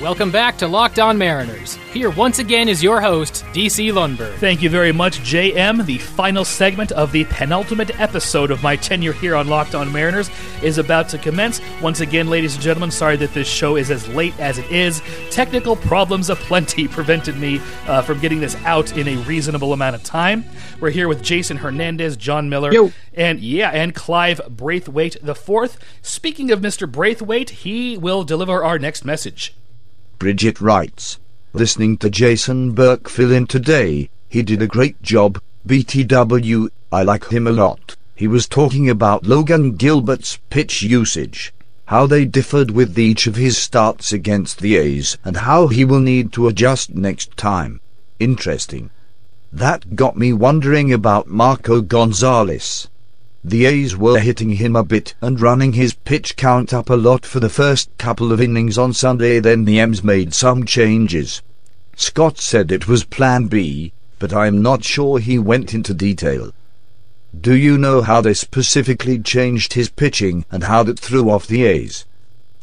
Welcome 0.06 0.30
back 0.30 0.56
to 0.58 0.68
Locked 0.68 1.00
On 1.00 1.18
Mariners. 1.18 1.74
Here 1.92 2.10
once 2.10 2.38
again 2.38 2.68
is 2.68 2.80
your 2.80 3.00
host, 3.00 3.44
DC 3.46 3.92
Lundberg. 3.92 4.36
Thank 4.36 4.62
you 4.62 4.70
very 4.70 4.92
much, 4.92 5.18
JM. 5.18 5.84
The 5.84 5.98
final 5.98 6.44
segment 6.44 6.92
of 6.92 7.10
the 7.10 7.24
penultimate 7.24 7.98
episode 7.98 8.52
of 8.52 8.62
my 8.62 8.76
tenure 8.76 9.12
here 9.12 9.34
on 9.34 9.48
Locked 9.48 9.74
On 9.74 9.92
Mariners 9.92 10.30
is 10.62 10.78
about 10.78 11.08
to 11.08 11.18
commence. 11.18 11.60
Once 11.82 11.98
again, 11.98 12.30
ladies 12.30 12.54
and 12.54 12.62
gentlemen, 12.62 12.92
sorry 12.92 13.16
that 13.16 13.34
this 13.34 13.48
show 13.48 13.74
is 13.74 13.90
as 13.90 14.06
late 14.06 14.38
as 14.38 14.58
it 14.58 14.70
is. 14.70 15.02
Technical 15.32 15.74
problems 15.74 16.30
aplenty 16.30 16.86
prevented 16.96 17.36
me 17.36 17.60
uh, 17.88 18.00
from 18.00 18.20
getting 18.20 18.38
this 18.38 18.54
out 18.64 18.96
in 18.96 19.08
a 19.08 19.16
reasonable 19.24 19.72
amount 19.72 19.96
of 19.96 20.04
time. 20.04 20.44
We're 20.78 20.90
here 20.90 21.08
with 21.08 21.20
Jason 21.20 21.56
Hernandez, 21.56 22.16
John 22.16 22.48
Miller, 22.48 22.72
Yo. 22.72 22.92
and 23.12 23.40
yeah, 23.40 23.70
and 23.70 23.92
Clive 23.92 24.40
Braithwaite 24.48 25.16
the 25.20 25.34
fourth. 25.34 25.80
Speaking 26.00 26.52
of 26.52 26.60
Mr. 26.60 26.88
Braithwaite, 26.88 27.50
he 27.50 27.98
will 27.98 28.22
deliver 28.22 28.62
our 28.62 28.78
next 28.78 29.04
message. 29.04 29.52
Bridget 30.18 30.60
writes, 30.62 31.18
Listening 31.52 31.98
to 31.98 32.08
Jason 32.08 32.72
Burke 32.72 33.08
fill 33.08 33.32
in 33.32 33.46
today, 33.46 34.08
he 34.28 34.42
did 34.42 34.62
a 34.62 34.66
great 34.66 35.00
job. 35.02 35.40
BTW, 35.68 36.68
I 36.90 37.02
like 37.02 37.28
him 37.28 37.46
a 37.46 37.52
lot. 37.52 37.96
He 38.14 38.26
was 38.26 38.48
talking 38.48 38.88
about 38.88 39.26
Logan 39.26 39.72
Gilbert's 39.76 40.38
pitch 40.48 40.82
usage, 40.82 41.52
how 41.86 42.06
they 42.06 42.24
differed 42.24 42.70
with 42.70 42.98
each 42.98 43.26
of 43.26 43.36
his 43.36 43.58
starts 43.58 44.12
against 44.12 44.60
the 44.60 44.76
A's, 44.76 45.18
and 45.22 45.36
how 45.36 45.66
he 45.66 45.84
will 45.84 46.00
need 46.00 46.32
to 46.32 46.48
adjust 46.48 46.94
next 46.94 47.36
time. 47.36 47.80
Interesting. 48.18 48.88
That 49.52 49.96
got 49.96 50.16
me 50.16 50.32
wondering 50.32 50.92
about 50.92 51.28
Marco 51.28 51.82
Gonzalez. 51.82 52.88
The 53.48 53.66
A's 53.66 53.96
were 53.96 54.18
hitting 54.18 54.56
him 54.56 54.74
a 54.74 54.82
bit 54.82 55.14
and 55.20 55.40
running 55.40 55.74
his 55.74 55.94
pitch 55.94 56.34
count 56.34 56.74
up 56.74 56.90
a 56.90 56.96
lot 56.96 57.24
for 57.24 57.38
the 57.38 57.48
first 57.48 57.88
couple 57.96 58.32
of 58.32 58.40
innings 58.40 58.76
on 58.76 58.92
Sunday, 58.92 59.38
then 59.38 59.64
the 59.64 59.78
M's 59.78 60.02
made 60.02 60.34
some 60.34 60.64
changes. 60.66 61.42
Scott 61.94 62.40
said 62.40 62.72
it 62.72 62.88
was 62.88 63.04
Plan 63.04 63.46
B, 63.46 63.92
but 64.18 64.32
I'm 64.32 64.62
not 64.62 64.82
sure 64.82 65.20
he 65.20 65.38
went 65.38 65.74
into 65.74 65.94
detail. 65.94 66.50
Do 67.40 67.54
you 67.54 67.78
know 67.78 68.02
how 68.02 68.20
they 68.20 68.34
specifically 68.34 69.20
changed 69.20 69.74
his 69.74 69.90
pitching 69.90 70.44
and 70.50 70.64
how 70.64 70.82
that 70.82 70.98
threw 70.98 71.30
off 71.30 71.46
the 71.46 71.66
A's? 71.66 72.04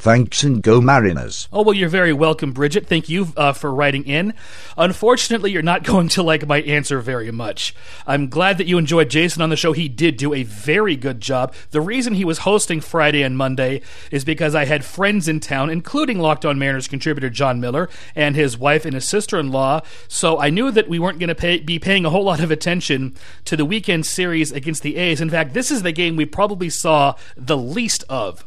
Thanks 0.04 0.44
and 0.44 0.62
go 0.62 0.82
Mariners. 0.82 1.48
Oh, 1.54 1.62
well, 1.62 1.74
you're 1.74 1.88
very 1.88 2.12
welcome, 2.12 2.52
Bridget. 2.52 2.88
Thank 2.88 3.08
you 3.08 3.30
uh, 3.38 3.54
for 3.54 3.74
writing 3.74 4.04
in. 4.04 4.34
Unfortunately, 4.78 5.50
you're 5.50 5.62
not 5.62 5.84
going 5.86 6.10
to 6.10 6.22
like 6.22 6.46
my 6.46 6.60
answer 6.64 7.00
very 7.00 7.32
much. 7.32 7.74
I'm 8.06 8.28
glad 8.28 8.58
that 8.58 8.68
you 8.68 8.78
enjoyed 8.78 9.10
Jason 9.10 9.42
on 9.42 9.50
the 9.50 9.56
show. 9.56 9.72
He 9.72 9.88
did 9.88 10.18
do 10.18 10.34
a 10.34 10.44
very 10.44 10.98
good 10.98 11.22
job. 11.22 11.54
The 11.72 11.80
reason 11.80 12.16
he 12.16 12.26
was 12.26 12.40
hosting 12.40 12.82
Friday 12.82 13.24
and 13.24 13.38
Monday 13.38 13.80
is 14.12 14.26
because 14.26 14.56
I 14.56 14.66
had 14.66 14.84
friends 14.84 15.30
in 15.30 15.40
town, 15.40 15.70
including 15.70 16.20
Locked 16.20 16.44
On 16.44 16.60
Mariners 16.60 16.90
contributor 16.90 17.30
John 17.30 17.62
Miller 17.62 17.88
and 18.14 18.36
his 18.36 18.58
wife 18.58 18.84
and 18.84 18.96
his 18.96 19.08
sister 19.08 19.40
in 19.40 19.54
law. 19.54 19.84
So 20.10 20.38
I 20.38 20.50
knew 20.50 20.70
that 20.72 20.90
we 20.90 21.00
weren't 21.00 21.20
going 21.20 21.30
to 21.30 21.34
pay, 21.34 21.62
be 21.62 21.80
paying 21.80 22.06
a 22.06 22.10
whole 22.10 22.26
lot 22.26 22.42
of 22.42 22.52
attention 22.52 23.16
to 23.46 23.56
the 23.56 23.64
weekend 23.64 24.06
series 24.06 24.52
against 24.52 24.84
the 24.84 24.98
A's. 24.98 25.22
In 25.22 25.30
fact, 25.30 25.54
this 25.54 25.72
is 25.72 25.82
the 25.82 25.94
game 25.94 26.18
we 26.18 26.26
probably 26.26 26.70
saw 26.70 27.16
the 27.38 27.56
least 27.56 28.04
of 28.10 28.44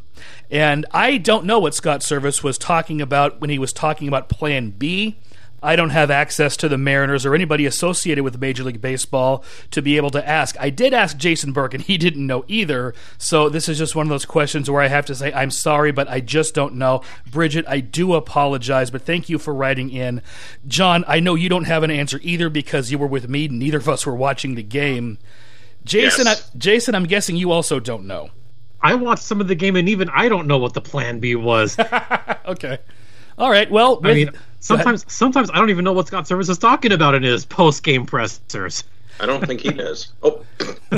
and 0.49 0.85
I 0.91 1.17
don't 1.17 1.45
know 1.45 1.59
what 1.59 1.75
Scott 1.75 2.01
Servais 2.01 2.43
was 2.43 2.57
talking 2.57 3.01
about 3.01 3.41
when 3.41 3.49
he 3.49 3.59
was 3.59 3.73
talking 3.73 4.07
about 4.07 4.29
Plan 4.29 4.71
B. 4.71 5.17
I 5.61 5.75
don't 5.75 5.89
have 5.89 6.11
access 6.11 6.55
to 6.57 6.69
the 6.69 6.77
Mariners 6.77 7.25
or 7.25 7.33
anybody 7.33 7.65
associated 7.65 8.23
with 8.23 8.39
Major 8.39 8.63
League 8.63 8.79
Baseball 8.79 9.43
to 9.71 9.81
be 9.81 9.97
able 9.97 10.11
to 10.11 10.27
ask. 10.27 10.55
I 10.59 10.69
did 10.69 10.93
ask 10.93 11.17
Jason 11.17 11.51
Burke, 11.51 11.73
and 11.73 11.83
he 11.83 11.97
didn't 11.97 12.27
know 12.27 12.45
either. 12.47 12.93
So 13.17 13.49
this 13.49 13.67
is 13.67 13.77
just 13.79 13.95
one 13.95 14.05
of 14.05 14.09
those 14.09 14.25
questions 14.25 14.69
where 14.69 14.81
I 14.81 14.87
have 14.87 15.05
to 15.07 15.15
say, 15.15 15.33
I'm 15.33 15.49
sorry, 15.49 15.91
but 15.91 16.07
I 16.07 16.19
just 16.19 16.53
don't 16.53 16.75
know. 16.75 17.01
Bridget, 17.29 17.65
I 17.67 17.79
do 17.79 18.13
apologize, 18.13 18.91
but 18.91 19.01
thank 19.01 19.29
you 19.29 19.39
for 19.39 19.53
writing 19.53 19.89
in. 19.89 20.21
John, 20.67 21.03
I 21.07 21.19
know 21.19 21.33
you 21.33 21.49
don't 21.49 21.65
have 21.65 21.83
an 21.83 21.91
answer 21.91 22.19
either 22.21 22.49
because 22.49 22.91
you 22.91 22.99
were 22.99 23.07
with 23.07 23.27
me. 23.27 23.47
Neither 23.47 23.79
of 23.79 23.89
us 23.89 24.05
were 24.05 24.15
watching 24.15 24.55
the 24.55 24.63
game. 24.63 25.17
Jason, 25.83 26.27
Yes. 26.27 26.51
I, 26.53 26.57
Jason, 26.57 26.93
I'm 26.93 27.05
guessing 27.05 27.35
you 27.35 27.51
also 27.51 27.79
don't 27.79 28.05
know. 28.05 28.29
I 28.81 28.95
watched 28.95 29.23
some 29.23 29.41
of 29.41 29.47
the 29.47 29.55
game, 29.55 29.75
and 29.75 29.89
even 29.89 30.09
I 30.09 30.29
don't 30.29 30.47
know 30.47 30.57
what 30.57 30.73
the 30.73 30.81
plan 30.81 31.19
B 31.19 31.35
was. 31.35 31.77
Okay. 32.47 32.77
All 33.37 33.49
right. 33.51 33.69
Well, 33.69 33.99
I 34.03 34.07
with- 34.07 34.15
mean, 34.15 34.29
sometimes 34.61 35.03
sometimes 35.11 35.49
I 35.51 35.57
don't 35.57 35.69
even 35.69 35.83
know 35.83 35.91
what 35.91 36.07
Scott 36.07 36.23
Servais 36.25 36.49
is 36.49 36.57
talking 36.57 36.93
about 36.93 37.13
in 37.13 37.23
his 37.23 37.45
post 37.45 37.83
game 37.83 38.05
pressers. 38.05 38.85
I 39.19 39.25
don't 39.25 39.45
think 39.45 39.59
he 39.61 39.71
does. 39.71 40.13
Oh, 40.23 40.45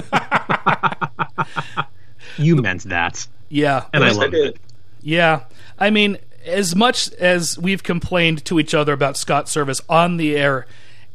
You 2.38 2.56
meant 2.58 2.84
that, 2.84 3.28
yeah, 3.50 3.86
and 3.94 4.04
I 4.04 4.08
yes, 4.08 4.18
I 4.18 4.22
love 4.22 4.32
did. 4.32 4.46
it. 4.56 4.60
yeah. 5.02 5.44
I 5.78 5.90
mean, 5.90 6.18
as 6.46 6.76
much 6.76 7.12
as 7.14 7.58
we've 7.60 7.84
complained 7.84 8.46
to 8.46 8.60
each 8.60 8.74
other 8.74 8.94
about 8.94 9.18
Scott 9.18 9.48
Servais 9.48 9.82
on 9.90 10.18
the 10.18 10.38
air 10.38 10.66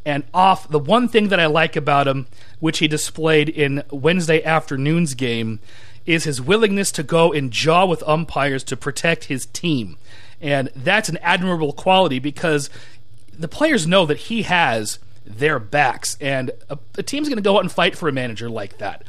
and 0.05 0.25
off, 0.35 0.69
the 0.69 0.79
one 0.79 1.09
thing 1.09 1.29
that 1.29 1.41
I 1.41 1.47
like 1.47 1.77
about 1.77 2.07
him, 2.09 2.27
which 2.61 2.79
he 2.79 2.89
displayed 2.89 3.49
in 3.49 3.85
Wednesday 3.91 4.43
afternoon's 4.45 5.15
game, 5.15 5.61
is 6.07 6.25
his 6.25 6.41
willingness 6.41 6.93
to 6.93 7.03
go 7.03 7.33
and 7.33 7.51
jaw 7.51 7.87
with 7.87 8.03
umpires 8.07 8.65
to 8.65 8.77
protect 8.77 9.25
his 9.25 9.47
team. 9.47 9.97
And 10.41 10.71
that's 10.77 11.09
an 11.09 11.19
admirable 11.19 11.73
quality 11.73 12.19
because 12.19 12.69
the 13.33 13.49
players 13.49 13.87
know 13.87 14.07
that 14.07 14.19
he 14.19 14.43
has 14.43 14.99
their 15.25 15.59
backs, 15.59 16.19
and 16.21 16.51
a, 16.69 16.79
a 16.99 17.03
team's 17.03 17.29
going 17.29 17.37
to 17.39 17.43
go 17.43 17.57
out 17.57 17.63
and 17.63 17.73
fight 17.73 17.97
for 17.97 18.09
a 18.09 18.13
manager 18.13 18.51
like 18.51 18.79
that. 18.79 19.03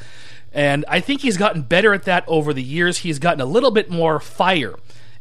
And 0.54 0.86
I 0.88 1.02
think 1.02 1.22
he's 1.22 1.36
gotten 1.36 1.64
better 1.64 1.94
at 1.94 2.04
that 2.04 2.24
over 2.28 2.54
the 2.54 2.64
years. 2.64 3.00
He's 3.00 3.20
gotten 3.20 3.42
a 3.42 3.46
little 3.46 3.72
bit 3.72 3.90
more 3.90 4.22
fire 4.22 4.76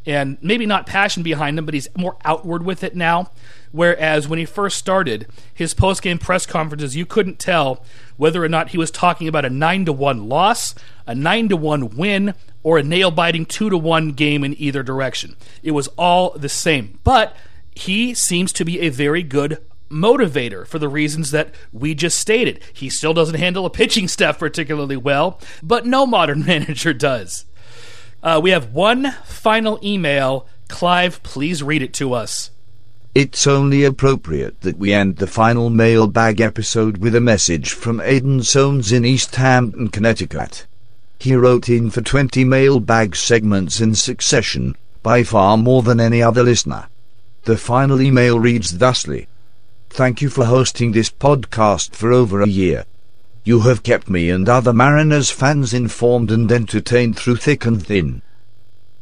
and 0.07 0.39
maybe 0.41 0.67
not 0.67 0.87
passion 0.87 1.23
behind 1.23 1.59
him, 1.59 1.65
but 1.65 1.75
he's 1.75 1.89
more 1.97 2.17
outward 2.25 2.65
with 2.65 2.85
it 2.85 2.95
now. 2.95 3.31
Whereas 3.75 4.29
when 4.29 4.39
he 4.39 4.45
first 4.45 4.79
started, 4.79 5.27
his 5.53 5.75
post 5.75 6.01
game 6.01 6.19
press 6.19 6.47
conferences, 6.47 6.95
you 6.95 7.05
couldn't 7.05 7.41
tell 7.41 7.85
whether 8.17 8.45
or 8.45 8.49
not 8.49 8.69
he 8.69 8.79
was 8.79 8.93
talking 8.93 9.27
about 9.27 9.45
a 9.45 9.51
9 9.51 9.87
to 9.87 9.93
1 9.93 10.29
loss, 10.29 10.77
a 11.09 11.15
9 11.17 11.49
to 11.49 11.57
1 11.57 11.97
win, 11.97 12.35
or 12.63 12.79
a 12.79 12.85
nail 12.85 13.11
biting 13.11 13.45
2 13.45 13.71
to 13.71 13.77
1 13.77 14.13
game 14.13 14.45
in 14.45 14.55
either 14.61 14.85
direction. 14.85 15.35
It 15.61 15.73
was 15.73 15.89
all 15.99 16.31
the 16.39 16.49
same. 16.49 17.01
But 17.03 17.37
he 17.75 18.15
seems 18.15 18.53
to 18.53 18.65
be 18.65 18.79
a 18.79 18.91
very 18.91 19.25
good 19.25 19.59
motivator 19.91 20.65
for 20.69 20.79
the 20.79 20.89
reasons 20.89 21.33
that 21.33 21.53
we 21.73 21.97
just 21.97 22.17
stated. 22.17 22.61
He 22.73 22.89
still 22.89 23.13
doesn't 23.13 23.41
handle 23.41 23.67
a 23.67 23.71
pitching 23.71 24.07
staff 24.07 24.39
particularly 24.39 24.97
well, 24.97 25.41
but 25.65 25.85
no 25.85 26.07
modern 26.07 26.45
manager 26.47 26.93
does. 26.93 27.45
Uh, 28.23 28.39
we 28.41 28.51
have 28.51 28.73
one 28.73 29.11
final 29.25 29.81
email. 29.83 30.47
Clive, 30.69 31.25
please 31.25 31.61
read 31.61 31.83
it 31.83 31.93
to 31.95 32.13
us. 32.13 32.51
It's 33.15 33.47
only 33.47 33.85
appropriate 33.85 34.61
that 34.63 34.77
we 34.77 34.93
end 34.93 35.19
the 35.19 35.29
final 35.29 35.71
mailbag 35.71 36.41
episode 36.41 36.97
with 36.97 37.15
a 37.15 37.21
message 37.21 37.71
from 37.71 38.01
Aidan 38.01 38.43
Soames 38.43 38.91
in 38.91 39.05
East 39.05 39.37
Hampton, 39.37 39.87
Connecticut. 39.87 40.67
He 41.21 41.37
wrote 41.37 41.69
in 41.69 41.91
for 41.91 42.01
20 42.01 42.43
mailbag 42.43 43.15
segments 43.15 43.81
in 43.81 43.95
succession, 43.95 44.75
by 45.05 45.23
far 45.23 45.57
more 45.57 45.85
than 45.85 46.01
any 46.01 46.25
other 46.25 46.43
listener. 46.43 46.89
The 47.45 47.57
final 47.57 48.03
email 48.03 48.41
reads 48.41 48.79
thusly 48.79 49.29
Thank 49.91 50.21
you 50.21 50.29
for 50.29 50.47
hosting 50.47 50.91
this 50.91 51.09
podcast 51.09 51.95
for 51.95 52.13
over 52.13 52.43
a 52.43 52.49
year. 52.49 52.85
You 53.45 53.61
have 53.61 53.85
kept 53.85 54.11
me 54.11 54.29
and 54.29 54.49
other 54.49 54.73
Mariners 54.73 55.31
fans 55.31 55.73
informed 55.73 56.33
and 56.33 56.51
entertained 56.51 57.17
through 57.17 57.37
thick 57.37 57.65
and 57.65 57.81
thin. 57.87 58.23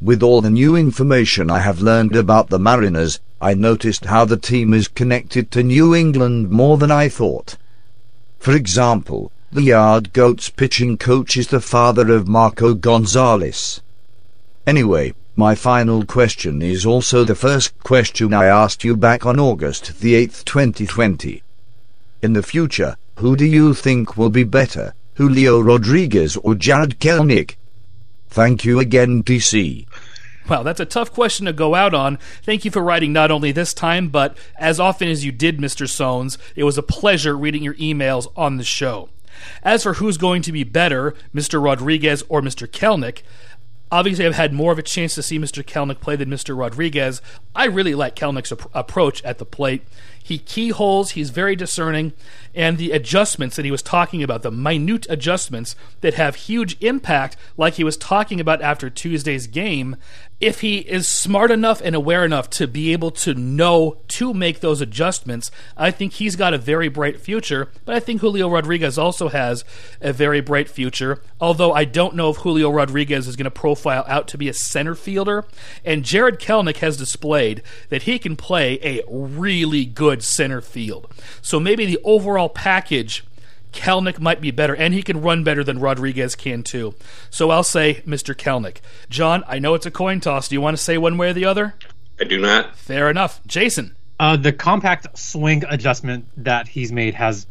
With 0.03 0.23
all 0.23 0.43
the 0.43 0.51
new 0.51 0.77
information 0.77 1.49
I 1.49 1.61
have 1.61 1.81
learned 1.81 2.15
about 2.15 2.51
the 2.51 2.59
Mariners, 2.59 3.21
I 3.43 3.55
noticed 3.55 4.05
how 4.05 4.25
the 4.25 4.37
team 4.37 4.73
is 4.73 4.87
connected 4.87 5.51
to 5.51 5.65
New 5.65 5.97
England 5.97 6.51
more 6.51 6.79
than 6.79 6.93
I 6.93 7.09
thought. 7.09 7.57
For 8.39 8.55
example, 8.55 9.33
the 9.51 9.63
Yard 9.63 10.13
Goats 10.13 10.49
pitching 10.49 10.97
coach 10.97 11.37
is 11.37 11.49
the 11.49 11.61
father 11.61 12.15
of 12.15 12.29
Marco 12.29 12.73
Gonzalez. 12.73 13.83
Anyway, 14.65 15.15
my 15.35 15.57
final 15.57 16.05
question 16.05 16.63
is 16.63 16.87
also 16.87 17.25
the 17.25 17.35
first 17.35 17.77
question 17.81 18.33
I 18.33 18.45
asked 18.45 18.85
you 18.85 18.97
back 18.97 19.27
on 19.27 19.41
August 19.41 19.99
the 19.99 20.15
8th, 20.15 20.45
2020. 20.45 21.43
In 22.23 22.35
the 22.35 22.45
future, 22.45 22.97
who 23.17 23.35
do 23.35 23.45
you 23.45 23.75
think 23.75 24.17
will 24.17 24.31
be 24.31 24.45
better, 24.45 24.95
Julio 25.15 25.59
Rodriguez 25.59 26.37
or 26.37 26.55
Jarred 26.55 27.01
Kelenic? 27.01 27.57
Thank 28.31 28.65
you 28.65 28.79
again, 28.79 29.25
DC. 29.25 29.85
Well, 30.49 30.65
that's 30.65 30.81
a 30.81 30.85
tough 30.85 31.13
question 31.13 31.47
to 31.47 31.53
go 31.53 31.75
out 31.75 31.95
on. 31.95 32.19
Thank 32.43 32.65
you 32.65 32.71
for 32.71 32.83
writing 32.83 33.13
not 33.13 33.31
only 33.31 33.53
this 33.53 33.73
time, 33.73 34.09
but 34.09 34.37
as 34.59 34.81
often 34.81 35.09
as 35.09 35.25
you 35.25 35.31
did, 35.33 35.59
Mr. 35.59 35.87
Soanes. 35.87 36.37
It 36.57 36.65
was 36.65 36.77
a 36.77 36.83
pleasure 36.83 37.37
reading 37.37 37.63
your 37.63 37.75
emails 37.75 38.31
on 38.37 38.57
the 38.57 38.65
show. 38.65 39.09
As 39.63 39.83
for 39.83 39.95
who's 39.95 40.17
going 40.17 40.43
to 40.43 40.53
be 40.53 40.65
better, 40.65 41.15
Mr. 41.35 41.63
Rodriguez 41.63 42.23
or 42.29 42.43
Mr. 42.43 42.67
Kelenic, 42.67 43.23
obviously 43.91 44.27
I've 44.27 44.35
had 44.35 44.53
more 44.53 44.73
of 44.73 44.79
a 44.79 44.83
chance 44.83 45.15
to 45.15 45.23
see 45.23 45.39
Mr. 45.39 45.65
Kelenic 45.65 46.01
play 46.01 46.17
than 46.17 46.31
Mr. 46.31 46.59
Rodriguez. 46.59 47.23
I 47.55 47.67
really 47.67 47.95
like 47.95 48.17
Kelenic's 48.17 48.53
ap- 48.53 48.71
approach 48.75 49.23
at 49.25 49.39
the 49.39 49.45
plate. 49.45 49.83
He 50.23 50.39
keyholes, 50.39 51.13
he's 51.13 51.31
very 51.31 51.57
discerning, 51.57 52.13
and 52.55 52.79
the 52.79 52.93
adjustments 52.93 53.57
that 53.57 53.65
he 53.65 53.71
was 53.71 53.83
talking 53.83 54.23
about, 54.23 54.43
the 54.43 54.51
minute 54.51 55.07
adjustments 55.09 55.75
that 56.01 56.15
have 56.15 56.37
huge 56.37 56.77
impact, 56.81 57.37
like 57.57 57.75
he 57.75 57.85
was 57.85 57.97
talking 57.97 58.41
about 58.41 58.63
after 58.63 58.91
Tuesday's 58.91 59.47
game, 59.47 59.97
if 60.43 60.61
he 60.61 60.79
is 60.79 61.07
smart 61.07 61.53
enough 61.53 61.81
and 61.85 61.95
aware 61.95 62.25
enough 62.25 62.51
to 62.51 62.67
be 62.67 62.93
able 62.93 63.13
to 63.13 63.33
know 63.33 63.99
to 64.09 64.35
make 64.35 64.59
those 64.59 64.81
adjustments, 64.81 65.53
I 65.77 65.93
think 65.93 66.15
he's 66.15 66.35
got 66.35 66.53
a 66.53 66.59
very 66.59 66.89
bright 66.89 67.21
future. 67.21 67.71
But 67.85 67.95
I 67.95 68.01
think 68.01 68.21
Julio 68.21 68.49
Rodriguez 68.49 68.99
also 68.99 69.29
has 69.29 69.65
a 70.01 70.13
very 70.13 70.41
bright 70.41 70.69
future, 70.69 71.23
although 71.41 71.73
I 71.73 71.85
don't 71.85 72.17
know 72.17 72.31
if 72.31 72.39
Julio 72.39 72.71
Rodriguez 72.71 73.29
is 73.29 73.37
going 73.37 73.45
to 73.45 73.53
profile 73.53 74.05
out 74.09 74.27
to 74.29 74.39
be 74.39 74.49
a 74.49 74.53
center 74.53 74.97
fielder. 74.97 75.45
And 75.85 76.05
Jarred 76.05 76.41
Kelenic 76.41 76.79
has 76.79 76.97
displayed 76.97 77.63
that 77.89 78.03
he 78.03 78.19
can 78.19 78.35
play 78.35 78.81
a 78.83 79.03
really 79.09 79.85
good 79.85 80.12
center 80.21 80.61
field. 80.61 81.11
So 81.41 81.59
maybe 81.61 81.87
the 81.87 82.01
overall 82.05 82.49
package. 82.49 83.25
Kelenic 83.73 84.21
might 84.21 84.43
be 84.43 84.51
better, 84.51 84.77
and 84.77 84.93
he 84.93 85.03
can 85.03 85.23
run 85.23 85.45
better 85.45 85.65
than 85.65 85.79
Rodriguez 85.79 86.35
can 86.35 86.63
too. 86.63 86.95
So 87.31 87.49
I'll 87.49 87.63
say 87.63 88.03
Mr. 88.07 88.35
Kelenic. 88.35 88.83
John, 89.09 89.45
I 89.47 89.59
know 89.61 89.73
it's 89.73 89.87
a 89.87 89.91
coin 89.91 90.21
toss. 90.21 90.49
Do 90.49 90.55
you 90.55 90.61
want 90.61 90.77
to 90.77 90.83
say 90.83 90.99
one 90.99 91.17
way 91.17 91.31
or 91.31 91.33
the 91.33 91.47
other? 91.47 91.75
I 92.21 92.25
do 92.25 92.39
not. 92.39 92.77
Fair 92.77 93.09
enough. 93.09 93.41
Jason. 93.47 93.97
Uh, 94.21 94.37
the 94.37 94.53
compact 94.53 95.19
swing 95.19 95.65
adjustment 95.69 96.27
that 96.37 96.69
he's 96.69 96.93
made 96.93 97.15
has, 97.15 97.47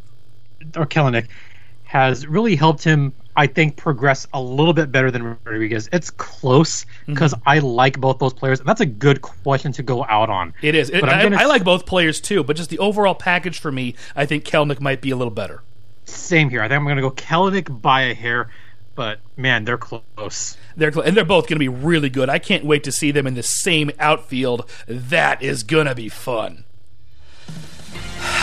or 0.76 0.86
Kelenic, 0.86 1.26
has 1.82 2.26
really 2.26 2.56
helped 2.56 2.84
him, 2.84 3.12
I 3.34 3.46
think, 3.46 3.76
progress 3.76 4.26
a 4.32 4.40
little 4.40 4.74
bit 4.74 4.92
better 4.92 5.10
than 5.10 5.22
Rodriguez. 5.22 5.88
It's 5.92 6.10
close 6.10 6.84
because 7.06 7.34
I 7.46 7.60
like 7.60 7.98
both 8.00 8.18
those 8.18 8.34
players, 8.34 8.60
and 8.60 8.68
that's 8.68 8.80
a 8.82 8.86
good 8.86 9.22
question 9.22 9.72
to 9.72 9.82
go 9.82 10.04
out 10.04 10.28
on. 10.28 10.52
It 10.62 10.74
is. 10.74 10.90
It, 10.90 11.02
I, 11.04 11.22
gonna 11.22 11.36
I 11.36 11.44
like 11.46 11.64
both 11.64 11.86
players 11.86 12.20
too, 12.20 12.44
but 12.44 12.56
just 12.56 12.68
the 12.70 12.78
overall 12.78 13.14
package 13.14 13.58
for 13.58 13.72
me, 13.72 13.94
I 14.14 14.26
think 14.26 14.44
Kelenic 14.44 14.80
might 14.80 15.00
be 15.00 15.10
a 15.10 15.16
little 15.16 15.30
better. 15.32 15.62
Same 16.04 16.50
here. 16.50 16.60
I 16.60 16.68
think 16.68 16.76
I'm 16.78 16.84
going 16.84 16.96
to 16.96 17.02
go 17.02 17.10
Kelenic 17.10 17.80
by 17.80 18.02
a 18.02 18.14
hair. 18.14 18.50
but 18.94 19.20
man, 19.36 19.64
they're 19.64 19.78
close. 19.78 20.56
They're 20.76 20.92
cl- 20.92 21.06
and 21.06 21.16
they're 21.16 21.24
both 21.24 21.46
going 21.46 21.56
to 21.56 21.60
be 21.60 21.68
really 21.68 22.10
good. 22.10 22.28
I 22.28 22.38
can't 22.38 22.64
wait 22.66 22.84
to 22.84 22.92
see 22.92 23.10
them 23.10 23.26
in 23.26 23.34
the 23.34 23.42
same 23.42 23.90
outfield. 23.98 24.68
That 24.86 25.42
is 25.42 25.62
going 25.62 25.86
to 25.86 25.94
be 25.94 26.08
fun. 26.10 26.64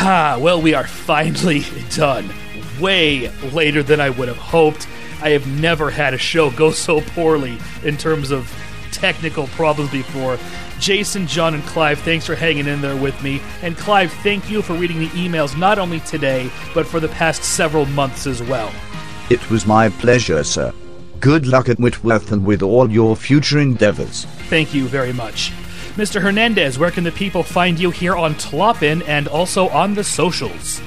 Ah, 0.02 0.38
well, 0.42 0.60
we 0.62 0.74
are 0.74 0.88
finally 0.88 1.64
done. 1.92 2.32
Way 2.80 3.30
later 3.52 3.84
than 3.84 4.00
I 4.00 4.10
would 4.10 4.28
have 4.28 4.38
hoped. 4.38 4.88
I 5.22 5.30
have 5.30 5.48
never 5.48 5.90
had 5.90 6.14
a 6.14 6.18
show 6.18 6.50
go 6.52 6.72
so 6.72 7.02
poorly 7.02 7.58
in 7.84 7.98
terms 7.98 8.32
of 8.32 8.50
technical 8.92 9.48
problems 9.48 9.92
before. 9.92 10.38
Jason, 10.80 11.28
John, 11.28 11.54
and 11.54 11.64
Clive, 11.64 12.00
thanks 12.00 12.26
for 12.26 12.36
hanging 12.36 12.68
in 12.68 12.82
there 12.82 12.96
with 12.96 13.22
me. 13.22 13.42
And 13.62 13.78
Clive, 13.78 14.12
thank 14.24 14.50
you 14.50 14.62
for 14.62 14.74
reading 14.74 15.00
the 15.00 15.10
emails 15.10 15.58
not 15.58 15.78
only 15.78 16.00
today, 16.02 16.50
but 16.74 16.88
for 16.88 17.00
the 17.00 17.10
past 17.10 17.44
several 17.44 17.86
months 17.88 18.26
as 18.26 18.42
well. 18.42 18.72
It 19.30 19.50
was 19.50 19.66
my 19.66 19.90
pleasure, 19.90 20.44
sir. 20.44 20.74
Good 21.20 21.46
luck 21.46 21.68
at 21.68 21.80
Whitworth 21.80 22.32
and 22.32 22.46
with 22.46 22.64
all 22.64 22.90
your 22.90 23.16
future 23.16 23.60
endeavors. 23.60 24.26
Thank 24.48 24.74
you 24.74 24.88
very 24.88 25.12
much. 25.12 25.52
Mr. 25.96 26.22
Hernandez, 26.22 26.80
where 26.80 26.92
can 26.92 27.04
the 27.04 27.12
people 27.12 27.44
find 27.44 27.78
you 27.78 27.92
here 27.92 28.16
on 28.16 28.36
Tlopin 28.36 29.06
and 29.06 29.28
also 29.28 29.68
on 29.70 29.96
the 29.96 30.04
socials? 30.04 30.82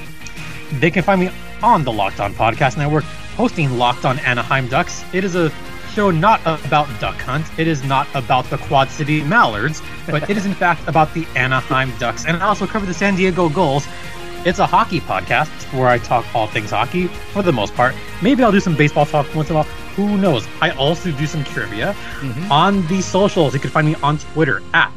They 0.79 0.89
can 0.89 1.03
find 1.03 1.21
me 1.21 1.29
on 1.63 1.83
the 1.83 1.91
Locked 1.91 2.19
On 2.19 2.33
Podcast 2.33 2.77
Network, 2.77 3.05
hosting 3.35 3.77
Locked 3.77 4.03
On 4.05 4.19
Anaheim 4.19 4.67
Ducks. 4.67 5.03
It 5.13 5.23
is 5.23 5.35
a 5.35 5.49
show 5.93 6.11
not 6.11 6.41
about 6.41 6.87
duck 6.99 7.15
hunt. 7.15 7.45
It 7.57 7.67
is 7.67 7.83
not 7.83 8.07
about 8.13 8.49
the 8.49 8.57
Quad 8.57 8.89
City 8.89 9.23
Mallards, 9.23 9.81
but 10.07 10.29
it 10.29 10.35
is 10.35 10.45
in 10.45 10.53
fact 10.63 10.85
about 10.87 11.13
the 11.13 11.25
Anaheim 11.35 11.91
Ducks. 11.97 12.25
And 12.25 12.37
I 12.37 12.47
also 12.47 12.67
cover 12.67 12.85
the 12.85 12.93
San 12.93 13.15
Diego 13.15 13.47
Gulls. 13.47 13.87
It's 14.45 14.59
a 14.59 14.65
hockey 14.65 14.99
podcast 14.99 15.47
where 15.71 15.87
I 15.87 15.99
talk 15.99 16.25
all 16.35 16.47
things 16.47 16.71
hockey 16.71 17.07
for 17.07 17.41
the 17.41 17.53
most 17.53 17.73
part. 17.75 17.95
Maybe 18.21 18.43
I'll 18.43 18.51
do 18.51 18.59
some 18.59 18.75
baseball 18.75 19.05
talk 19.05 19.33
once 19.33 19.49
in 19.49 19.55
a 19.55 19.59
while. 19.59 19.67
Who 19.95 20.17
knows? 20.17 20.45
I 20.61 20.71
also 20.71 21.11
do 21.11 21.25
some 21.25 21.45
trivia 21.45 21.93
mm-hmm. 21.93 22.51
on 22.51 22.85
the 22.87 23.01
socials. 23.01 23.53
You 23.53 23.61
can 23.61 23.69
find 23.69 23.87
me 23.87 23.95
on 24.03 24.17
Twitter 24.17 24.61
at 24.73 24.93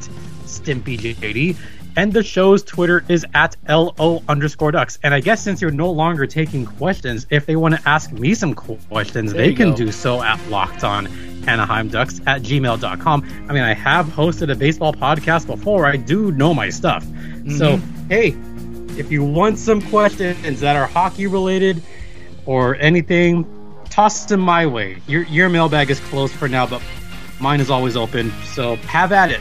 StimpyJD. 0.46 1.56
And 1.96 2.12
the 2.12 2.22
show's 2.22 2.62
Twitter 2.62 3.04
is 3.08 3.24
at 3.34 3.56
LO 3.68 4.22
underscore 4.28 4.70
ducks. 4.70 4.98
And 5.02 5.14
I 5.14 5.20
guess 5.20 5.42
since 5.42 5.62
you're 5.62 5.70
no 5.70 5.90
longer 5.90 6.26
taking 6.26 6.66
questions, 6.66 7.26
if 7.30 7.46
they 7.46 7.56
want 7.56 7.74
to 7.74 7.88
ask 7.88 8.12
me 8.12 8.34
some 8.34 8.54
questions, 8.54 9.32
There 9.32 9.46
they 9.46 9.54
can 9.54 9.70
go. 9.70 9.76
do 9.76 9.92
so 9.92 10.22
at 10.22 10.38
locked 10.50 10.84
on 10.84 11.06
Anaheim 11.48 11.88
Ducks 11.88 12.20
at 12.26 12.42
gmail.com. 12.42 13.22
I 13.48 13.52
mean, 13.52 13.62
I 13.62 13.72
have 13.72 14.06
hosted 14.06 14.50
a 14.52 14.54
baseball 14.54 14.92
podcast 14.92 15.46
before. 15.46 15.86
I 15.86 15.96
do 15.96 16.30
know 16.32 16.52
my 16.52 16.68
stuff. 16.70 17.02
So, 17.04 17.08
Mm-hmm. 17.78 18.08
hey, 18.08 18.36
if 19.00 19.10
you 19.10 19.24
want 19.24 19.58
some 19.58 19.80
questions 19.80 20.60
that 20.60 20.76
are 20.76 20.86
hockey 20.86 21.26
related 21.26 21.82
or 22.44 22.76
anything, 22.76 23.46
toss 23.90 24.24
them 24.26 24.40
my 24.40 24.66
way. 24.66 24.98
Your, 25.06 25.22
your 25.24 25.48
mailbag 25.48 25.90
is 25.90 26.00
closed 26.00 26.34
for 26.34 26.48
now, 26.48 26.66
but 26.66 26.82
mine 27.40 27.60
is 27.60 27.70
always 27.70 27.96
open. 27.96 28.32
So 28.54 28.76
have 28.76 29.12
at 29.12 29.30
it. 29.30 29.40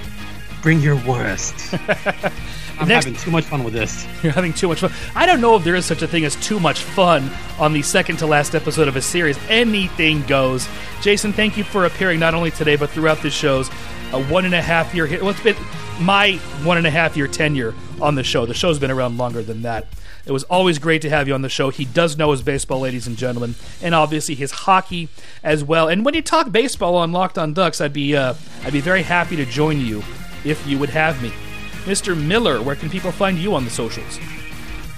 Bring 0.65 0.81
your 0.81 0.95
worst. 1.05 1.75
I'm 2.79 2.87
Next- 2.87 3.05
having 3.05 3.13
too 3.13 3.29
much 3.29 3.43
fun 3.43 3.63
with 3.63 3.75
this. 3.75 4.07
You're 4.23 4.31
having 4.31 4.51
too 4.51 4.67
much 4.67 4.79
fun. 4.79 4.91
I 5.13 5.27
don't 5.27 5.39
know 5.39 5.55
if 5.55 5.63
there 5.63 5.75
is 5.75 5.85
such 5.85 6.01
a 6.01 6.07
thing 6.07 6.25
as 6.25 6.35
too 6.37 6.59
much 6.59 6.81
fun 6.81 7.29
on 7.59 7.71
the 7.71 7.83
second 7.83 8.17
to 8.17 8.25
last 8.25 8.55
episode 8.55 8.87
of 8.87 8.95
a 8.95 9.01
series. 9.03 9.37
Anything 9.47 10.23
goes. 10.23 10.67
Jason, 11.01 11.31
thank 11.33 11.55
you 11.55 11.63
for 11.63 11.85
appearing 11.85 12.19
not 12.19 12.33
only 12.33 12.49
today 12.49 12.77
but 12.77 12.89
throughout 12.89 13.21
the 13.21 13.29
show's 13.29 13.69
a 14.11 14.23
one 14.23 14.43
and 14.43 14.55
a 14.55 14.61
half 14.61 14.95
year. 14.95 15.07
Well, 15.07 15.29
it's 15.29 15.39
been 15.43 15.55
my 15.99 16.37
one 16.63 16.77
and 16.77 16.87
a 16.87 16.89
half 16.89 17.15
year 17.15 17.27
tenure 17.27 17.75
on 18.01 18.15
the 18.15 18.23
show. 18.23 18.47
The 18.47 18.55
show's 18.55 18.79
been 18.79 18.89
around 18.89 19.19
longer 19.19 19.43
than 19.43 19.61
that. 19.61 19.85
It 20.25 20.31
was 20.31 20.45
always 20.45 20.79
great 20.79 21.03
to 21.03 21.11
have 21.11 21.27
you 21.27 21.35
on 21.35 21.43
the 21.43 21.49
show. 21.49 21.69
He 21.69 21.85
does 21.85 22.17
know 22.17 22.31
his 22.31 22.41
baseball, 22.41 22.79
ladies 22.79 23.05
and 23.05 23.15
gentlemen, 23.17 23.53
and 23.83 23.93
obviously 23.93 24.33
his 24.33 24.49
hockey 24.49 25.09
as 25.43 25.63
well. 25.63 25.89
And 25.89 26.03
when 26.03 26.15
you 26.15 26.23
talk 26.23 26.51
baseball 26.51 26.95
on 26.95 27.11
Locked 27.11 27.37
On 27.37 27.53
Ducks, 27.53 27.81
I'd 27.81 27.93
be 27.93 28.15
uh, 28.17 28.33
I'd 28.63 28.73
be 28.73 28.81
very 28.81 29.03
happy 29.03 29.35
to 29.35 29.45
join 29.45 29.79
you 29.79 30.03
if 30.45 30.65
you 30.67 30.77
would 30.79 30.89
have 30.89 31.21
me. 31.21 31.33
Mr. 31.85 32.17
Miller, 32.17 32.61
where 32.61 32.75
can 32.75 32.89
people 32.89 33.11
find 33.11 33.37
you 33.37 33.53
on 33.53 33.63
the 33.63 33.69
socials? 33.69 34.19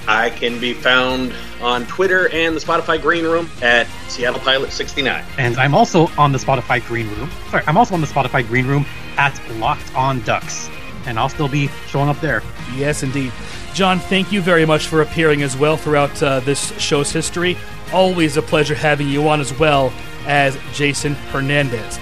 I 0.07 0.29
can 0.29 0.59
be 0.59 0.73
found 0.73 1.33
on 1.61 1.85
Twitter 1.87 2.29
and 2.29 2.55
the 2.55 2.61
Spotify 2.61 3.01
Green 3.01 3.25
Room 3.25 3.49
at 3.61 3.87
Seattle 4.07 4.39
Pilot 4.39 4.71
69. 4.71 5.25
And 5.37 5.57
I'm 5.57 5.75
also 5.75 6.07
on 6.17 6.31
the 6.31 6.37
Spotify 6.37 6.85
Green 6.87 7.09
Room. 7.15 7.29
Sorry, 7.49 7.63
I'm 7.67 7.77
also 7.77 7.93
on 7.93 7.99
the 7.99 8.07
Spotify 8.07 8.47
Green 8.47 8.65
Room 8.67 8.85
at 9.17 9.37
Locked 9.55 9.93
On 9.95 10.21
Ducks. 10.21 10.69
And 11.05 11.19
I'll 11.19 11.29
still 11.29 11.49
be 11.49 11.67
showing 11.87 12.07
up 12.07 12.19
there. 12.21 12.41
Yes, 12.75 13.03
indeed. 13.03 13.33
John, 13.73 13.99
thank 13.99 14.31
you 14.31 14.41
very 14.41 14.65
much 14.65 14.87
for 14.87 15.01
appearing 15.01 15.43
as 15.43 15.57
well 15.57 15.75
throughout 15.75 16.23
uh, 16.23 16.39
this 16.39 16.71
show's 16.79 17.11
history. 17.11 17.57
Always 17.93 18.37
a 18.37 18.41
pleasure 18.41 18.75
having 18.75 19.09
you 19.09 19.27
on 19.27 19.41
as 19.41 19.57
well 19.59 19.91
as 20.25 20.57
Jason 20.73 21.15
Hernandez. 21.31 21.99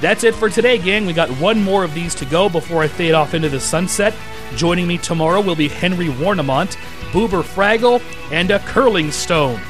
That's 0.00 0.24
it 0.24 0.34
for 0.34 0.50
today, 0.50 0.78
gang. 0.78 1.06
We 1.06 1.12
got 1.12 1.30
one 1.40 1.62
more 1.62 1.82
of 1.82 1.94
these 1.94 2.14
to 2.16 2.26
go 2.26 2.48
before 2.48 2.82
I 2.82 2.88
fade 2.88 3.14
off 3.14 3.34
into 3.34 3.48
the 3.48 3.60
sunset. 3.60 4.14
Joining 4.54 4.86
me 4.86 4.98
tomorrow 4.98 5.40
will 5.40 5.56
be 5.56 5.68
Henry 5.68 6.08
Warnemont, 6.08 6.76
Boober 7.12 7.42
Fraggle, 7.42 8.02
and 8.30 8.50
a 8.50 8.58
Curling 8.60 9.10
Stone. 9.10 9.60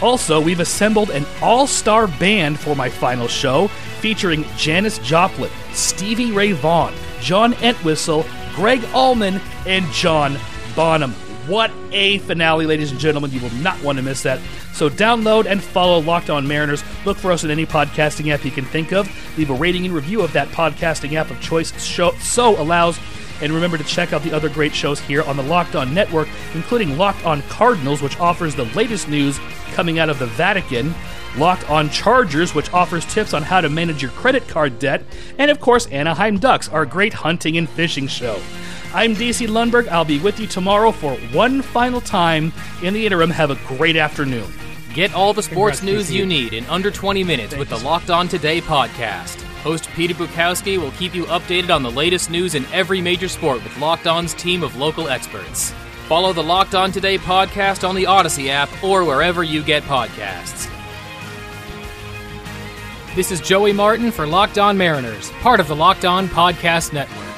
Also, 0.00 0.40
we've 0.40 0.60
assembled 0.60 1.10
an 1.10 1.24
all 1.40 1.66
star 1.66 2.06
band 2.06 2.58
for 2.58 2.74
my 2.74 2.88
final 2.88 3.28
show 3.28 3.68
featuring 4.00 4.44
Janis 4.56 4.98
Joplin, 4.98 5.50
Stevie 5.72 6.32
Ray 6.32 6.52
Vaughan, 6.52 6.94
John 7.20 7.54
Entwistle, 7.54 8.24
Gregg 8.54 8.84
Allman, 8.92 9.40
and 9.66 9.86
John 9.92 10.36
Bonham. 10.74 11.14
What 11.46 11.72
a 11.90 12.18
finale, 12.18 12.66
ladies 12.66 12.92
and 12.92 13.00
gentlemen. 13.00 13.32
You 13.32 13.40
will 13.40 13.50
not 13.54 13.82
want 13.82 13.98
to 13.98 14.02
miss 14.02 14.22
that. 14.22 14.40
So 14.72 14.88
download 14.88 15.46
and 15.46 15.62
follow 15.62 15.98
Locked 15.98 16.30
On 16.30 16.46
Mariners. 16.46 16.84
Look 17.04 17.18
for 17.18 17.32
us 17.32 17.42
in 17.42 17.50
any 17.50 17.66
podcasting 17.66 18.32
app 18.32 18.44
you 18.44 18.52
can 18.52 18.64
think 18.64 18.92
of. 18.92 19.10
Leave 19.36 19.50
a 19.50 19.54
rating 19.54 19.84
and 19.84 19.92
review 19.92 20.22
of 20.22 20.32
that 20.34 20.48
podcasting 20.48 21.14
app 21.14 21.30
of 21.30 21.40
choice 21.40 21.72
show, 21.84 22.12
so 22.20 22.60
allows. 22.62 23.00
And 23.40 23.52
remember 23.52 23.76
to 23.76 23.82
check 23.82 24.12
out 24.12 24.22
the 24.22 24.32
other 24.32 24.48
great 24.48 24.72
shows 24.72 25.00
here 25.00 25.22
on 25.22 25.36
the 25.36 25.42
Locked 25.42 25.74
On 25.74 25.92
Network, 25.92 26.28
including 26.54 26.96
Locked 26.96 27.26
On 27.26 27.42
Cardinals, 27.42 28.00
which 28.02 28.20
offers 28.20 28.54
the 28.54 28.66
latest 28.66 29.08
news 29.08 29.40
coming 29.72 29.98
out 29.98 30.08
of 30.08 30.20
the 30.20 30.26
Vatican. 30.26 30.94
Locked 31.36 31.68
on 31.68 31.90
Chargers, 31.90 32.54
which 32.54 32.72
offers 32.72 33.04
tips 33.06 33.34
on 33.34 33.42
how 33.42 33.60
to 33.60 33.68
manage 33.68 34.00
your 34.00 34.10
credit 34.12 34.46
card 34.46 34.78
debt, 34.78 35.02
and 35.38 35.50
of 35.50 35.60
course, 35.60 35.86
Anaheim 35.86 36.38
Ducks, 36.38 36.68
our 36.68 36.84
great 36.84 37.14
hunting 37.14 37.56
and 37.56 37.68
fishing 37.68 38.06
show. 38.06 38.38
I'm 38.94 39.14
DC 39.14 39.48
Lundberg. 39.48 39.88
I'll 39.88 40.04
be 40.04 40.18
with 40.20 40.38
you 40.38 40.46
tomorrow 40.46 40.92
for 40.92 41.14
one 41.32 41.62
final 41.62 42.00
time. 42.00 42.52
In 42.82 42.92
the 42.92 43.06
interim, 43.06 43.30
have 43.30 43.50
a 43.50 43.54
great 43.76 43.96
afternoon. 43.96 44.52
Get 44.92 45.14
all 45.14 45.32
the 45.32 45.42
sports 45.42 45.80
Congrats, 45.80 46.10
news 46.10 46.10
PC. 46.10 46.18
you 46.18 46.26
need 46.26 46.52
in 46.52 46.66
under 46.66 46.90
20 46.90 47.24
minutes 47.24 47.56
with 47.56 47.70
the 47.70 47.78
Locked 47.78 48.10
On 48.10 48.28
Today 48.28 48.60
podcast. 48.60 49.40
Host 49.62 49.88
Peter 49.94 50.12
Bukowski 50.12 50.76
will 50.76 50.90
keep 50.92 51.14
you 51.14 51.24
updated 51.26 51.74
on 51.74 51.82
the 51.82 51.90
latest 51.90 52.28
news 52.28 52.54
in 52.54 52.66
every 52.66 53.00
major 53.00 53.28
sport 53.28 53.64
with 53.64 53.78
Locked 53.78 54.06
On's 54.06 54.34
team 54.34 54.62
of 54.62 54.76
local 54.76 55.08
experts. 55.08 55.70
Follow 56.06 56.34
the 56.34 56.42
Locked 56.42 56.74
On 56.74 56.92
Today 56.92 57.16
podcast 57.16 57.88
on 57.88 57.94
the 57.94 58.04
Odyssey 58.04 58.50
app 58.50 58.68
or 58.84 59.04
wherever 59.04 59.42
you 59.42 59.62
get 59.62 59.82
podcasts. 59.84 60.68
This 63.14 63.30
is 63.30 63.40
Joey 63.40 63.72
Martin 63.72 64.10
for 64.10 64.26
Locked 64.26 64.58
On 64.58 64.76
Mariners, 64.76 65.30
part 65.40 65.60
of 65.60 65.68
the 65.68 65.76
Locked 65.76 66.04
On 66.04 66.28
Podcast 66.28 66.92
Network. 66.92 67.31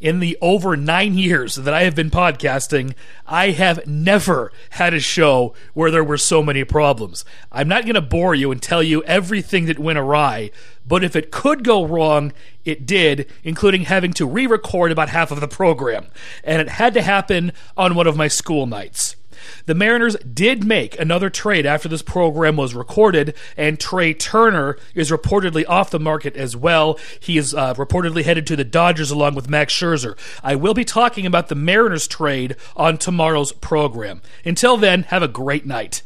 In 0.00 0.20
the 0.20 0.36
over 0.40 0.76
nine 0.76 1.14
years 1.14 1.56
that 1.56 1.74
I 1.74 1.82
have 1.84 1.94
been 1.94 2.10
podcasting, 2.10 2.94
I 3.26 3.50
have 3.50 3.86
never 3.86 4.50
had 4.70 4.94
a 4.94 5.00
show 5.00 5.54
where 5.74 5.90
there 5.90 6.04
were 6.04 6.18
so 6.18 6.42
many 6.42 6.64
problems. 6.64 7.24
I'm 7.52 7.68
not 7.68 7.84
going 7.84 7.94
to 7.94 8.00
bore 8.00 8.34
you 8.34 8.50
and 8.50 8.62
tell 8.62 8.82
you 8.82 9.02
everything 9.04 9.66
that 9.66 9.78
went 9.78 9.98
awry, 9.98 10.50
but 10.86 11.04
if 11.04 11.14
it 11.14 11.30
could 11.30 11.62
go 11.62 11.84
wrong, 11.84 12.32
it 12.64 12.86
did, 12.86 13.30
including 13.44 13.82
having 13.82 14.12
to 14.14 14.26
re 14.26 14.46
record 14.46 14.90
about 14.90 15.10
half 15.10 15.30
of 15.30 15.40
the 15.40 15.48
program. 15.48 16.06
And 16.42 16.62
it 16.62 16.68
had 16.68 16.94
to 16.94 17.02
happen 17.02 17.52
on 17.76 17.94
one 17.94 18.06
of 18.06 18.16
my 18.16 18.28
school 18.28 18.66
nights. 18.66 19.16
The 19.66 19.74
Mariners 19.74 20.16
did 20.16 20.64
make 20.64 20.98
another 20.98 21.30
trade 21.30 21.66
after 21.66 21.88
this 21.88 22.02
program 22.02 22.56
was 22.56 22.74
recorded, 22.74 23.34
and 23.56 23.78
Trea 23.78 24.14
Turner 24.14 24.76
is 24.94 25.10
reportedly 25.10 25.64
off 25.68 25.90
the 25.90 26.00
market 26.00 26.36
as 26.36 26.56
well. 26.56 26.98
He 27.18 27.38
is 27.38 27.54
uh, 27.54 27.74
reportedly 27.74 28.24
headed 28.24 28.46
to 28.48 28.56
the 28.56 28.64
Dodgers 28.64 29.10
along 29.10 29.34
with 29.34 29.50
Max 29.50 29.74
Scherzer. 29.74 30.16
I 30.42 30.54
will 30.54 30.74
be 30.74 30.84
talking 30.84 31.26
about 31.26 31.48
the 31.48 31.54
Mariners 31.54 32.06
trade 32.06 32.56
on 32.76 32.98
tomorrow's 32.98 33.52
program. 33.52 34.22
Until 34.44 34.76
then, 34.76 35.04
have 35.04 35.22
a 35.22 35.28
great 35.28 35.66
night. 35.66 36.02